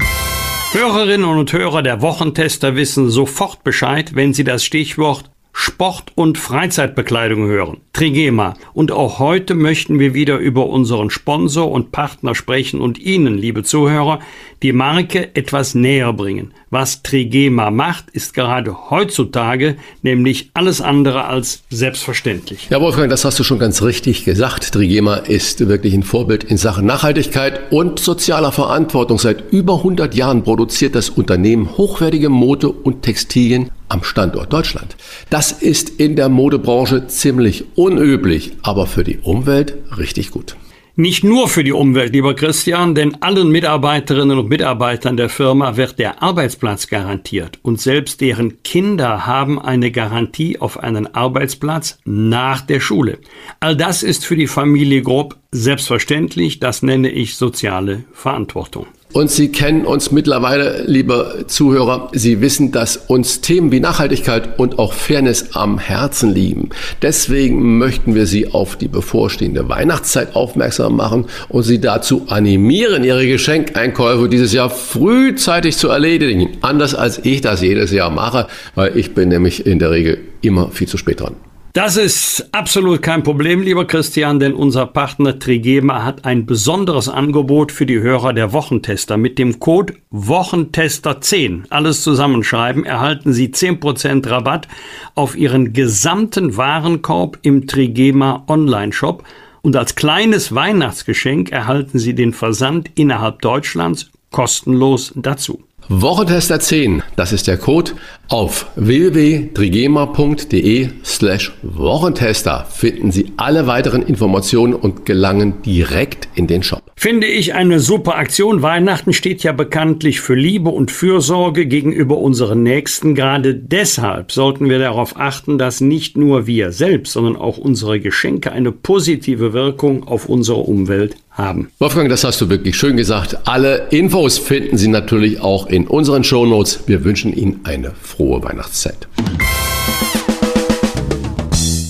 Hörerinnen 0.72 1.26
und 1.26 1.52
Hörer 1.52 1.82
der 1.82 2.00
Wochentester 2.04 2.76
wissen 2.76 3.10
sofort 3.10 3.64
Bescheid, 3.64 4.14
wenn 4.14 4.36
sie 4.36 4.44
das 4.44 4.64
Stichwort 4.64 5.32
Sport- 5.52 6.12
und 6.14 6.38
Freizeitbekleidung 6.38 7.48
hören. 7.48 7.78
Trigema. 7.92 8.54
Und 8.74 8.92
auch 8.92 9.18
heute 9.18 9.56
möchten 9.56 9.98
wir 9.98 10.14
wieder 10.14 10.38
über 10.38 10.68
unseren 10.68 11.10
Sponsor 11.10 11.72
und 11.72 11.92
Partner 11.92 12.36
sprechen 12.36 12.80
und 12.80 13.00
Ihnen, 13.00 13.36
liebe 13.36 13.64
Zuhörer, 13.64 14.20
die 14.64 14.74
Marke 14.74 15.36
etwas 15.36 15.76
näher 15.76 16.14
bringen. 16.14 16.54
Was 16.70 17.04
Trigema 17.04 17.72
macht, 17.72 18.10
ist 18.12 18.34
gerade 18.34 18.90
heutzutage 18.90 19.78
nämlich 20.02 20.50
alles 20.54 20.82
andere 20.82 21.26
als 21.26 21.64
selbstverständlich. 21.70 22.68
Ja, 22.70 22.82
Wolfgang, 22.82 23.10
das 23.10 23.24
hast 23.24 23.40
du 23.40 23.44
schon 23.44 23.60
ganz 23.60 23.82
richtig 23.82 24.26
gesagt. 24.26 24.72
Trigema 24.74 25.16
ist 25.16 25.68
wirklich 25.68 25.94
ein 25.94 26.04
Vorbild 26.04 26.44
in 26.44 26.58
Sachen 26.58 26.86
Nachhaltigkeit 26.86 27.72
und 27.72 28.00
sozialer 28.00 28.52
Verantwortung. 28.52 29.18
Seit 29.18 29.52
über 29.52 29.78
100 29.78 30.14
Jahren 30.16 30.44
produziert 30.44 30.96
das 30.96 31.10
Unternehmen 31.10 31.78
hochwertige 31.78 32.30
Mode 32.30 32.70
und 32.70 33.04
Textilien 33.04 33.70
am 33.90 34.04
Standort 34.04 34.52
Deutschland. 34.52 34.98
Das 35.30 35.52
ist 35.52 35.90
in 35.90 36.16
der 36.16 36.30
Modebranche 36.30 37.08
ziemlich 37.08 37.66
unüblich, 37.76 38.54
aber 38.62 38.88
für 38.88 39.04
die 39.04 39.20
Umwelt 39.20 39.76
richtig 39.98 40.32
gut. 40.32 40.58
Nicht 41.00 41.24
nur 41.24 41.48
für 41.48 41.64
die 41.64 41.74
Umwelt, 41.74 42.14
lieber 42.14 42.34
Christian, 42.34 42.96
denn 42.96 43.22
allen 43.22 43.50
Mitarbeiterinnen 43.50 44.40
und 44.40 44.50
Mitarbeitern 44.50 45.16
der 45.16 45.30
Firma 45.30 45.78
wird 45.78 46.00
der 46.00 46.24
Arbeitsplatz 46.24 46.88
garantiert 46.88 47.60
und 47.62 47.80
selbst 47.80 48.20
deren 48.20 48.64
Kinder 48.64 49.28
haben 49.28 49.62
eine 49.62 49.92
Garantie 49.92 50.58
auf 50.58 50.80
einen 50.80 51.14
Arbeitsplatz 51.14 52.00
nach 52.04 52.62
der 52.62 52.80
Schule. 52.80 53.20
All 53.60 53.78
das 53.78 54.02
ist 54.02 54.26
für 54.26 54.36
die 54.36 54.48
Familie 54.48 55.04
Grob 55.04 55.36
selbstverständlich, 55.52 56.60
das 56.60 56.82
nenne 56.82 57.12
ich 57.12 57.36
soziale 57.36 58.06
Verantwortung. 58.12 58.88
Und 59.14 59.32
Sie 59.32 59.52
kennen 59.52 59.86
uns 59.86 60.12
mittlerweile, 60.12 60.84
liebe 60.86 61.46
Zuhörer. 61.48 62.10
Sie 62.12 62.42
wissen, 62.42 62.72
dass 62.74 62.98
uns 62.98 63.40
Themen 63.40 63.72
wie 63.72 63.80
Nachhaltigkeit 63.80 64.60
und 64.60 64.80
auch 64.80 64.92
Fairness 64.92 65.56
am 65.56 65.80
Herzen 65.80 66.34
liegen. 66.34 66.70
Deswegen 67.02 67.78
möchten 67.78 68.16
wir 68.16 68.26
Sie 68.26 68.52
auf 68.52 68.76
die 68.76 68.90
bevorstehende 68.90 69.70
Weihnachtszeit 69.70 70.36
aufmerksam 70.36 70.98
machen 70.98 71.26
und 71.48 71.64
Sie 71.64 71.80
dazu 71.80 72.24
animieren, 72.28 73.06
Ihre 73.06 73.26
Geschenkeinkäufe 73.26 74.28
dieses 74.28 74.52
Jahr 74.52 74.70
frühzeitig 74.70 75.78
zu 75.78 75.88
erledigen. 75.88 76.58
Anders 76.62 76.94
als 76.94 77.20
ich 77.24 77.40
das 77.40 77.62
jedes 77.62 77.92
Jahr 77.92 78.10
mache, 78.10 78.48
weil 78.76 78.98
ich 78.98 79.14
bin 79.14 79.30
nämlich 79.30 79.66
in 79.66 79.80
der 79.80 79.92
Regel 79.92 80.20
immer 80.42 80.70
viel 80.70 80.88
zu 80.88 80.98
spät 80.98 81.22
dran. 81.22 81.36
Das 81.78 81.96
ist 81.96 82.50
absolut 82.54 83.04
kein 83.04 83.22
Problem, 83.22 83.62
lieber 83.62 83.86
Christian, 83.86 84.40
denn 84.40 84.56
unser 84.56 84.88
Partner 84.88 85.38
Trigema 85.38 86.04
hat 86.04 86.26
ein 86.26 86.48
besonderes 86.48 87.08
Angebot 87.08 87.72
für 87.72 87.86
die 87.86 88.00
Hörer 88.00 88.34
der 88.34 88.52
Wochentester. 88.52 89.16
Mit 89.16 89.38
dem 89.38 89.60
Code 89.60 89.94
Wochentester10, 90.12 91.66
alles 91.70 92.02
zusammenschreiben, 92.02 92.84
erhalten 92.84 93.32
Sie 93.32 93.50
10% 93.50 94.28
Rabatt 94.28 94.68
auf 95.14 95.38
Ihren 95.38 95.72
gesamten 95.72 96.58
Warenkorb 96.58 97.38
im 97.44 97.68
Trigema 97.68 98.44
Online-Shop. 98.48 99.24
Und 99.62 99.76
als 99.76 99.94
kleines 99.94 100.56
Weihnachtsgeschenk 100.56 101.52
erhalten 101.52 102.00
Sie 102.00 102.16
den 102.16 102.34
Versand 102.34 102.90
innerhalb 102.96 103.44
Deutschlands 103.44 104.10
kostenlos 104.32 105.14
dazu. 105.16 105.67
Wochentester 105.90 106.60
10, 106.60 107.02
das 107.16 107.32
ist 107.32 107.48
der 107.48 107.58
Code. 107.58 107.94
Auf 108.28 108.66
www.trigema.de 108.76 110.90
slash 111.06 111.54
Wochentester 111.62 112.66
finden 112.70 113.14
Sie 113.14 113.32
alle 113.38 113.68
weiteren 113.68 114.02
Informationen 114.02 114.74
und 114.74 115.06
gelangen 115.06 115.62
direkt 115.62 116.28
in 116.36 116.48
den 116.48 116.62
Shop. 116.62 116.87
Finde 117.00 117.28
ich 117.28 117.54
eine 117.54 117.80
super 117.80 118.16
Aktion. 118.16 118.64
Weihnachten 118.64 119.14
steht 119.14 119.44
ja 119.44 119.52
bekanntlich 119.52 120.20
für 120.20 120.34
Liebe 120.34 120.72
und 120.72 120.90
Fürsorge 120.90 121.68
gegenüber 121.68 122.18
unseren 122.18 122.64
Nächsten. 122.64 123.14
Gerade 123.14 123.54
deshalb 123.54 124.32
sollten 124.32 124.68
wir 124.68 124.80
darauf 124.80 125.16
achten, 125.16 125.60
dass 125.60 125.80
nicht 125.80 126.18
nur 126.18 126.48
wir 126.48 126.72
selbst, 126.72 127.14
sondern 127.14 127.36
auch 127.36 127.60
unsere 127.60 128.00
Geschenke 128.00 128.52
eine 128.52 128.72
positive 128.72 129.54
Wirkung 129.54 130.08
auf 130.08 130.28
unsere 130.28 130.58
Umwelt 130.58 131.16
haben. 131.30 131.70
Wolfgang, 131.78 132.10
das 132.10 132.24
hast 132.24 132.42
du 132.42 132.50
wirklich 132.50 132.76
schön 132.76 132.98
gesagt. 132.98 133.38
Alle 133.46 133.90
Infos 133.92 134.40
finden 134.40 134.78
Sie 134.78 134.88
natürlich 134.88 135.40
auch 135.40 135.68
in 135.68 135.86
unseren 135.86 136.24
Shownotes. 136.24 136.80
Wir 136.88 137.04
wünschen 137.04 137.32
Ihnen 137.32 137.60
eine 137.64 137.92
frohe 138.02 138.44
Weihnachtszeit. 138.44 139.08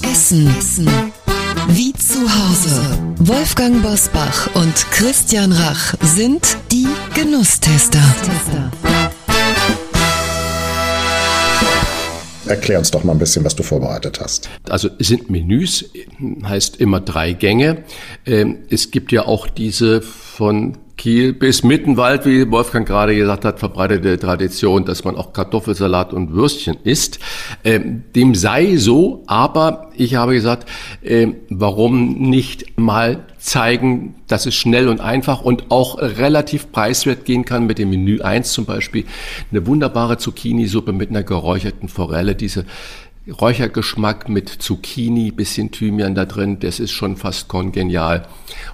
Essen. 0.04 0.54
Essen. 0.60 0.90
Wie 1.70 1.94
zu 1.94 2.22
Hause. 2.22 2.82
Wolfgang 3.20 3.82
Bosbach 3.82 4.50
und 4.56 4.74
Christian 4.92 5.52
Rach 5.52 5.96
sind 6.02 6.58
die 6.72 6.88
Genusstester. 7.14 8.02
Erklär 12.48 12.80
uns 12.80 12.92
doch 12.92 13.04
mal 13.04 13.14
ein 13.14 13.20
bisschen, 13.20 13.44
was 13.44 13.56
du 13.56 13.64
vorbereitet 13.64 14.20
hast. 14.22 14.50
Also 14.70 14.90
es 15.00 15.08
sind 15.08 15.30
Menüs, 15.30 15.90
heißt 16.44 16.78
immer 16.78 17.00
drei 17.00 17.34
Gänge. 17.34 17.84
Ähm, 18.26 18.60
Es 18.70 18.92
gibt 18.92 19.12
ja 19.12 19.26
auch 19.26 19.48
diese 19.48 20.02
von 20.02 20.78
Kiel 20.98 21.34
bis 21.34 21.64
Mittenwald, 21.64 22.26
wie 22.26 22.50
Wolfgang 22.50 22.88
gerade 22.88 23.16
gesagt 23.16 23.46
hat, 23.46 23.60
verbreitete 23.60 24.18
Tradition, 24.18 24.84
dass 24.84 25.04
man 25.04 25.16
auch 25.16 25.32
Kartoffelsalat 25.32 26.12
und 26.12 26.34
Würstchen 26.34 26.78
isst. 26.84 27.20
Ähm, 27.64 28.04
dem 28.16 28.34
sei 28.34 28.78
so, 28.78 29.24
aber 29.28 29.92
ich 29.96 30.16
habe 30.16 30.34
gesagt, 30.34 30.68
ähm, 31.04 31.36
warum 31.50 32.30
nicht 32.30 32.80
mal 32.80 33.26
zeigen, 33.48 34.16
dass 34.28 34.46
es 34.46 34.56
schnell 34.56 34.90
und 34.90 35.00
einfach 35.00 35.42
und 35.42 35.72
auch 35.72 36.00
relativ 36.00 36.72
preiswert 36.72 37.24
gehen 37.24 37.46
kann 37.46 37.66
mit 37.66 37.80
dem 37.80 37.90
Menü 37.90 38.20
1 38.22 38.52
zum 38.52 38.66
Beispiel. 38.66 39.06
Eine 39.52 39.66
wunderbare 39.66 40.18
Zucchini-Suppe 40.18 40.92
mit 40.92 41.10
einer 41.10 41.24
geräucherten 41.24 41.88
Forelle, 41.88 42.36
diese 42.36 42.66
Räuchergeschmack 43.30 44.30
mit 44.30 44.50
Zucchini, 44.50 45.32
bisschen 45.32 45.72
Thymian 45.72 46.16
da 46.16 46.26
drin, 46.26 46.60
das 46.60 46.80
ist 46.80 46.92
schon 46.92 47.18
fast 47.18 47.48
kongenial. 47.48 48.28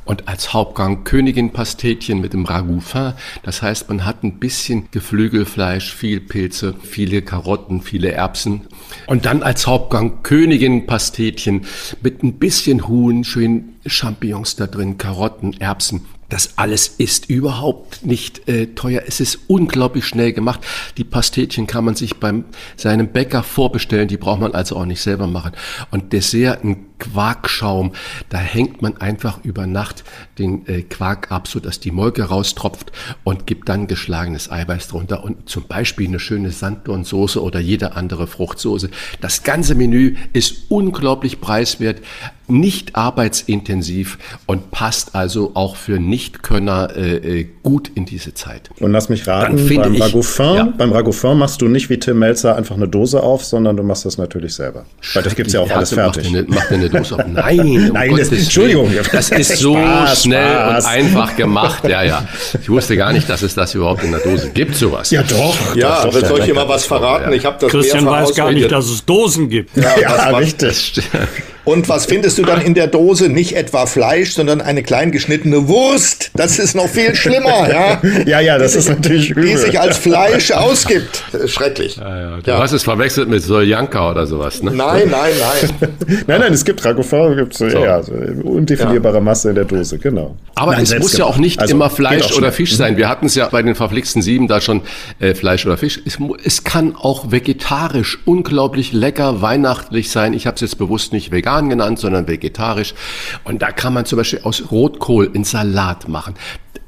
Und 0.05 0.27
als 0.27 0.53
Hauptgang 0.53 1.03
Königin-Pastetchen 1.03 2.21
mit 2.21 2.33
dem 2.33 2.45
Ragout 2.45 2.81
fin. 2.81 3.13
Das 3.43 3.61
heißt, 3.61 3.89
man 3.89 4.05
hat 4.05 4.23
ein 4.23 4.39
bisschen 4.39 4.89
Geflügelfleisch, 4.91 5.93
viel 5.93 6.19
Pilze, 6.19 6.75
viele 6.81 7.21
Karotten, 7.21 7.81
viele 7.81 8.11
Erbsen. 8.11 8.61
Und 9.07 9.25
dann 9.25 9.43
als 9.43 9.67
Hauptgang 9.67 10.21
Königin-Pastetchen 10.23 11.65
mit 12.01 12.23
ein 12.23 12.33
bisschen 12.33 12.87
Huhn, 12.87 13.23
schön 13.23 13.75
Champignons 13.85 14.55
da 14.55 14.67
drin, 14.67 14.97
Karotten, 14.97 15.59
Erbsen. 15.59 16.05
Das 16.29 16.57
alles 16.57 16.87
ist 16.87 17.29
überhaupt 17.29 18.05
nicht 18.05 18.47
äh, 18.47 18.67
teuer. 18.67 19.03
Es 19.05 19.19
ist 19.19 19.39
unglaublich 19.47 20.05
schnell 20.05 20.33
gemacht. 20.33 20.61
Die 20.97 21.03
Pastetchen 21.03 21.67
kann 21.67 21.85
man 21.85 21.95
sich 21.95 22.15
beim 22.15 22.45
seinem 22.75 23.09
Bäcker 23.09 23.43
vorbestellen. 23.43 24.07
Die 24.07 24.17
braucht 24.17 24.41
man 24.41 24.53
also 24.53 24.77
auch 24.77 24.85
nicht 24.85 25.01
selber 25.01 25.27
machen. 25.27 25.51
Und 25.91 26.13
Dessert, 26.13 26.63
ein 26.63 26.85
Quarkschaum. 27.03 27.91
Da 28.29 28.37
hängt 28.37 28.81
man 28.81 28.97
einfach 28.97 29.39
über 29.43 29.67
Nacht 29.67 30.03
den 30.39 30.65
äh, 30.67 30.81
Quark 30.83 31.31
ab, 31.31 31.47
so 31.47 31.59
dass 31.59 31.79
die 31.79 31.91
Molke 31.91 32.23
raustropft 32.23 32.91
und 33.23 33.45
gibt 33.45 33.69
dann 33.69 33.87
geschlagenes 33.87 34.51
Eiweiß 34.51 34.87
drunter 34.87 35.23
und 35.23 35.49
zum 35.49 35.67
Beispiel 35.67 36.07
eine 36.07 36.19
schöne 36.19 36.51
Sanddornsoße 36.51 37.41
oder 37.41 37.59
jede 37.59 37.95
andere 37.95 38.27
Fruchtsoße. 38.27 38.89
Das 39.21 39.43
ganze 39.43 39.75
Menü 39.75 40.15
ist 40.33 40.65
unglaublich 40.69 41.41
preiswert, 41.41 42.01
nicht 42.47 42.95
arbeitsintensiv 42.97 44.17
und 44.47 44.69
passt 44.71 45.15
also 45.15 45.51
auch 45.53 45.77
für 45.77 45.97
Nichtkönner 45.99 46.89
äh, 46.95 47.39
äh, 47.41 47.47
gut 47.63 47.89
in 47.95 48.05
diese 48.05 48.33
Zeit. 48.33 48.69
Und 48.81 48.91
lass 48.91 49.07
mich 49.07 49.25
raten, 49.27 49.57
beim 49.79 49.93
ich- 49.93 49.99
ja. 50.57 50.73
beim 50.77 50.91
Ragoufin 50.91 51.37
machst 51.37 51.61
du 51.61 51.69
nicht 51.69 51.89
wie 51.89 51.97
Tim 51.99 52.19
Melzer 52.19 52.55
einfach 52.57 52.75
eine 52.75 52.87
Dose 52.89 53.23
auf, 53.23 53.45
sondern 53.45 53.77
du 53.77 53.83
machst 53.83 54.05
das 54.05 54.17
natürlich 54.17 54.53
selber. 54.55 54.85
Weil 55.13 55.23
das 55.23 55.35
gibt's 55.35 55.53
ja 55.53 55.61
auch 55.61 55.69
alles 55.71 55.93
fertig. 55.93 56.29
Macht 56.31 56.35
eine, 56.35 56.43
macht 56.47 56.71
eine 56.71 56.89
Dose 56.93 57.15
auf. 57.15 57.21
Nein, 57.27 57.59
um 57.59 57.87
Nein, 57.93 58.09
Gottes 58.11 58.29
das- 58.29 58.39
Entschuldigung. 58.39 58.91
Willen. 58.91 59.05
Das 59.11 59.29
ist 59.29 59.57
so 59.57 59.75
Spaß, 59.75 60.23
schnell 60.23 60.47
Spaß. 60.55 60.85
und 60.85 60.91
einfach 60.91 61.35
gemacht. 61.35 61.83
Ja, 61.87 62.03
ja. 62.03 62.27
Ich 62.61 62.69
wusste 62.69 62.95
gar 62.95 63.11
nicht, 63.13 63.29
dass 63.29 63.41
es 63.41 63.53
das 63.55 63.73
überhaupt 63.75 64.03
in 64.03 64.11
der 64.11 64.19
Dose 64.21 64.49
gibt, 64.53 64.75
sowas. 64.75 65.11
Ja, 65.11 65.23
doch. 65.23 65.75
Ja, 65.75 65.95
doch, 65.97 66.05
doch, 66.05 66.13
wird 66.13 66.23
doch, 66.23 66.29
soll 66.29 66.39
ich 66.39 66.45
doch. 66.45 66.51
immer 66.51 66.69
was 66.69 66.85
verraten? 66.85 67.33
Ich 67.33 67.45
habe 67.45 67.57
das 67.59 67.69
Christian 67.71 68.05
weiß 68.05 68.35
gar 68.35 68.51
nicht, 68.51 68.71
dass 68.71 68.85
es 68.85 69.03
Dosen 69.05 69.49
gibt. 69.49 69.75
Ja, 69.77 69.97
Ja, 69.99 70.31
was, 70.31 70.39
richtig. 70.41 71.01
und 71.65 71.87
was 71.89 72.05
findest 72.05 72.37
du 72.37 72.43
dann 72.43 72.61
in 72.61 72.73
der 72.73 72.87
Dose? 72.87 73.29
Nicht 73.29 73.55
etwa 73.55 73.85
Fleisch, 73.85 74.33
sondern 74.33 74.61
eine 74.61 74.83
klein 74.83 75.11
geschnittene 75.11 75.67
Wurst. 75.67 76.31
Das 76.35 76.59
ist 76.59 76.75
noch 76.75 76.87
viel 76.89 77.15
schlimmer, 77.15 77.69
ja? 77.71 78.01
Ja, 78.25 78.39
ja, 78.39 78.57
das 78.57 78.75
ist 78.75 78.89
natürlich 78.89 79.27
Die 79.27 79.31
übel. 79.33 79.57
sich 79.57 79.79
als 79.79 79.97
Fleisch 79.97 80.51
ausgibt. 80.51 81.23
Schrecklich. 81.47 81.97
Ja, 81.97 82.37
du 82.41 82.53
hast 82.57 82.71
es 82.73 82.83
verwechselt 82.83 83.29
mit 83.29 83.41
Soljanka 83.43 84.11
oder 84.11 84.27
sowas, 84.27 84.61
ne? 84.61 84.71
Nein, 84.71 85.09
nein, 85.09 85.31
nein. 85.39 85.89
Nein, 86.27 86.39
nein, 86.41 86.53
es 86.53 86.65
gibt 86.65 86.83
Ragoufin, 86.83 87.35
gibt 87.37 87.53
so. 87.53 87.65
ja, 87.67 88.01
so 88.03 88.13
undefinierbare 88.13 89.21
Masse 89.21 89.49
in 89.49 89.55
der 89.55 89.65
Dose, 89.65 89.97
genau. 89.97 90.35
Aber 90.55 90.73
Nein, 90.73 90.83
es 90.83 90.89
muss 90.89 90.97
ja 90.97 90.99
selbstgemacht. 90.99 91.33
auch 91.33 91.37
nicht 91.37 91.59
Also, 91.59 91.75
immer 91.75 91.89
Fleisch 91.89 92.31
oder. 92.37 92.51
Fisch 92.51 92.75
sein. 92.75 92.97
Wir 92.97 93.09
hatten 93.09 93.25
es 93.27 93.35
ja 93.35 93.47
bei 93.49 93.61
den 93.63 93.73
verflixten 93.75 94.21
Sieben 94.21 94.47
da 94.47 94.61
schon 94.61 94.81
äh, 95.19 95.33
Fleisch 95.33 95.65
oder 95.65 95.77
Fisch. 95.77 95.99
Es, 96.05 96.17
es 96.43 96.63
kann 96.63 96.95
auch 96.95 97.31
vegetarisch 97.31 98.19
unglaublich 98.25 98.91
lecker, 98.93 99.41
weihnachtlich 99.41 100.11
sein. 100.11 100.33
Ich 100.33 100.45
habe 100.45 100.55
es 100.55 100.61
jetzt 100.61 100.77
bewusst 100.77 101.13
nicht 101.13 101.31
vegan 101.31 101.52
genannt, 101.61 101.99
sondern 101.99 102.27
vegetarisch. 102.27 102.93
Und 103.43 103.61
da 103.61 103.71
kann 103.71 103.93
man 103.93 104.05
zum 104.05 104.17
Beispiel 104.17 104.41
aus 104.43 104.71
Rotkohl 104.71 105.31
einen 105.33 105.43
Salat 105.43 106.07
machen. 106.07 106.35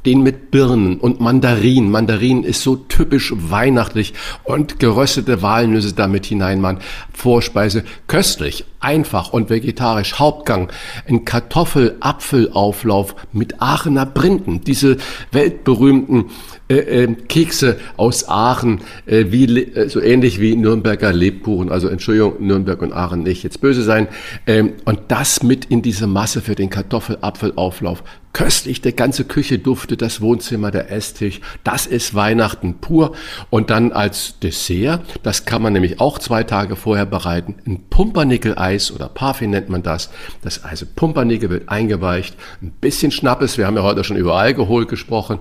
Den 0.06 0.22
mit 0.22 0.52
Birnen 0.52 1.00
und 1.00 1.20
Mandarinen. 1.20 1.90
Mandarinen 1.90 2.44
ist 2.44 2.62
so 2.62 2.76
typisch 2.76 3.34
weihnachtlich 3.36 4.14
und 4.44 4.80
geröstete 4.80 5.42
Walnüsse 5.42 5.94
damit 5.94 6.26
hineinmachen. 6.26 6.80
Vorspeise 7.12 7.84
köstlich, 8.08 8.66
einfach 8.80 9.34
und 9.34 9.50
vegetarisch. 9.50 10.20
Hauptgang 10.20 10.72
ein 11.08 11.26
Kartoffel-Apfelauflauf 11.26 13.16
mit 13.34 13.62
Aachener 13.62 14.06
Brinden. 14.06 14.62
Diese 14.62 14.98
weltberühmten 15.32 16.26
äh, 16.68 17.04
äh, 17.04 17.14
Kekse 17.14 17.78
aus 17.98 18.28
Aachen, 18.28 18.82
äh, 19.06 19.26
wie, 19.30 19.46
äh, 19.46 19.88
so 19.88 20.02
ähnlich 20.02 20.40
wie 20.40 20.56
Nürnberger 20.56 21.14
Lebkuchen. 21.14 21.72
Also 21.72 21.88
Entschuldigung, 21.88 22.46
Nürnberg 22.46 22.82
und 22.82 22.92
Aachen 22.94 23.24
nicht 23.24 23.44
jetzt 23.44 23.62
böse 23.62 23.84
sein. 23.84 24.08
Ähm, 24.48 24.74
und 24.86 25.00
das 25.10 25.44
mit 25.44 25.66
in 25.66 25.82
diese 25.82 26.08
Masse 26.08 26.42
für 26.42 26.56
den 26.56 26.70
Kartoffel-Apfelauflauf. 26.70 28.04
Köstlich, 28.36 28.82
der 28.82 28.92
ganze 28.92 29.24
Küche 29.24 29.60
duftet, 29.60 30.02
das 30.02 30.20
Wohnzimmer, 30.20 30.70
der 30.70 30.92
Esstisch. 30.92 31.40
Das 31.64 31.86
ist 31.86 32.16
Weihnachten 32.16 32.82
pur. 32.82 33.16
Und 33.50 33.70
dann 33.70 33.94
als 33.94 34.40
Dessert, 34.40 35.06
das 35.24 35.46
kann 35.46 35.62
man 35.62 35.72
nämlich 35.72 36.02
auch 36.02 36.20
zwei 36.20 36.44
Tage 36.44 36.76
vorher 36.76 37.06
bereiten, 37.06 37.56
ein 37.66 37.86
Pumpernickel-Eis 37.90 38.92
oder 38.92 39.08
Parfait 39.08 39.48
nennt 39.48 39.70
man 39.70 39.84
das. 39.84 40.10
Das 40.42 40.66
also 40.66 40.86
Pumpernickel 40.98 41.50
wird 41.50 41.70
eingeweicht, 41.70 42.36
ein 42.62 42.72
bisschen 42.72 43.10
Schnappes, 43.10 43.58
wir 43.58 43.68
haben 43.68 43.78
ja 43.78 43.84
heute 43.84 44.04
schon 44.04 44.18
über 44.18 44.36
Alkohol 44.36 44.86
gesprochen. 44.86 45.40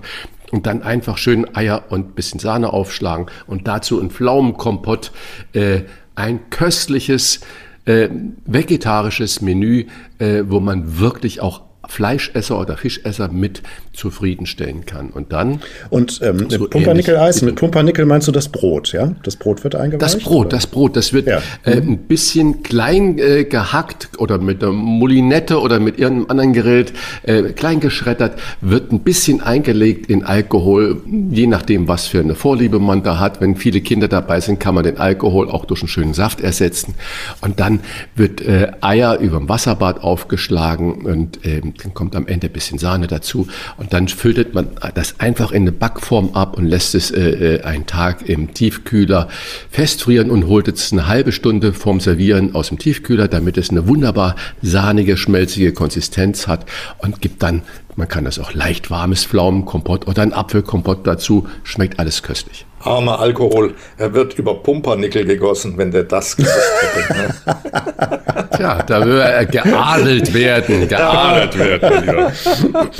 Und 0.51 0.65
dann 0.65 0.81
einfach 0.81 1.17
schön 1.17 1.53
Eier 1.53 1.83
und 1.89 2.15
bisschen 2.15 2.39
Sahne 2.39 2.71
aufschlagen 2.71 3.25
und 3.45 3.67
dazu 3.67 3.99
ein 3.99 4.09
Pflaumenkompott, 4.09 5.11
äh, 5.51 5.81
ein 6.15 6.49
köstliches 6.49 7.41
äh, 7.83 8.07
vegetarisches 8.45 9.41
Menü, 9.41 9.87
äh, 10.17 10.43
wo 10.47 10.61
man 10.61 10.97
wirklich 10.97 11.41
auch 11.41 11.65
Fleischesser 11.87 12.59
oder 12.59 12.77
Fischesser 12.77 13.27
mit 13.29 13.61
zufriedenstellen 13.93 14.85
kann. 14.85 15.09
Und 15.09 15.31
dann 15.31 15.61
Und 15.89 16.19
ähm, 16.21 16.49
So 16.49 16.67
Pumpernickel-Eis, 16.67 17.41
mit 17.41 17.55
Pumpernickel 17.55 18.05
meinst 18.05 18.27
du 18.27 18.31
das 18.31 18.49
Brot, 18.49 18.91
ja? 18.91 19.13
Das 19.23 19.35
Brot 19.35 19.63
wird 19.63 19.75
eingeweicht? 19.75 20.01
das 20.01 20.17
Brot, 20.23 20.47
oder? 20.47 20.49
das 20.57 20.67
Brot, 20.67 20.95
das 20.95 21.13
wird 21.13 21.27
Ja. 21.27 21.41
äh, 21.63 21.77
ein 21.77 21.97
bisschen 21.99 22.63
klein 22.63 23.17
äh, 23.19 23.45
gehackt 23.45 24.09
oder 24.17 24.37
mit 24.37 24.61
einer 24.63 24.71
Moulinette 24.73 25.59
oder 25.59 25.79
mit 25.79 25.97
irgendeinem 25.99 26.29
anderen 26.29 26.53
Gerät 26.53 26.93
äh, 27.23 27.43
klein 27.53 27.79
geschreddert, 27.79 28.39
wird 28.61 28.91
ein 28.91 28.99
bisschen 28.99 29.41
eingelegt 29.41 30.09
in 30.09 30.23
Alkohol, 30.25 31.01
je 31.31 31.47
nachdem, 31.47 31.87
was 31.87 32.07
für 32.07 32.19
eine 32.19 32.35
Vorliebe 32.35 32.79
man 32.79 33.03
da 33.03 33.19
hat. 33.19 33.39
Wenn 33.41 33.55
viele 33.55 33.81
Kinder 33.81 34.07
dabei 34.07 34.41
sind, 34.41 34.59
kann 34.59 34.75
man 34.75 34.83
den 34.83 34.97
Alkohol 34.97 35.49
auch 35.49 35.65
durch 35.65 35.81
einen 35.81 35.87
schönen 35.89 36.13
Saft 36.13 36.41
ersetzen. 36.41 36.95
Und 37.41 37.59
dann 37.59 37.79
wird 38.15 38.41
äh, 38.41 38.71
Eier 38.81 39.19
über 39.19 39.37
dem 39.37 39.47
Wasserbad 39.49 40.01
aufgeschlagen 40.03 41.05
und 41.05 41.39
ähm, 41.43 41.74
dann 41.83 41.93
kommt 41.93 42.15
am 42.15 42.27
Ende 42.27 42.47
ein 42.47 42.53
bisschen 42.53 42.77
Sahne 42.77 43.07
dazu. 43.07 43.47
Und 43.77 43.93
dann 43.93 44.07
füllt 44.07 44.53
man 44.53 44.69
das 44.93 45.19
einfach 45.19 45.51
in 45.51 45.63
eine 45.63 45.71
Backform 45.71 46.31
ab 46.33 46.57
und 46.57 46.65
lässt 46.67 46.95
es 46.95 47.11
äh, 47.11 47.55
äh, 47.55 47.61
einen 47.63 47.85
Tag 47.85 48.27
im 48.27 48.53
Tiefkühler 48.53 49.27
festfrieren 49.69 50.29
und 50.29 50.47
holt 50.47 50.67
es 50.67 50.91
eine 50.91 51.07
halbe 51.07 51.31
Stunde 51.31 51.73
vorm 51.73 51.99
Servieren 51.99 52.55
aus 52.55 52.69
dem 52.69 52.77
Tiefkühler, 52.77 53.27
damit 53.27 53.57
es 53.57 53.69
eine 53.69 53.87
wunderbar 53.87 54.35
sahnige, 54.61 55.17
schmelzige 55.17 55.73
Konsistenz 55.73 56.47
hat 56.47 56.65
und 56.99 57.21
gibt 57.21 57.43
dann, 57.43 57.63
man 57.95 58.07
kann 58.07 58.25
das 58.25 58.39
auch 58.39 58.53
leicht 58.53 58.89
warmes 58.91 59.25
Pflaumenkompott 59.25 60.07
oder 60.07 60.21
ein 60.21 60.33
Apfelkompott 60.33 61.05
dazu, 61.07 61.47
schmeckt 61.63 61.99
alles 61.99 62.23
köstlich. 62.23 62.65
Armer 62.81 63.19
Alkohol. 63.19 63.73
Er 63.97 64.13
wird 64.13 64.37
über 64.37 64.53
Pumpernickel 64.61 65.25
gegossen, 65.25 65.75
wenn 65.77 65.89
der 65.89 66.03
das 66.03 66.37
gewusst 66.37 66.53
hätte. 66.81 67.13
Ne? 67.17 67.33
Tja, 68.57 68.83
da 68.83 69.03
würde 69.03 69.23
er 69.23 69.45
geadelt 69.47 70.31
werden, 70.33 70.87
geadelt 70.87 71.57
werden. 71.57 72.05
Ja. 72.05 72.31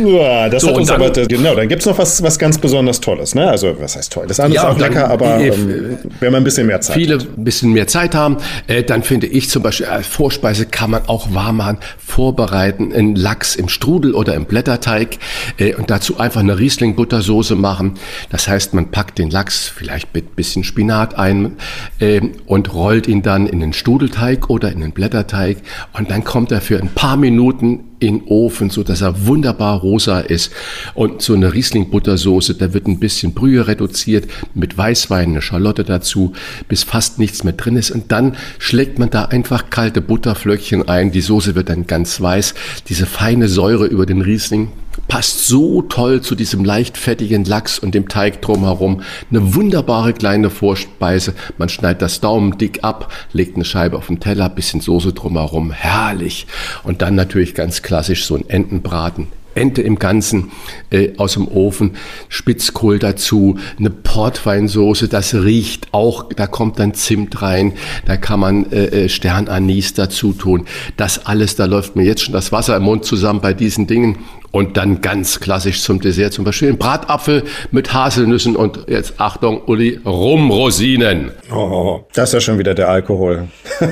Ja, 0.06 0.50
das 0.50 0.62
So, 0.64 0.70
hat 0.70 0.74
und 0.76 0.80
uns 0.82 0.90
dann- 0.90 1.02
aber, 1.04 1.12
genau, 1.28 1.54
dann 1.56 1.68
gibt's 1.68 1.86
noch 1.86 1.98
was, 2.00 2.24
was 2.24 2.40
ganz 2.40 2.58
besonders 2.58 3.00
Tolles, 3.00 3.36
ne? 3.36 3.48
Also, 3.48 3.76
was 3.80 3.96
heißt 3.96 4.12
toll? 4.12 4.26
Das 4.28 4.40
andere 4.40 4.56
Ja, 4.56 4.70
ist 4.70 4.76
auch 4.76 4.80
dann- 4.80 4.92
lecker, 4.94 5.10
aber 5.12 5.38
ähm, 5.40 5.98
wenn 6.20 6.32
man 6.32 6.42
ein 6.42 6.44
bisschen 6.46 6.66
mehr 6.66 6.82
Zeit 6.82 6.96
viele 6.96 7.16
hat. 7.20 7.28
ein 7.38 7.44
bisschen 7.44 7.72
mehr 7.72 7.86
Zeit 7.88 8.16
haben, 8.16 8.38
äh, 8.68 8.82
dann 8.84 9.04
finde 9.04 9.28
ich 9.28 9.50
zum 9.52 9.62
Beispiel 9.62 9.86
als 9.86 10.08
Vorspeise 10.08 10.66
kann 10.66 10.90
man 10.90 11.04
auch 11.08 11.28
warm 11.34 11.58
machen, 11.58 11.78
vorbereiten, 12.04 12.90
in 12.92 13.16
Lachs 13.16 13.56
im 13.56 13.70
Strudel 13.70 14.16
oder 14.16 14.34
im 14.34 14.46
Blätterteig. 14.46 14.85
Blätterteig 14.86 15.18
äh, 15.58 15.74
und 15.76 15.90
dazu 15.90 16.20
einfach 16.20 16.42
eine 16.42 16.58
Riesling-Buttersoße 16.58 17.56
machen. 17.56 17.94
Das 18.30 18.48
heißt, 18.48 18.74
man 18.74 18.92
packt 18.92 19.18
den 19.18 19.30
Lachs 19.30 19.68
vielleicht 19.68 20.14
mit 20.14 20.36
bisschen 20.36 20.64
Spinat 20.64 21.18
ein 21.18 21.58
äh, 22.00 22.22
und 22.46 22.74
rollt 22.74 23.08
ihn 23.08 23.22
dann 23.22 23.48
in 23.48 23.60
den 23.60 23.74
Studelteig 23.74 24.50
oder 24.50 24.72
in 24.72 24.82
den 24.82 24.92
Blätterteig 24.92 25.58
und 25.94 26.12
dann 26.12 26.24
kommt 26.24 26.52
er 26.52 26.62
für 26.62 26.80
ein 26.80 26.90
paar 26.90 27.18
Minuten 27.18 27.95
in 28.00 28.24
Ofen, 28.28 28.70
so 28.70 28.84
dass 28.84 29.02
er 29.02 29.26
wunderbar 29.26 29.80
rosa 29.80 30.20
ist. 30.20 30.52
Und 30.94 31.22
so 31.22 31.34
eine 31.34 31.54
Riesling-Buttersoße, 31.54 32.56
da 32.56 32.74
wird 32.74 32.88
ein 32.88 33.00
bisschen 33.00 33.34
Brühe 33.34 33.68
reduziert, 33.68 34.26
mit 34.54 34.78
Weißwein, 34.78 35.30
eine 35.30 35.42
Schalotte 35.42 35.84
dazu, 35.84 36.34
bis 36.68 36.84
fast 36.84 37.20
nichts 37.20 37.44
mehr 37.44 37.54
drin 37.54 37.78
ist. 37.78 37.92
Und 37.92 38.12
dann 38.12 38.36
schlägt 38.60 39.00
man 39.00 39.10
da 39.10 39.26
einfach 39.26 39.70
kalte 39.70 40.02
Butterflöckchen 40.02 40.88
ein. 40.88 41.12
Die 41.12 41.22
Soße 41.22 41.56
wird 41.56 41.70
dann 41.70 41.88
ganz 41.88 42.20
weiß. 42.20 42.54
Diese 42.90 43.06
feine 43.06 43.48
Säure 43.48 43.86
über 43.86 44.06
den 44.06 44.22
Riesling 44.22 44.70
passt 45.08 45.48
so 45.48 45.82
toll 45.82 46.22
zu 46.22 46.36
diesem 46.36 46.64
leicht 46.64 46.98
fettigen 46.98 47.46
Lachs 47.46 47.80
und 47.80 47.96
dem 47.96 48.08
Teig 48.08 48.42
drumherum. 48.42 49.02
Eine 49.30 49.56
wunderbare 49.56 50.14
kleine 50.14 50.50
Vorspeise. 50.50 51.34
Man 51.58 51.70
schneidet 51.70 52.02
das 52.02 52.22
Daumen 52.22 52.58
dick 52.58 52.84
ab, 52.84 53.12
legt 53.34 53.56
eine 53.56 53.66
Scheibe 53.66 53.98
auf 53.98 54.08
den 54.08 54.20
Teller, 54.20 54.50
bisschen 54.50 54.82
Soße 54.82 55.14
drumherum. 55.14 55.72
Herrlich. 55.72 56.48
Und 56.84 57.02
dann 57.02 57.16
natürlich 57.16 57.56
ganz 57.56 57.82
klassisch 57.82 58.26
so 58.26 58.36
ein 58.36 58.50
Entenbraten 58.50 59.28
Ente 59.56 59.82
im 59.82 59.98
Ganzen 59.98 60.52
äh, 60.92 61.14
aus 61.18 61.34
dem 61.34 61.48
Ofen, 61.48 61.92
Spitzkohl 62.30 63.00
dazu, 63.00 63.58
eine 63.80 63.90
Portweinsoße, 63.90 65.08
das 65.08 65.34
riecht 65.34 65.88
auch, 65.94 66.30
da 66.34 66.46
kommt 66.46 66.78
dann 66.80 66.94
Zimt 66.94 67.42
rein, 67.42 67.74
da 68.06 68.18
kann 68.18 68.40
man 68.40 68.72
äh, 68.72 69.06
äh, 69.06 69.10
Sternanis 69.10 69.94
dazu 69.94 70.34
tun. 70.34 70.66
Das 70.98 71.26
alles, 71.26 71.56
da 71.56 71.66
läuft 71.66 71.96
mir 71.96 72.04
jetzt 72.04 72.24
schon 72.24 72.34
das 72.34 72.52
Wasser 72.52 72.76
im 72.76 72.84
Mund 72.84 73.06
zusammen 73.06 73.42
bei 73.42 73.54
diesen 73.54 73.88
Dingen. 73.88 74.18
Und 74.56 74.78
dann 74.78 75.02
ganz 75.02 75.42
klassisch 75.42 75.82
zum 75.82 76.00
Dessert 76.00 76.32
zum 76.32 76.46
Beispiel 76.46 76.70
ein 76.70 76.78
Bratapfel 76.78 77.44
mit 77.72 77.94
Haselnüssen 77.94 78.56
und 78.56 78.86
jetzt 78.88 79.16
Achtung, 79.18 79.62
Uli, 79.66 80.00
Rumrosinen. 80.06 81.32
Oh, 81.54 82.06
das 82.14 82.30
ist 82.30 82.34
ja 82.36 82.40
schon 82.40 82.58
wieder 82.58 82.74
der 82.74 82.88
Alkohol. 82.88 83.50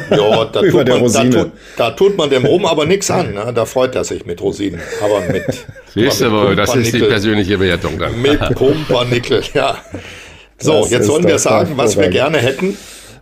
Ja, 0.09 0.45
da, 0.53 0.61
tut, 0.61 0.73
man, 0.73 0.85
da, 0.85 1.23
tut, 1.25 1.51
da 1.75 1.91
tut, 1.91 2.17
man 2.17 2.29
dem 2.29 2.45
Rum 2.45 2.65
aber 2.65 2.85
nichts 2.85 3.11
an. 3.11 3.33
Ne? 3.33 3.51
Da 3.53 3.65
freut 3.65 3.93
er 3.95 4.05
sich 4.05 4.25
mit 4.25 4.39
Rosinen. 4.39 4.79
Aber 5.03 5.19
mit. 5.29 5.43
Siehst 5.93 6.21
du, 6.21 6.55
das 6.55 6.73
ist 6.77 6.93
die 6.93 6.99
persönliche 6.99 7.57
Bewertung 7.57 7.99
dann. 7.99 8.21
Mit 8.21 8.39
Pumpernickel, 8.55 9.43
ja. 9.53 9.75
So, 10.59 10.83
das 10.83 10.91
jetzt 10.91 11.07
sollen 11.07 11.27
wir 11.27 11.39
sagen, 11.39 11.73
was 11.75 11.97
wir 11.97 12.07
gerne 12.07 12.37
hätten. 12.37 12.77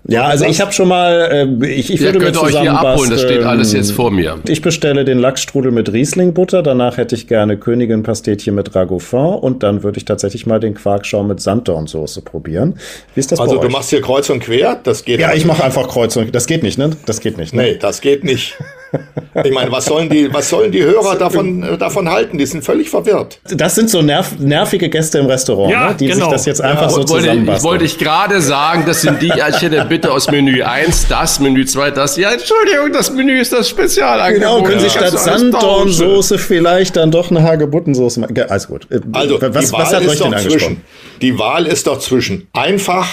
Ja, 0.08 0.26
also 0.26 0.46
ich 0.46 0.60
habe 0.60 0.72
schon 0.72 0.88
mal, 0.88 1.30
äh, 1.62 1.68
ich, 1.68 1.94
ich 1.94 2.00
würde 2.02 2.20
könnt 2.20 2.36
mir 2.36 2.42
euch 2.42 2.60
hier 2.60 2.74
abholen, 2.74 3.12
das 3.12 3.22
steht 3.22 3.44
alles 3.44 3.72
jetzt 3.74 3.92
vor 3.92 4.10
mir. 4.10 4.40
Ich 4.48 4.62
bestelle 4.62 5.06
den 5.06 5.20
Lachsstrudel 5.20 5.72
mit 5.72 5.94
Rieslingbutter, 5.94 6.64
danach 6.64 6.98
hätte 6.98 7.16
ich 7.16 7.28
gerne 7.28 7.58
Königin-Pastetchen 7.58 8.56
mit 8.56 8.74
Ragoufin 8.76 9.20
und 9.20 9.64
dann 9.64 9.84
würde 9.84 10.00
ich 10.00 10.06
tatsächlich 10.06 10.46
mal 10.48 10.60
den 10.60 10.74
Quarkschaum 10.74 11.28
mit 11.28 11.40
Sanddornsoße 11.40 12.22
probieren. 12.22 12.80
Wie 13.14 13.20
ist 13.20 13.32
das 13.32 13.40
Also 13.40 13.58
du 13.58 13.68
euch? 13.68 13.72
machst 13.72 13.92
hier 13.92 14.02
kreuz 14.02 14.30
und 14.30 14.40
quer, 14.42 14.80
das 14.84 15.06
geht 15.06 15.20
Ja, 15.20 15.34
ich 15.34 15.46
mache 15.46 15.64
einfach 15.64 15.88
kreuz 15.88 16.16
und 16.18 16.34
das 16.34 16.48
geht 16.48 16.64
nicht, 16.64 16.78
ne? 16.80 16.90
Das 17.06 17.20
geht 17.20 17.38
nicht, 17.38 17.54
ne? 17.54 17.62
Nee, 17.62 17.78
das 17.80 18.02
geht 18.02 18.24
nicht. 18.24 18.58
Ich 19.44 19.54
meine, 19.54 19.72
was 19.72 19.86
sollen 19.86 20.10
die, 20.10 20.32
was 20.34 20.50
sollen 20.50 20.72
die 20.72 20.84
Hörer 20.84 21.16
davon, 21.16 21.64
äh, 21.64 21.78
davon 21.78 22.10
halten? 22.10 22.38
Die 22.38 22.46
sind 22.46 22.64
völlig 22.64 22.90
verwirrt. 22.90 23.40
Das 23.50 23.76
sind 23.76 23.90
so 23.90 24.02
nerv, 24.02 24.38
nervige 24.40 24.90
Gäste 24.90 25.20
im 25.20 25.28
Restaurant, 25.28 25.72
ja, 25.72 25.90
ne? 25.90 25.96
die 25.96 26.08
genau. 26.08 26.26
sich 26.26 26.34
das 26.34 26.46
jetzt 26.46 26.62
einfach 26.62 26.84
ja, 26.84 26.90
so 26.90 27.04
zusammenbasteln. 27.04 27.58
Ich 27.58 27.64
wollte 27.64 27.86
ich 27.86 27.98
gerade 27.98 28.42
sagen, 28.42 28.84
das 28.86 29.02
sind 29.02 29.22
die, 29.22 29.28
ich 29.28 29.62
hätte 29.62 29.86
bitte 29.86 30.12
aus 30.12 30.30
Menü 30.30 30.62
1 30.62 31.08
das, 31.08 31.40
Menü 31.40 31.66
2 31.66 31.92
das. 31.92 32.18
Ja, 32.18 32.32
Entschuldigung, 32.32 32.92
das 32.92 33.12
Menü 33.12 33.40
ist 33.40 33.54
das 33.54 33.70
Spezialangebot. 33.70 34.42
Genau, 34.42 34.64
können 34.64 34.82
Sie 34.82 34.90
statt 34.90 35.18
Sanddornsoße 35.18 36.38
vielleicht 36.38 36.98
dann 36.98 37.12
doch 37.12 37.32
eine 37.32 37.42
Hagebuttensoße 37.42 38.20
machen. 38.20 38.38
Alles 38.50 38.68
gut. 38.68 38.88
Äh, 38.92 39.00
also, 39.14 39.40
was, 39.42 39.72
was 39.72 39.94
hat 39.94 40.06
euch 40.06 40.20
denn 40.20 40.34
angesprochen? 40.34 40.82
Die 41.22 41.40
Wahl 41.40 41.68
ist 41.68 41.88
doch 41.88 42.00
zwischen 42.00 42.48
einfach, 42.54 43.08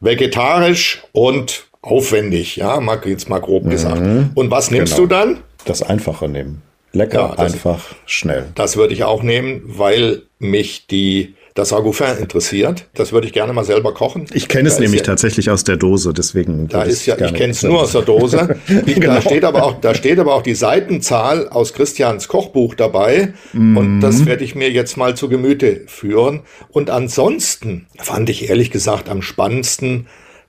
vegetarisch 0.00 1.02
und 1.12 1.64
aufwendig, 1.82 2.56
ja, 2.56 2.80
mal 2.80 3.00
jetzt 3.04 3.28
mal 3.28 3.40
grob 3.40 3.68
gesagt. 3.68 4.00
Mhm. 4.00 4.30
Und 4.34 4.50
was 4.50 4.70
nimmst 4.70 4.94
genau. 4.96 5.08
du 5.08 5.14
dann? 5.14 5.38
Das 5.64 5.82
Einfache 5.82 6.28
nehmen. 6.28 6.62
Lecker, 6.92 7.20
ja, 7.30 7.34
das, 7.36 7.52
einfach, 7.54 7.84
schnell. 8.06 8.46
Das 8.54 8.76
würde 8.76 8.94
ich 8.94 9.04
auch 9.04 9.22
nehmen, 9.22 9.62
weil 9.66 10.22
mich 10.38 10.86
die 10.86 11.34
das 11.54 11.72
Ragoufin 11.72 12.16
interessiert. 12.18 12.88
Das 12.94 13.12
würde 13.12 13.26
ich 13.26 13.32
gerne 13.32 13.52
mal 13.52 13.64
selber 13.64 13.92
kochen. 13.92 14.26
Ich 14.32 14.48
kenne 14.48 14.68
es 14.68 14.78
nämlich 14.78 15.00
ja, 15.00 15.06
tatsächlich 15.06 15.50
aus 15.50 15.64
der 15.64 15.76
Dose, 15.76 16.14
deswegen. 16.14 16.68
Da 16.68 16.82
ist 16.82 17.04
ja, 17.04 17.14
ich 17.18 17.34
kenne 17.34 17.50
es 17.50 17.62
nur 17.62 17.82
aus 17.82 17.92
der 17.92 18.02
Dose. 18.02 18.56
genau. 18.66 19.14
Da 19.14 19.20
steht 19.20 19.44
aber 19.44 19.62
auch, 19.62 19.80
da 19.80 19.94
steht 19.94 20.18
aber 20.18 20.34
auch 20.34 20.42
die 20.42 20.54
Seitenzahl 20.54 21.48
aus 21.48 21.74
Christians 21.74 22.28
Kochbuch 22.28 22.74
dabei. 22.74 23.34
Mm. 23.52 23.76
Und 23.76 24.00
das 24.00 24.20
mhm. 24.20 24.26
werde 24.26 24.44
ich 24.44 24.54
mir 24.54 24.70
jetzt 24.70 24.96
mal 24.96 25.14
zu 25.14 25.28
Gemüte 25.28 25.82
führen. 25.86 26.40
Und 26.70 26.88
ansonsten 26.88 27.86
fand 27.98 28.30
ich 28.30 28.48
ehrlich 28.48 28.70
gesagt 28.70 29.10
am 29.10 29.20
spannendsten, 29.20 30.06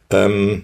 ähm, 0.10 0.64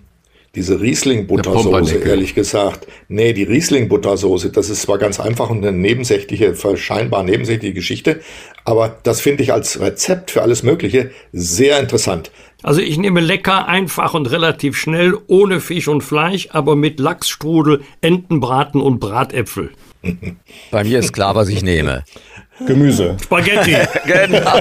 diese 0.59 0.81
Riesling-Buttersoße, 0.81 1.99
ehrlich 1.99 2.35
gesagt. 2.35 2.85
Nee, 3.07 3.31
die 3.31 3.43
Riesling-Buttersoße, 3.43 4.49
das 4.49 4.69
ist 4.69 4.81
zwar 4.81 4.97
ganz 4.97 5.17
einfach 5.17 5.49
und 5.49 5.65
eine 5.65 5.71
nebensächliche, 5.71 6.53
scheinbar 6.75 7.23
nebensächliche 7.23 7.73
Geschichte, 7.73 8.19
aber 8.65 8.97
das 9.03 9.21
finde 9.21 9.43
ich 9.43 9.53
als 9.53 9.79
Rezept 9.79 10.31
für 10.31 10.41
alles 10.41 10.61
Mögliche 10.63 11.11
sehr 11.31 11.79
interessant. 11.79 12.29
Also 12.61 12.81
ich 12.81 12.97
nehme 12.97 13.21
lecker, 13.21 13.69
einfach 13.69 14.13
und 14.13 14.29
relativ 14.29 14.75
schnell, 14.75 15.17
ohne 15.27 15.61
Fisch 15.61 15.87
und 15.87 16.01
Fleisch, 16.01 16.49
aber 16.51 16.75
mit 16.75 16.99
Lachsstrudel, 16.99 17.79
Entenbraten 18.01 18.81
und 18.81 18.99
Bratäpfel. 18.99 19.69
Bei 20.71 20.83
mir 20.83 20.99
ist 20.99 21.13
klar, 21.13 21.35
was 21.35 21.47
ich 21.47 21.63
nehme. 21.63 22.03
Gemüse. 22.65 23.17
Spaghetti. 23.21 23.75
genau. 24.05 24.51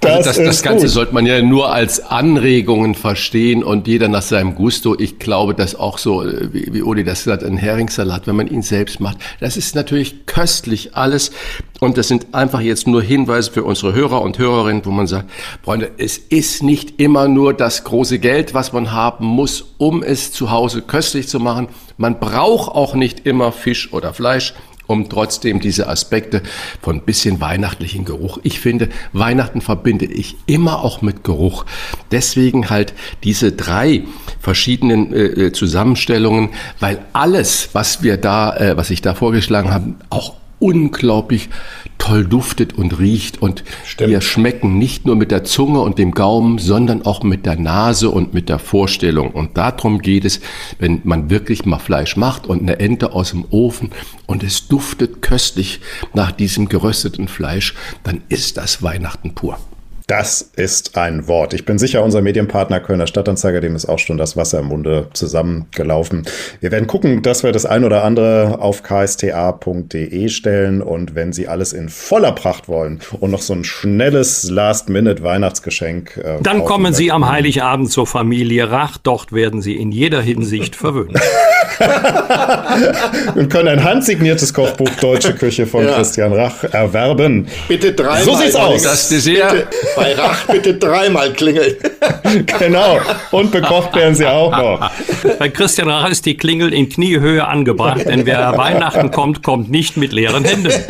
Das, 0.00 0.26
also 0.26 0.40
das, 0.40 0.56
das 0.56 0.62
Ganze 0.62 0.86
gut. 0.86 0.94
sollte 0.94 1.14
man 1.14 1.26
ja 1.26 1.42
nur 1.42 1.72
als 1.72 2.06
Anregungen 2.06 2.94
verstehen 2.94 3.62
und 3.62 3.86
jeder 3.86 4.08
nach 4.08 4.22
seinem 4.22 4.54
Gusto. 4.54 4.98
Ich 4.98 5.18
glaube, 5.18 5.54
dass 5.54 5.74
auch 5.74 5.98
so, 5.98 6.22
äh, 6.22 6.52
wie, 6.54 6.72
wie 6.72 6.82
Uli 6.82 7.04
das 7.04 7.24
sagt, 7.24 7.44
ein 7.44 7.58
Heringssalat, 7.58 8.26
wenn 8.26 8.36
man 8.36 8.48
ihn 8.48 8.62
selbst 8.62 9.00
macht, 9.00 9.18
das 9.40 9.58
ist 9.58 9.74
natürlich 9.74 10.24
köstlich 10.24 10.96
alles. 10.96 11.32
Und 11.80 11.98
das 11.98 12.08
sind 12.08 12.34
einfach 12.34 12.60
jetzt 12.60 12.86
nur 12.86 13.02
Hinweise 13.02 13.50
für 13.50 13.62
unsere 13.62 13.92
Hörer 13.92 14.22
und 14.22 14.38
Hörerinnen, 14.38 14.84
wo 14.86 14.90
man 14.90 15.06
sagt, 15.06 15.30
Freunde, 15.62 15.90
es 15.98 16.16
ist 16.16 16.62
nicht 16.62 16.98
immer 16.98 17.28
nur 17.28 17.52
das 17.52 17.84
große 17.84 18.18
Geld, 18.18 18.54
was 18.54 18.72
man 18.72 18.92
haben 18.92 19.26
muss, 19.26 19.74
um 19.76 20.02
es 20.02 20.32
zu 20.32 20.50
Hause 20.50 20.80
köstlich 20.82 21.28
zu 21.28 21.40
machen. 21.40 21.68
Man 21.98 22.18
braucht 22.18 22.74
auch 22.74 22.94
nicht 22.94 23.26
immer 23.26 23.52
Fisch 23.52 23.92
oder 23.92 24.14
Fleisch 24.14 24.54
um 24.90 25.08
trotzdem 25.08 25.60
diese 25.60 25.88
Aspekte 25.88 26.42
von 26.82 27.02
bisschen 27.02 27.40
weihnachtlichen 27.40 28.04
Geruch. 28.04 28.38
Ich 28.42 28.58
finde, 28.60 28.88
Weihnachten 29.12 29.60
verbinde 29.60 30.04
ich 30.04 30.36
immer 30.46 30.82
auch 30.84 31.00
mit 31.00 31.22
Geruch. 31.22 31.64
Deswegen 32.10 32.70
halt 32.70 32.92
diese 33.22 33.52
drei 33.52 34.02
verschiedenen 34.40 35.12
äh, 35.14 35.46
äh 35.46 35.52
Zusammenstellungen, 35.52 36.50
weil 36.80 36.98
alles, 37.12 37.70
was 37.72 38.02
wir 38.02 38.16
da, 38.16 38.56
äh, 38.56 38.76
was 38.76 38.90
ich 38.90 39.00
da 39.00 39.14
vorgeschlagen 39.14 39.72
habe, 39.72 39.94
auch 40.10 40.39
unglaublich 40.60 41.48
toll 41.98 42.24
duftet 42.24 42.72
und 42.72 42.98
riecht 42.98 43.42
und 43.42 43.64
Stimmt. 43.84 44.10
wir 44.10 44.20
schmecken 44.20 44.78
nicht 44.78 45.06
nur 45.06 45.16
mit 45.16 45.30
der 45.30 45.44
Zunge 45.44 45.80
und 45.80 45.98
dem 45.98 46.12
Gaumen, 46.12 46.58
sondern 46.58 47.02
auch 47.02 47.22
mit 47.22 47.44
der 47.46 47.56
Nase 47.56 48.10
und 48.10 48.32
mit 48.32 48.48
der 48.48 48.58
Vorstellung. 48.58 49.32
Und 49.32 49.56
darum 49.58 50.00
geht 50.00 50.24
es, 50.24 50.40
wenn 50.78 51.00
man 51.04 51.30
wirklich 51.30 51.66
mal 51.66 51.78
Fleisch 51.78 52.16
macht 52.16 52.46
und 52.46 52.62
eine 52.62 52.78
Ente 52.78 53.12
aus 53.12 53.30
dem 53.30 53.44
Ofen 53.50 53.90
und 54.26 54.42
es 54.42 54.68
duftet 54.68 55.20
köstlich 55.22 55.80
nach 56.14 56.32
diesem 56.32 56.68
gerösteten 56.68 57.28
Fleisch, 57.28 57.74
dann 58.02 58.22
ist 58.28 58.56
das 58.56 58.82
Weihnachten 58.82 59.34
pur. 59.34 59.58
Das 60.10 60.50
ist 60.56 60.98
ein 60.98 61.28
Wort. 61.28 61.54
Ich 61.54 61.64
bin 61.64 61.78
sicher, 61.78 62.02
unser 62.02 62.20
Medienpartner 62.20 62.80
Kölner 62.80 63.06
Stadtanzeiger, 63.06 63.60
dem 63.60 63.76
ist 63.76 63.88
auch 63.88 64.00
schon 64.00 64.18
das 64.18 64.36
Wasser 64.36 64.58
im 64.58 64.66
Munde 64.66 65.06
zusammengelaufen. 65.12 66.26
Wir 66.58 66.72
werden 66.72 66.88
gucken, 66.88 67.22
dass 67.22 67.44
wir 67.44 67.52
das 67.52 67.64
ein 67.64 67.84
oder 67.84 68.02
andere 68.02 68.58
auf 68.60 68.82
ksta.de 68.82 70.28
stellen 70.28 70.82
und 70.82 71.14
wenn 71.14 71.32
Sie 71.32 71.46
alles 71.46 71.72
in 71.72 71.88
voller 71.88 72.32
Pracht 72.32 72.66
wollen 72.66 72.98
und 73.20 73.30
noch 73.30 73.40
so 73.40 73.52
ein 73.52 73.62
schnelles 73.62 74.50
Last-Minute-Weihnachtsgeschenk. 74.50 76.16
Äh, 76.16 76.42
Dann 76.42 76.64
kommen 76.64 76.92
Sie 76.92 77.12
am 77.12 77.30
Heiligabend 77.30 77.92
zur 77.92 78.08
Familie 78.08 78.68
Rach. 78.68 78.98
Dort 78.98 79.32
werden 79.32 79.62
Sie 79.62 79.76
in 79.76 79.92
jeder 79.92 80.20
Hinsicht 80.20 80.74
verwöhnt. 80.74 81.20
und 83.36 83.48
können 83.48 83.68
ein 83.68 83.84
handsigniertes 83.84 84.52
Kochbuch 84.52 84.90
Deutsche 85.00 85.34
Küche 85.34 85.66
von 85.66 85.84
ja. 85.84 85.94
Christian 85.94 86.32
Rach 86.32 86.64
erwerben. 86.64 87.46
Bitte 87.68 87.92
dreimal. 87.92 88.24
So 88.24 88.34
sieht's 88.34 88.56
aus. 88.56 88.82
Das 88.82 89.08
Dessert. 89.08 89.52
Bitte, 89.52 89.68
bei 90.00 90.14
Rach 90.14 90.46
bitte 90.46 90.74
dreimal 90.74 91.32
klingeln. 91.32 91.74
genau. 92.58 93.00
Und 93.30 93.52
bekocht 93.52 93.94
werden 93.94 94.14
sie 94.14 94.26
auch 94.26 94.50
noch. 94.50 94.90
Bei 95.38 95.48
Christian 95.48 95.88
Rach 95.88 96.08
ist 96.10 96.26
die 96.26 96.36
Klingel 96.36 96.72
in 96.72 96.88
Kniehöhe 96.88 97.46
angebracht, 97.46 98.06
denn 98.06 98.24
wer 98.26 98.56
Weihnachten 98.56 99.10
kommt, 99.10 99.42
kommt 99.42 99.70
nicht 99.70 99.96
mit 99.96 100.12
leeren 100.12 100.44
Händen. 100.44 100.72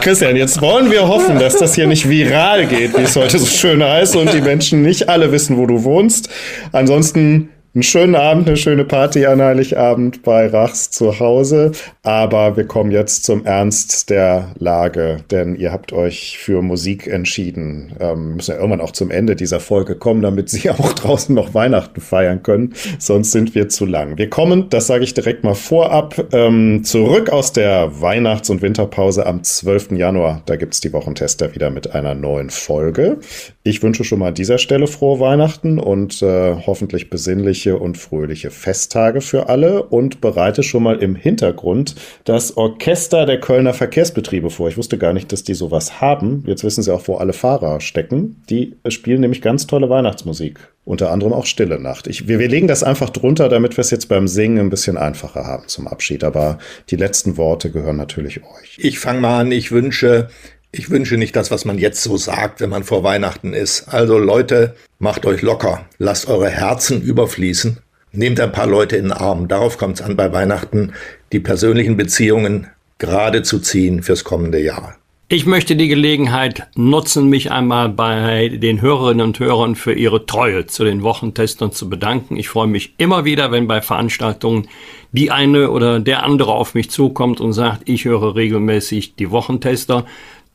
Christian, 0.00 0.36
jetzt 0.36 0.60
wollen 0.60 0.90
wir 0.90 1.08
hoffen, 1.08 1.38
dass 1.38 1.56
das 1.56 1.74
hier 1.74 1.86
nicht 1.86 2.08
viral 2.08 2.66
geht, 2.66 2.96
wie 2.96 3.02
es 3.02 3.16
heute 3.16 3.38
so 3.38 3.46
schön 3.46 3.82
heißt, 3.82 4.16
und 4.16 4.32
die 4.32 4.40
Menschen 4.40 4.82
nicht 4.82 5.08
alle 5.08 5.32
wissen, 5.32 5.56
wo 5.56 5.66
du 5.66 5.84
wohnst. 5.84 6.30
Ansonsten 6.72 7.50
einen 7.72 7.84
schönen 7.84 8.16
Abend, 8.16 8.48
eine 8.48 8.56
schöne 8.56 8.84
Party 8.84 9.26
an 9.26 9.40
Heiligabend 9.40 10.22
bei 10.22 10.48
Rachs 10.48 10.90
zu 10.90 11.20
Hause. 11.20 11.70
Aber 12.02 12.56
wir 12.56 12.66
kommen 12.66 12.90
jetzt 12.90 13.24
zum 13.24 13.44
Ernst 13.44 14.10
der 14.10 14.52
Lage, 14.58 15.18
denn 15.30 15.54
ihr 15.54 15.70
habt 15.70 15.92
euch 15.92 16.38
für 16.38 16.62
Musik 16.62 17.06
entschieden. 17.06 17.92
Ähm, 18.00 18.36
müssen 18.36 18.52
ja 18.52 18.56
irgendwann 18.56 18.80
auch 18.80 18.90
zum 18.90 19.10
Ende 19.10 19.36
dieser 19.36 19.60
Folge 19.60 19.94
kommen, 19.94 20.22
damit 20.22 20.48
Sie 20.48 20.70
auch 20.70 20.92
draußen 20.94 21.34
noch 21.34 21.54
Weihnachten 21.54 22.00
feiern 22.00 22.42
können. 22.42 22.74
Sonst 22.98 23.32
sind 23.32 23.54
wir 23.54 23.68
zu 23.68 23.86
lang. 23.86 24.18
Wir 24.18 24.30
kommen, 24.30 24.68
das 24.70 24.88
sage 24.88 25.04
ich 25.04 25.14
direkt 25.14 25.44
mal 25.44 25.54
vorab, 25.54 26.26
ähm, 26.32 26.82
zurück 26.82 27.30
aus 27.30 27.52
der 27.52 28.00
Weihnachts- 28.00 28.50
und 28.50 28.62
Winterpause 28.62 29.26
am 29.26 29.44
12. 29.44 29.92
Januar. 29.92 30.42
Da 30.46 30.56
gibt's 30.56 30.80
die 30.80 30.92
Wochentester 30.92 31.54
wieder 31.54 31.70
mit 31.70 31.94
einer 31.94 32.14
neuen 32.14 32.50
Folge. 32.50 33.18
Ich 33.62 33.82
wünsche 33.82 34.04
schon 34.04 34.20
mal 34.20 34.28
an 34.28 34.34
dieser 34.34 34.56
Stelle 34.56 34.86
frohe 34.86 35.20
Weihnachten 35.20 35.78
und 35.78 36.22
äh, 36.22 36.56
hoffentlich 36.66 37.10
besinnliche 37.10 37.69
und 37.78 37.98
fröhliche 37.98 38.50
Festtage 38.50 39.20
für 39.20 39.48
alle 39.48 39.84
und 39.84 40.20
bereite 40.20 40.62
schon 40.62 40.82
mal 40.82 41.02
im 41.02 41.14
Hintergrund 41.14 41.94
das 42.24 42.56
Orchester 42.56 43.26
der 43.26 43.40
Kölner 43.40 43.74
Verkehrsbetriebe 43.74 44.50
vor. 44.50 44.68
Ich 44.68 44.76
wusste 44.76 44.98
gar 44.98 45.12
nicht, 45.12 45.32
dass 45.32 45.44
die 45.44 45.54
sowas 45.54 46.00
haben. 46.00 46.42
Jetzt 46.46 46.64
wissen 46.64 46.82
sie 46.82 46.92
auch, 46.92 47.06
wo 47.06 47.16
alle 47.16 47.32
Fahrer 47.32 47.80
stecken. 47.80 48.42
Die 48.50 48.76
spielen 48.88 49.20
nämlich 49.20 49.42
ganz 49.42 49.66
tolle 49.66 49.88
Weihnachtsmusik. 49.88 50.58
Unter 50.84 51.12
anderem 51.12 51.32
auch 51.32 51.46
Stille 51.46 51.78
Nacht. 51.78 52.06
Ich, 52.06 52.26
wir, 52.26 52.38
wir 52.38 52.48
legen 52.48 52.66
das 52.66 52.82
einfach 52.82 53.10
drunter, 53.10 53.48
damit 53.48 53.76
wir 53.76 53.82
es 53.82 53.90
jetzt 53.90 54.08
beim 54.08 54.26
Singen 54.26 54.58
ein 54.58 54.70
bisschen 54.70 54.96
einfacher 54.96 55.46
haben 55.46 55.68
zum 55.68 55.86
Abschied. 55.86 56.24
Aber 56.24 56.58
die 56.88 56.96
letzten 56.96 57.36
Worte 57.36 57.70
gehören 57.70 57.96
natürlich 57.96 58.40
euch. 58.42 58.78
Ich 58.78 58.98
fange 58.98 59.20
mal 59.20 59.40
an. 59.40 59.52
Ich 59.52 59.70
wünsche 59.70 60.28
ich 60.72 60.90
wünsche 60.90 61.16
nicht 61.16 61.34
das, 61.34 61.50
was 61.50 61.64
man 61.64 61.78
jetzt 61.78 62.02
so 62.02 62.16
sagt, 62.16 62.60
wenn 62.60 62.70
man 62.70 62.84
vor 62.84 63.02
Weihnachten 63.02 63.52
ist. 63.52 63.88
Also 63.88 64.18
Leute, 64.18 64.76
macht 64.98 65.26
euch 65.26 65.42
locker, 65.42 65.86
lasst 65.98 66.28
eure 66.28 66.48
Herzen 66.48 67.02
überfließen, 67.02 67.78
nehmt 68.12 68.40
ein 68.40 68.52
paar 68.52 68.66
Leute 68.66 68.96
in 68.96 69.04
den 69.04 69.12
Arm. 69.12 69.48
Darauf 69.48 69.78
kommt 69.78 69.98
es 69.98 70.02
an 70.02 70.16
bei 70.16 70.32
Weihnachten, 70.32 70.92
die 71.32 71.40
persönlichen 71.40 71.96
Beziehungen 71.96 72.68
gerade 72.98 73.42
zu 73.42 73.58
ziehen 73.58 74.02
fürs 74.02 74.24
kommende 74.24 74.60
Jahr. 74.60 74.96
Ich 75.32 75.46
möchte 75.46 75.76
die 75.76 75.86
Gelegenheit 75.86 76.66
nutzen, 76.74 77.28
mich 77.28 77.52
einmal 77.52 77.88
bei 77.88 78.48
den 78.48 78.82
Hörerinnen 78.82 79.24
und 79.24 79.38
Hörern 79.38 79.76
für 79.76 79.92
ihre 79.92 80.26
Treue 80.26 80.66
zu 80.66 80.82
den 80.82 81.04
Wochentestern 81.04 81.70
zu 81.70 81.88
bedanken. 81.88 82.36
Ich 82.36 82.48
freue 82.48 82.66
mich 82.66 82.94
immer 82.98 83.24
wieder, 83.24 83.52
wenn 83.52 83.68
bei 83.68 83.80
Veranstaltungen 83.80 84.66
die 85.12 85.30
eine 85.30 85.70
oder 85.70 86.00
der 86.00 86.24
andere 86.24 86.50
auf 86.50 86.74
mich 86.74 86.90
zukommt 86.90 87.40
und 87.40 87.52
sagt, 87.52 87.88
ich 87.88 88.06
höre 88.06 88.34
regelmäßig 88.34 89.14
die 89.14 89.30
Wochentester. 89.30 90.04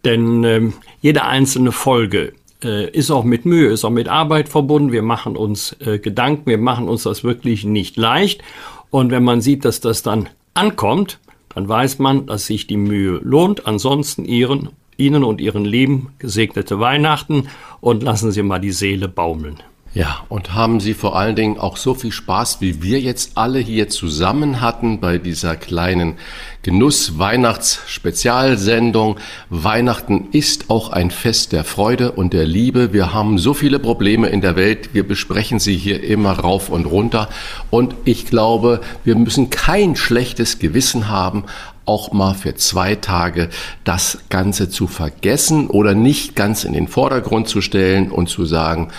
Denn 0.05 0.43
ähm, 0.43 0.73
jede 1.01 1.25
einzelne 1.25 1.71
Folge 1.71 2.33
äh, 2.63 2.89
ist 2.91 3.11
auch 3.11 3.23
mit 3.23 3.45
Mühe, 3.45 3.69
ist 3.69 3.83
auch 3.83 3.89
mit 3.89 4.07
Arbeit 4.07 4.47
verbunden. 4.47 4.91
Wir 4.91 5.01
machen 5.01 5.35
uns 5.35 5.75
äh, 5.81 5.99
Gedanken, 5.99 6.45
wir 6.45 6.57
machen 6.57 6.87
uns 6.87 7.03
das 7.03 7.23
wirklich 7.23 7.65
nicht 7.65 7.97
leicht. 7.97 8.43
Und 8.91 9.11
wenn 9.11 9.23
man 9.23 9.41
sieht, 9.41 9.65
dass 9.65 9.81
das 9.81 10.03
dann 10.03 10.29
ankommt, 10.53 11.19
dann 11.53 11.67
weiß 11.67 11.99
man, 11.99 12.27
dass 12.27 12.45
sich 12.45 12.67
die 12.67 12.77
Mühe 12.77 13.19
lohnt. 13.23 13.65
Ansonsten 13.65 14.25
ihren, 14.25 14.69
Ihnen 14.97 15.23
und 15.23 15.41
Ihren 15.41 15.65
Lieben 15.65 16.13
gesegnete 16.19 16.79
Weihnachten 16.79 17.47
und 17.81 18.03
lassen 18.03 18.31
Sie 18.31 18.43
mal 18.43 18.59
die 18.59 18.71
Seele 18.71 19.07
baumeln. 19.07 19.57
Ja, 19.95 20.19
und 20.27 20.53
haben 20.53 20.81
Sie 20.81 20.93
vor 20.93 21.17
allen 21.17 21.37
Dingen 21.37 21.57
auch 21.57 21.77
so 21.77 21.93
viel 21.93 22.11
Spaß, 22.11 22.59
wie 22.59 22.83
wir 22.83 22.99
jetzt 22.99 23.37
alle 23.37 23.59
hier 23.59 23.87
zusammen 23.87 24.59
hatten 24.59 24.99
bei 24.99 25.17
dieser 25.17 25.55
kleinen 25.55 26.15
Genuss-Weihnachts-Spezialsendung. 26.63 29.15
Weihnachten 29.49 30.27
ist 30.33 30.69
auch 30.69 30.89
ein 30.89 31.11
Fest 31.11 31.53
der 31.53 31.63
Freude 31.63 32.11
und 32.11 32.33
der 32.33 32.45
Liebe. 32.45 32.91
Wir 32.91 33.13
haben 33.13 33.37
so 33.37 33.53
viele 33.53 33.79
Probleme 33.79 34.27
in 34.27 34.41
der 34.41 34.57
Welt. 34.57 34.93
Wir 34.93 35.07
besprechen 35.07 35.59
sie 35.59 35.77
hier 35.77 36.03
immer 36.03 36.39
rauf 36.39 36.67
und 36.67 36.87
runter. 36.87 37.29
Und 37.69 37.95
ich 38.03 38.25
glaube, 38.25 38.81
wir 39.05 39.15
müssen 39.15 39.49
kein 39.49 39.95
schlechtes 39.95 40.59
Gewissen 40.59 41.07
haben, 41.07 41.45
auch 41.85 42.11
mal 42.11 42.33
für 42.33 42.55
zwei 42.55 42.95
Tage 42.95 43.47
das 43.85 44.17
Ganze 44.27 44.69
zu 44.69 44.87
vergessen 44.87 45.67
oder 45.67 45.95
nicht 45.95 46.35
ganz 46.35 46.65
in 46.65 46.73
den 46.73 46.89
Vordergrund 46.89 47.47
zu 47.47 47.61
stellen 47.61 48.11
und 48.11 48.27
zu 48.27 48.43
sagen, 48.43 48.91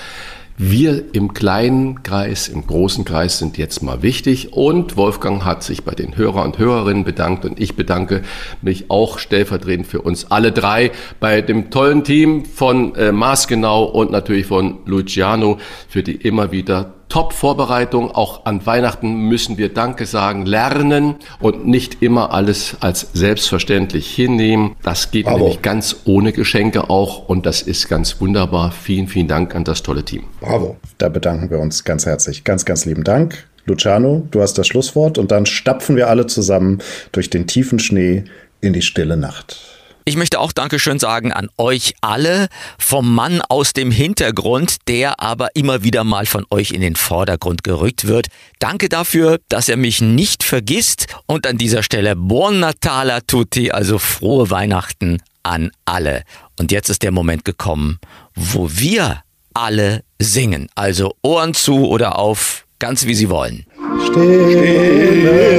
wir 0.59 1.15
im 1.15 1.35
kleinen 1.35 2.03
Kreis, 2.03 2.49
im 2.49 2.67
großen 2.67 3.05
Kreis 3.05 3.39
sind 3.39 3.59
jetzt 3.59 3.83
mal 3.83 4.03
wichtig. 4.03 4.53
Und 4.53 4.97
Wolfgang 4.97 5.45
hat 5.45 5.63
sich 5.63 5.85
bei 5.85 5.95
den 5.95 6.17
Hörer 6.17 6.45
und 6.45 6.59
Hörerinnen 6.59 7.05
bedankt. 7.05 7.45
Und 7.45 7.61
ich 7.61 7.77
bedanke 7.77 8.23
mich 8.63 8.91
auch 8.91 9.19
stellvertretend 9.19 9.87
für 9.87 10.01
uns 10.01 10.31
alle 10.31 10.53
drei 10.53 10.93
bei 11.21 11.43
dem 11.43 11.71
tollen 11.71 12.05
Team 12.05 12.45
von 12.45 12.95
äh, 12.95 13.13
Maßgenau 13.13 13.85
und 13.85 14.11
natürlich 14.11 14.47
von 14.47 14.79
Luciano 14.87 15.59
für 15.89 16.03
die 16.03 16.17
immer 16.17 16.53
wieder 16.53 16.96
Top-Vorbereitung. 17.09 18.11
Auch 18.11 18.45
an 18.47 18.65
Weihnachten 18.67 19.29
müssen 19.29 19.59
wir 19.59 19.73
Danke 19.73 20.07
sagen, 20.07 20.47
lernen 20.47 21.17
und 21.41 21.67
nicht 21.67 22.03
immer 22.03 22.33
alles 22.33 22.77
als 22.81 23.09
selbstverständlich 23.13 24.13
hinnehmen. 24.15 24.77
Das 24.83 25.11
geht 25.11 25.27
Bravo. 25.27 25.39
nämlich 25.39 25.63
ganz 25.63 25.97
ohne 26.05 26.33
Geschenke 26.33 26.91
auch 26.91 27.29
und 27.29 27.47
das 27.47 27.63
ist 27.63 27.89
ganz 27.89 28.21
wunderbar. 28.21 28.73
Vielen, 28.73 29.09
vielen 29.09 29.29
Dank 29.29 29.55
an 29.55 29.65
das 29.65 29.83
tolle 29.83 30.05
Team. 30.05 30.25
Bravo. 30.41 30.77
Da 30.99 31.09
bedanken 31.09 31.51
wir 31.51 31.59
uns 31.59 31.85
ganz 31.85 32.07
herzlich. 32.07 32.45
Ganz, 32.45 32.65
ganz 32.65 32.85
lieben 32.85 33.05
Dank. 33.05 33.47
Luciano, 33.67 34.27
du 34.31 34.41
hast 34.41 34.55
das 34.59 34.67
Schlusswort 34.67 35.19
und 35.19 35.33
dann 35.33 35.45
stapfen 35.45 35.97
wir 35.97 36.09
alle 36.09 36.27
zusammen 36.27 36.79
durch 37.13 37.31
den 37.31 37.47
tiefen 37.47 37.79
Schnee 37.79 38.25
in 38.61 38.73
die 38.73 38.83
stille 38.83 39.17
Nacht. 39.17 39.76
Ich 40.09 40.15
möchte 40.15 40.39
auch 40.39 40.53
Dankeschön 40.53 41.01
sagen 41.01 41.33
an 41.33 41.49
euch 41.59 41.95
alle, 42.01 42.47
vom 42.79 43.13
Mann 43.13 43.43
aus 43.43 43.73
dem 43.73 43.91
Hintergrund, 43.91 44.77
der 44.87 45.19
aber 45.19 45.49
immer 45.57 45.83
wieder 45.83 46.05
mal 46.05 46.27
von 46.27 46.47
euch 46.49 46.71
in 46.71 46.81
den 46.81 46.95
Vordergrund 46.95 47.65
gerückt 47.65 48.07
wird. 48.07 48.29
Danke 48.61 48.89
dafür, 48.89 49.41
dass 49.49 49.69
er 49.69 49.77
mich 49.77 50.01
nicht 50.01 50.45
vergisst 50.45 51.09
und 51.27 51.45
an 51.45 51.59
dieser 51.59 51.83
Stelle 51.83 52.15
Buon 52.15 52.61
Natale 52.61 53.15
a 53.15 53.21
tutti, 53.21 53.73
also 53.73 53.99
frohe 53.99 54.49
Weihnachten 54.49 55.21
an 55.43 55.73
alle. 55.87 56.23
Und 56.57 56.71
jetzt 56.71 56.89
ist 56.89 57.03
der 57.03 57.11
Moment 57.11 57.45
gekommen, 57.45 57.99
wo 58.37 58.71
wir 58.71 59.25
alle 59.55 60.05
singen. 60.21 60.69
Also 60.77 61.17
Ohren 61.23 61.53
zu 61.53 61.89
oder 61.89 62.17
auf, 62.17 62.65
ganz 62.79 63.07
wie 63.07 63.15
Sie 63.17 63.29
wollen. 63.29 63.67
Stille, 64.07 65.59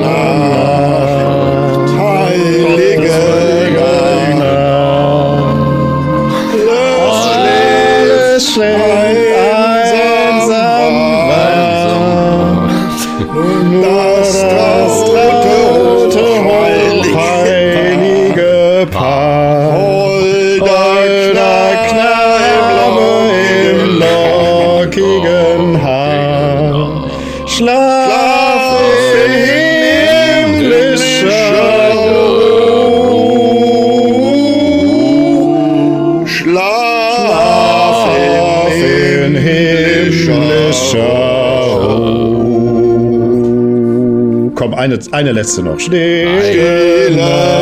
Nacht, 0.00 1.17
say 8.58 8.87
eine, 45.06 45.12
eine 45.14 45.32
letzte 45.32 45.62
noch. 45.62 45.78
Stille 45.78 47.10
Nacht, 47.16 47.57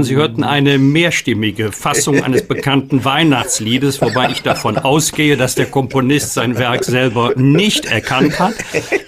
Herren, 0.00 0.04
Sie 0.04 0.16
hörten 0.16 0.44
eine 0.44 0.78
mehrstimmige 0.78 1.72
Fassung 1.72 2.22
eines 2.22 2.46
bekannten 2.46 3.04
Weihnachtsliedes, 3.04 4.00
wobei 4.00 4.30
ich 4.30 4.42
davon 4.42 4.78
ausgehe, 4.78 5.36
dass 5.36 5.56
der 5.56 5.66
Komponist 5.66 6.32
sein 6.32 6.56
Werk 6.56 6.84
selber 6.84 7.32
nicht 7.36 7.84
erkannt 7.84 8.38
hat. 8.38 8.54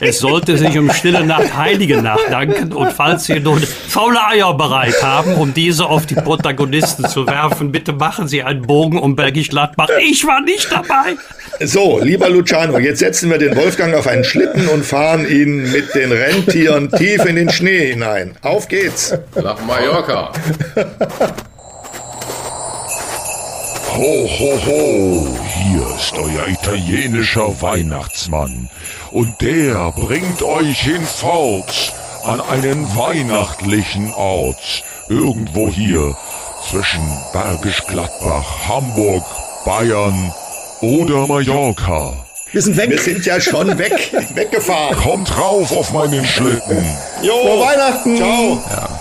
Es 0.01 0.19
sollte 0.19 0.59
sich 0.59 0.79
um 0.79 0.91
Stille 0.91 1.25
Nacht, 1.25 1.57
Heilige 1.57 2.03
Nacht 2.03 2.31
danken 2.31 2.73
und 2.73 2.93
falls 2.93 3.25
Sie 3.25 3.41
nun 3.41 3.63
faule 3.63 4.19
Eier 4.27 4.55
bereit 4.55 5.03
haben, 5.03 5.35
um 5.35 5.55
diese 5.55 5.87
auf 5.87 6.05
die 6.05 6.15
Protagonisten 6.15 7.09
zu 7.09 7.27
werfen, 7.27 7.73
bitte 7.73 7.95
machen 7.95 8.29
Sie 8.29 8.43
einen 8.43 8.63
Bogen 8.63 8.99
um 8.99 9.17
Bergisch 9.17 9.49
Gladbach. 9.49 9.89
Ich 10.03 10.27
war 10.27 10.43
nicht 10.43 10.71
dabei. 10.71 11.17
So, 11.61 12.01
lieber 12.03 12.29
Luciano, 12.29 12.79
jetzt 12.79 12.99
setzen 12.99 13.31
wir 13.31 13.39
den 13.39 13.55
Wolfgang 13.57 13.95
auf 13.95 14.07
einen 14.07 14.25
Schlitten 14.25 14.69
und 14.69 14.85
fahren 14.85 15.29
ihn 15.29 15.71
mit 15.71 15.95
den 15.95 16.11
Rentieren 16.11 16.91
tief 16.91 17.25
in 17.25 17.37
den 17.37 17.51
Schnee 17.51 17.93
hinein. 17.93 18.37
Auf 18.43 18.69
geht's. 18.69 19.17
Nach 19.41 19.65
Mallorca. 19.65 20.33
Ho, 23.95 24.29
ho, 24.39 24.59
ho, 24.67 25.27
hier 25.55 25.87
ist 25.97 26.15
euer 26.15 26.49
italienischer 26.49 27.61
Weihnachtsmann 27.61 28.71
und 29.11 29.41
der 29.41 29.93
bringt 29.93 30.43
euch 30.43 30.81
hinfort 30.81 31.93
an 32.25 32.41
einen 32.41 32.97
weihnachtlichen 32.97 34.13
Ort, 34.15 34.83
irgendwo 35.09 35.69
hier 35.69 36.17
zwischen 36.71 37.03
Bergisch 37.33 37.85
Gladbach, 37.87 38.69
Hamburg, 38.69 39.25
Bayern 39.65 40.33
oder 40.81 41.27
Mallorca. 41.27 42.15
Wir 42.53 42.61
sind 42.61 42.77
weg. 42.77 42.91
Wir 42.91 42.99
sind 42.99 43.25
ja 43.25 43.41
schon 43.41 43.79
weg, 43.79 44.13
weggefahren. 44.35 44.97
Kommt 44.97 45.39
rauf 45.39 45.73
auf 45.73 45.93
meinen 45.93 46.25
Schlitten. 46.25 46.85
Jo, 47.23 47.33
Frohe 47.33 47.61
Weihnachten. 47.67 48.17
Ciao. 48.17 48.63
Ja. 48.71 48.92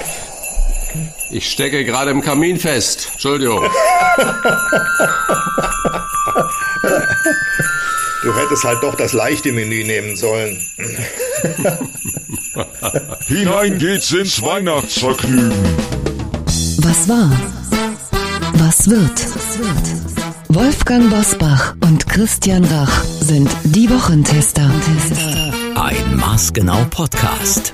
Ich 1.31 1.49
stecke 1.49 1.85
gerade 1.85 2.11
im 2.11 2.21
Kamin 2.21 2.59
fest. 2.59 3.09
Entschuldigung. 3.13 3.65
Du 8.23 8.31
hättest 8.35 8.63
halt 8.63 8.83
doch 8.83 8.93
das 8.93 9.13
leichte 9.13 9.51
Menü 9.51 9.83
nehmen 9.83 10.15
sollen. 10.15 10.59
Hinein 13.27 13.79
geht's 13.79 14.11
ins 14.11 14.39
Weihnachtsvergnügen. 14.43 15.51
Was 16.83 17.09
war? 17.09 17.31
Was 18.53 18.87
wird? 18.87 19.25
Wolfgang 20.49 21.09
Bosbach 21.09 21.73
und 21.81 22.07
Christian 22.07 22.63
Rach 22.65 23.03
sind 23.21 23.49
die 23.63 23.89
Wochentester. 23.89 24.69
Ein 25.75 26.15
Maßgenau 26.15 26.85
Podcast. 26.91 27.73